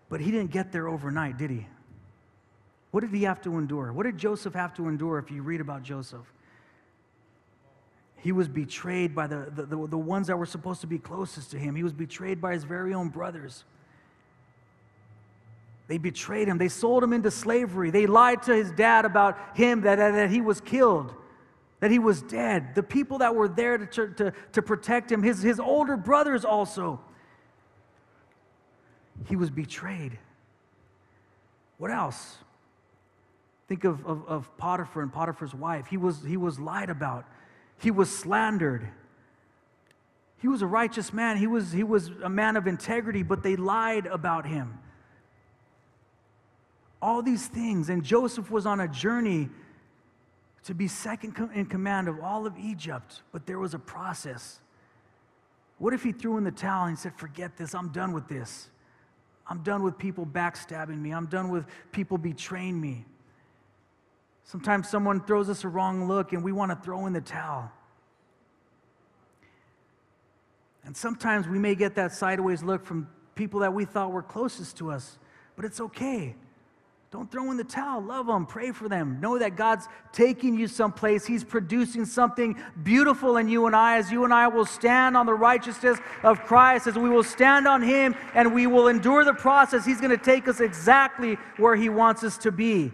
But 0.08 0.20
he 0.20 0.30
didn't 0.30 0.52
get 0.52 0.72
there 0.72 0.88
overnight, 0.88 1.36
did 1.36 1.50
he? 1.50 1.66
What 2.92 3.02
did 3.02 3.10
he 3.10 3.24
have 3.24 3.40
to 3.42 3.58
endure? 3.58 3.92
What 3.92 4.04
did 4.04 4.16
Joseph 4.16 4.54
have 4.54 4.74
to 4.74 4.88
endure 4.88 5.18
if 5.18 5.30
you 5.30 5.42
read 5.42 5.60
about 5.60 5.82
Joseph? 5.82 6.32
He 8.16 8.32
was 8.32 8.48
betrayed 8.48 9.14
by 9.14 9.26
the, 9.26 9.50
the, 9.54 9.64
the, 9.64 9.86
the, 9.86 9.98
ones 9.98 10.26
that 10.26 10.36
were 10.36 10.46
supposed 10.46 10.80
to 10.82 10.86
be 10.86 10.98
closest 10.98 11.52
to 11.52 11.58
him. 11.58 11.74
He 11.74 11.82
was 11.82 11.92
betrayed 11.92 12.40
by 12.40 12.52
his 12.52 12.64
very 12.64 12.92
own 12.92 13.08
brothers. 13.08 13.64
They 15.90 15.98
betrayed 15.98 16.46
him. 16.46 16.56
They 16.56 16.68
sold 16.68 17.02
him 17.02 17.12
into 17.12 17.32
slavery. 17.32 17.90
They 17.90 18.06
lied 18.06 18.44
to 18.44 18.54
his 18.54 18.70
dad 18.70 19.04
about 19.04 19.36
him 19.56 19.80
that, 19.80 19.96
that, 19.96 20.30
he 20.30 20.40
was 20.40 20.60
killed, 20.60 21.12
that 21.80 21.90
he 21.90 21.98
was 21.98 22.22
dead. 22.22 22.76
The 22.76 22.82
people 22.84 23.18
that 23.18 23.34
were 23.34 23.48
there 23.48 23.76
to, 23.76 24.06
to, 24.06 24.32
to 24.52 24.62
protect 24.62 25.10
him, 25.10 25.20
his, 25.20 25.42
his 25.42 25.58
older 25.58 25.96
brothers 25.96 26.44
also. 26.44 27.00
He 29.28 29.34
was 29.34 29.50
betrayed. 29.50 30.16
What 31.78 31.90
else? 31.90 32.36
Think 33.66 33.82
of, 33.82 34.06
of, 34.06 34.24
of 34.28 34.56
Potiphar 34.58 35.02
and 35.02 35.12
Potiphar's 35.12 35.56
wife. 35.56 35.88
He 35.88 35.96
was, 35.96 36.22
he 36.22 36.36
was 36.36 36.60
lied 36.60 36.88
about. 36.88 37.24
He 37.80 37.90
was 37.90 38.16
slandered. 38.16 38.86
He 40.38 40.46
was 40.46 40.62
a 40.62 40.68
righteous 40.68 41.12
man. 41.12 41.36
He 41.36 41.48
was, 41.48 41.72
he 41.72 41.82
was 41.82 42.12
a 42.22 42.30
man 42.30 42.56
of 42.56 42.68
integrity, 42.68 43.24
but 43.24 43.42
they 43.42 43.56
lied 43.56 44.06
about 44.06 44.46
him. 44.46 44.78
All 47.02 47.22
these 47.22 47.46
things. 47.46 47.88
And 47.88 48.04
Joseph 48.04 48.50
was 48.50 48.66
on 48.66 48.80
a 48.80 48.88
journey 48.88 49.48
to 50.64 50.74
be 50.74 50.88
second 50.88 51.36
in 51.54 51.66
command 51.66 52.08
of 52.08 52.20
all 52.20 52.46
of 52.46 52.58
Egypt, 52.58 53.22
but 53.32 53.46
there 53.46 53.58
was 53.58 53.74
a 53.74 53.78
process. 53.78 54.60
What 55.78 55.94
if 55.94 56.02
he 56.02 56.12
threw 56.12 56.36
in 56.36 56.44
the 56.44 56.50
towel 56.50 56.86
and 56.86 56.98
said, 56.98 57.14
Forget 57.16 57.56
this, 57.56 57.74
I'm 57.74 57.88
done 57.88 58.12
with 58.12 58.28
this. 58.28 58.68
I'm 59.46 59.62
done 59.62 59.82
with 59.82 59.98
people 59.98 60.26
backstabbing 60.26 61.00
me, 61.00 61.10
I'm 61.10 61.26
done 61.26 61.48
with 61.48 61.66
people 61.90 62.18
betraying 62.18 62.80
me. 62.80 63.04
Sometimes 64.44 64.88
someone 64.88 65.24
throws 65.24 65.48
us 65.48 65.64
a 65.64 65.68
wrong 65.68 66.06
look 66.06 66.32
and 66.32 66.42
we 66.42 66.52
want 66.52 66.70
to 66.70 66.76
throw 66.76 67.06
in 67.06 67.12
the 67.12 67.20
towel. 67.20 67.70
And 70.84 70.96
sometimes 70.96 71.46
we 71.46 71.58
may 71.58 71.74
get 71.74 71.94
that 71.96 72.12
sideways 72.12 72.62
look 72.62 72.84
from 72.84 73.08
people 73.34 73.60
that 73.60 73.72
we 73.72 73.84
thought 73.84 74.12
were 74.12 74.22
closest 74.22 74.76
to 74.78 74.90
us, 74.90 75.18
but 75.56 75.64
it's 75.64 75.80
okay. 75.80 76.34
Don't 77.10 77.28
throw 77.28 77.50
in 77.50 77.56
the 77.56 77.64
towel. 77.64 78.00
Love 78.00 78.28
them. 78.28 78.46
Pray 78.46 78.70
for 78.70 78.88
them. 78.88 79.18
Know 79.20 79.36
that 79.36 79.56
God's 79.56 79.88
taking 80.12 80.56
you 80.56 80.68
someplace. 80.68 81.26
He's 81.26 81.42
producing 81.42 82.04
something 82.04 82.56
beautiful 82.84 83.36
in 83.36 83.48
you 83.48 83.66
and 83.66 83.74
I 83.74 83.96
as 83.96 84.12
you 84.12 84.22
and 84.22 84.32
I 84.32 84.46
will 84.46 84.64
stand 84.64 85.16
on 85.16 85.26
the 85.26 85.34
righteousness 85.34 85.98
of 86.22 86.44
Christ, 86.44 86.86
as 86.86 86.96
we 86.96 87.08
will 87.08 87.24
stand 87.24 87.66
on 87.66 87.82
Him 87.82 88.14
and 88.34 88.54
we 88.54 88.68
will 88.68 88.86
endure 88.86 89.24
the 89.24 89.34
process. 89.34 89.84
He's 89.84 90.00
going 90.00 90.16
to 90.16 90.24
take 90.24 90.46
us 90.46 90.60
exactly 90.60 91.34
where 91.56 91.74
He 91.74 91.88
wants 91.88 92.22
us 92.22 92.38
to 92.38 92.52
be. 92.52 92.92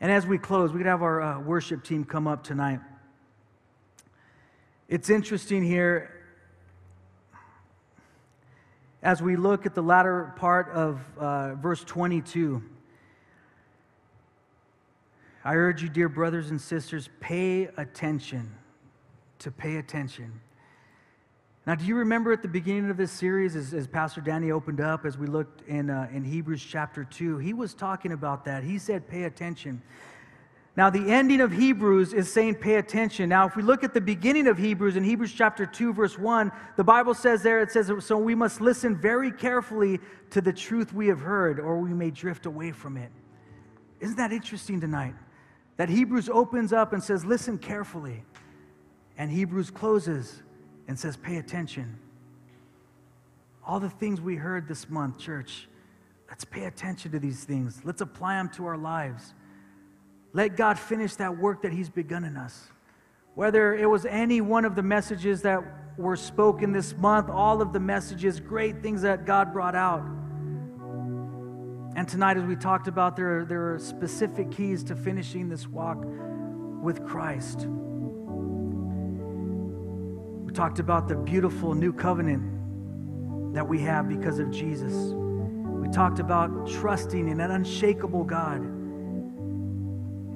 And 0.00 0.12
as 0.12 0.24
we 0.24 0.38
close, 0.38 0.72
we 0.72 0.78
could 0.78 0.86
have 0.86 1.02
our 1.02 1.20
uh, 1.20 1.40
worship 1.40 1.82
team 1.82 2.04
come 2.04 2.28
up 2.28 2.44
tonight. 2.44 2.78
It's 4.88 5.10
interesting 5.10 5.64
here 5.64 6.21
as 9.02 9.20
we 9.20 9.36
look 9.36 9.66
at 9.66 9.74
the 9.74 9.82
latter 9.82 10.32
part 10.36 10.68
of 10.70 11.00
uh, 11.18 11.54
verse 11.56 11.82
22. 11.84 12.62
I 15.44 15.54
urge 15.56 15.82
you, 15.82 15.88
dear 15.88 16.08
brothers 16.08 16.50
and 16.50 16.60
sisters, 16.60 17.10
pay 17.20 17.64
attention. 17.76 18.54
To 19.40 19.50
pay 19.50 19.76
attention. 19.76 20.40
Now, 21.66 21.74
do 21.74 21.84
you 21.84 21.96
remember 21.96 22.32
at 22.32 22.42
the 22.42 22.48
beginning 22.48 22.90
of 22.90 22.96
this 22.96 23.10
series, 23.10 23.56
as, 23.56 23.74
as 23.74 23.88
Pastor 23.88 24.20
Danny 24.20 24.52
opened 24.52 24.80
up, 24.80 25.04
as 25.04 25.18
we 25.18 25.26
looked 25.26 25.68
in, 25.68 25.90
uh, 25.90 26.08
in 26.12 26.24
Hebrews 26.24 26.64
chapter 26.68 27.04
2, 27.04 27.38
he 27.38 27.52
was 27.52 27.74
talking 27.74 28.12
about 28.12 28.44
that. 28.44 28.62
He 28.62 28.78
said, 28.78 29.08
pay 29.08 29.24
attention. 29.24 29.82
Now, 30.74 30.88
the 30.88 31.10
ending 31.10 31.42
of 31.42 31.52
Hebrews 31.52 32.14
is 32.14 32.32
saying, 32.32 32.54
pay 32.54 32.76
attention. 32.76 33.28
Now, 33.28 33.46
if 33.46 33.56
we 33.56 33.62
look 33.62 33.84
at 33.84 33.92
the 33.92 34.00
beginning 34.00 34.46
of 34.46 34.56
Hebrews, 34.56 34.96
in 34.96 35.04
Hebrews 35.04 35.32
chapter 35.32 35.66
2, 35.66 35.92
verse 35.92 36.18
1, 36.18 36.50
the 36.76 36.84
Bible 36.84 37.12
says 37.12 37.42
there, 37.42 37.60
it 37.60 37.70
says, 37.70 37.92
So 38.00 38.16
we 38.16 38.34
must 38.34 38.62
listen 38.62 38.96
very 38.96 39.30
carefully 39.30 40.00
to 40.30 40.40
the 40.40 40.52
truth 40.52 40.94
we 40.94 41.08
have 41.08 41.20
heard, 41.20 41.60
or 41.60 41.78
we 41.78 41.92
may 41.92 42.10
drift 42.10 42.46
away 42.46 42.72
from 42.72 42.96
it. 42.96 43.10
Isn't 44.00 44.16
that 44.16 44.32
interesting 44.32 44.80
tonight? 44.80 45.14
That 45.76 45.90
Hebrews 45.90 46.30
opens 46.30 46.72
up 46.72 46.94
and 46.94 47.04
says, 47.04 47.22
Listen 47.26 47.58
carefully. 47.58 48.24
And 49.18 49.30
Hebrews 49.30 49.70
closes 49.70 50.42
and 50.88 50.98
says, 50.98 51.18
Pay 51.18 51.36
attention. 51.36 51.98
All 53.66 53.78
the 53.78 53.90
things 53.90 54.22
we 54.22 54.36
heard 54.36 54.66
this 54.66 54.88
month, 54.88 55.18
church, 55.18 55.68
let's 56.28 56.46
pay 56.46 56.64
attention 56.64 57.12
to 57.12 57.18
these 57.18 57.44
things. 57.44 57.82
Let's 57.84 58.00
apply 58.00 58.36
them 58.36 58.48
to 58.54 58.64
our 58.64 58.78
lives. 58.78 59.34
Let 60.32 60.56
God 60.56 60.78
finish 60.78 61.16
that 61.16 61.36
work 61.36 61.62
that 61.62 61.72
He's 61.72 61.90
begun 61.90 62.24
in 62.24 62.36
us. 62.36 62.68
Whether 63.34 63.74
it 63.74 63.88
was 63.88 64.06
any 64.06 64.40
one 64.40 64.64
of 64.64 64.74
the 64.74 64.82
messages 64.82 65.42
that 65.42 65.62
were 65.98 66.16
spoken 66.16 66.72
this 66.72 66.96
month, 66.96 67.28
all 67.28 67.60
of 67.60 67.72
the 67.72 67.80
messages, 67.80 68.40
great 68.40 68.82
things 68.82 69.02
that 69.02 69.26
God 69.26 69.52
brought 69.52 69.74
out. 69.74 70.02
And 71.94 72.08
tonight, 72.08 72.38
as 72.38 72.44
we 72.44 72.56
talked 72.56 72.88
about, 72.88 73.16
there, 73.16 73.44
there 73.44 73.74
are 73.74 73.78
specific 73.78 74.50
keys 74.50 74.82
to 74.84 74.96
finishing 74.96 75.50
this 75.50 75.68
walk 75.68 76.02
with 76.82 77.06
Christ. 77.06 77.66
We 80.44 80.52
talked 80.52 80.78
about 80.78 81.08
the 81.08 81.16
beautiful 81.16 81.74
new 81.74 81.92
covenant 81.92 83.54
that 83.54 83.68
we 83.68 83.80
have 83.80 84.08
because 84.08 84.38
of 84.38 84.50
Jesus. 84.50 84.94
We 84.94 85.88
talked 85.88 86.18
about 86.18 86.66
trusting 86.66 87.28
in 87.28 87.40
an 87.40 87.50
unshakable 87.50 88.24
God. 88.24 88.81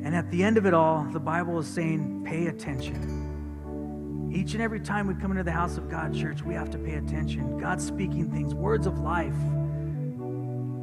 And 0.07 0.15
at 0.15 0.31
the 0.31 0.45
end 0.45 0.57
of 0.57 0.67
it 0.67 0.73
all, 0.73 1.03
the 1.03 1.19
Bible 1.19 1.59
is 1.59 1.67
saying, 1.67 2.23
pay 2.25 2.47
attention. 2.47 4.31
Each 4.33 4.53
and 4.55 4.63
every 4.63 4.79
time 4.79 5.09
we 5.09 5.15
come 5.15 5.33
into 5.33 5.43
the 5.43 5.51
house 5.51 5.79
of 5.79 5.91
God, 5.91 6.15
church, 6.15 6.43
we 6.43 6.55
have 6.55 6.71
to 6.71 6.79
pay 6.79 6.95
attention. 6.95 7.59
God's 7.59 7.85
speaking 7.85 8.31
things, 8.31 8.55
words 8.55 8.87
of 8.87 9.01
life, 9.01 9.35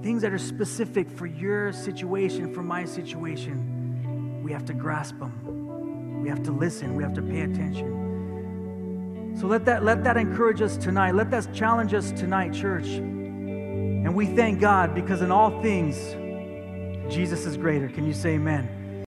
things 0.04 0.24
that 0.24 0.34
are 0.34 0.38
specific 0.38 1.10
for 1.10 1.26
your 1.26 1.72
situation, 1.72 2.54
for 2.54 2.64
my 2.64 2.84
situation. 2.84 4.44
We 4.44 4.52
have 4.52 4.66
to 4.66 4.74
grasp 4.74 5.18
them. 5.20 6.22
We 6.22 6.28
have 6.28 6.44
to 6.44 6.52
listen. 6.52 6.94
We 6.94 7.04
have 7.04 7.14
to 7.14 7.22
pay 7.22 7.44
attention. 7.44 9.38
So 9.40 9.48
let 9.48 9.64
that, 9.64 9.86
let 9.86 10.04
that 10.04 10.18
encourage 10.18 10.62
us 10.62 10.76
tonight. 10.76 11.16
Let 11.16 11.32
that 11.32 11.54
challenge 11.54 11.94
us 11.94 12.12
tonight, 12.12 12.52
church. 12.52 12.88
And 12.88 14.14
we 14.14 14.26
thank 14.26 14.60
God 14.60 14.94
because 14.94 15.22
in 15.22 15.32
all 15.32 15.62
things, 15.62 15.96
Jesus 17.10 17.46
is 17.46 17.56
greater. 17.56 17.88
Can 17.88 18.06
you 18.06 18.12
say 18.12 18.32
amen? 18.32 18.83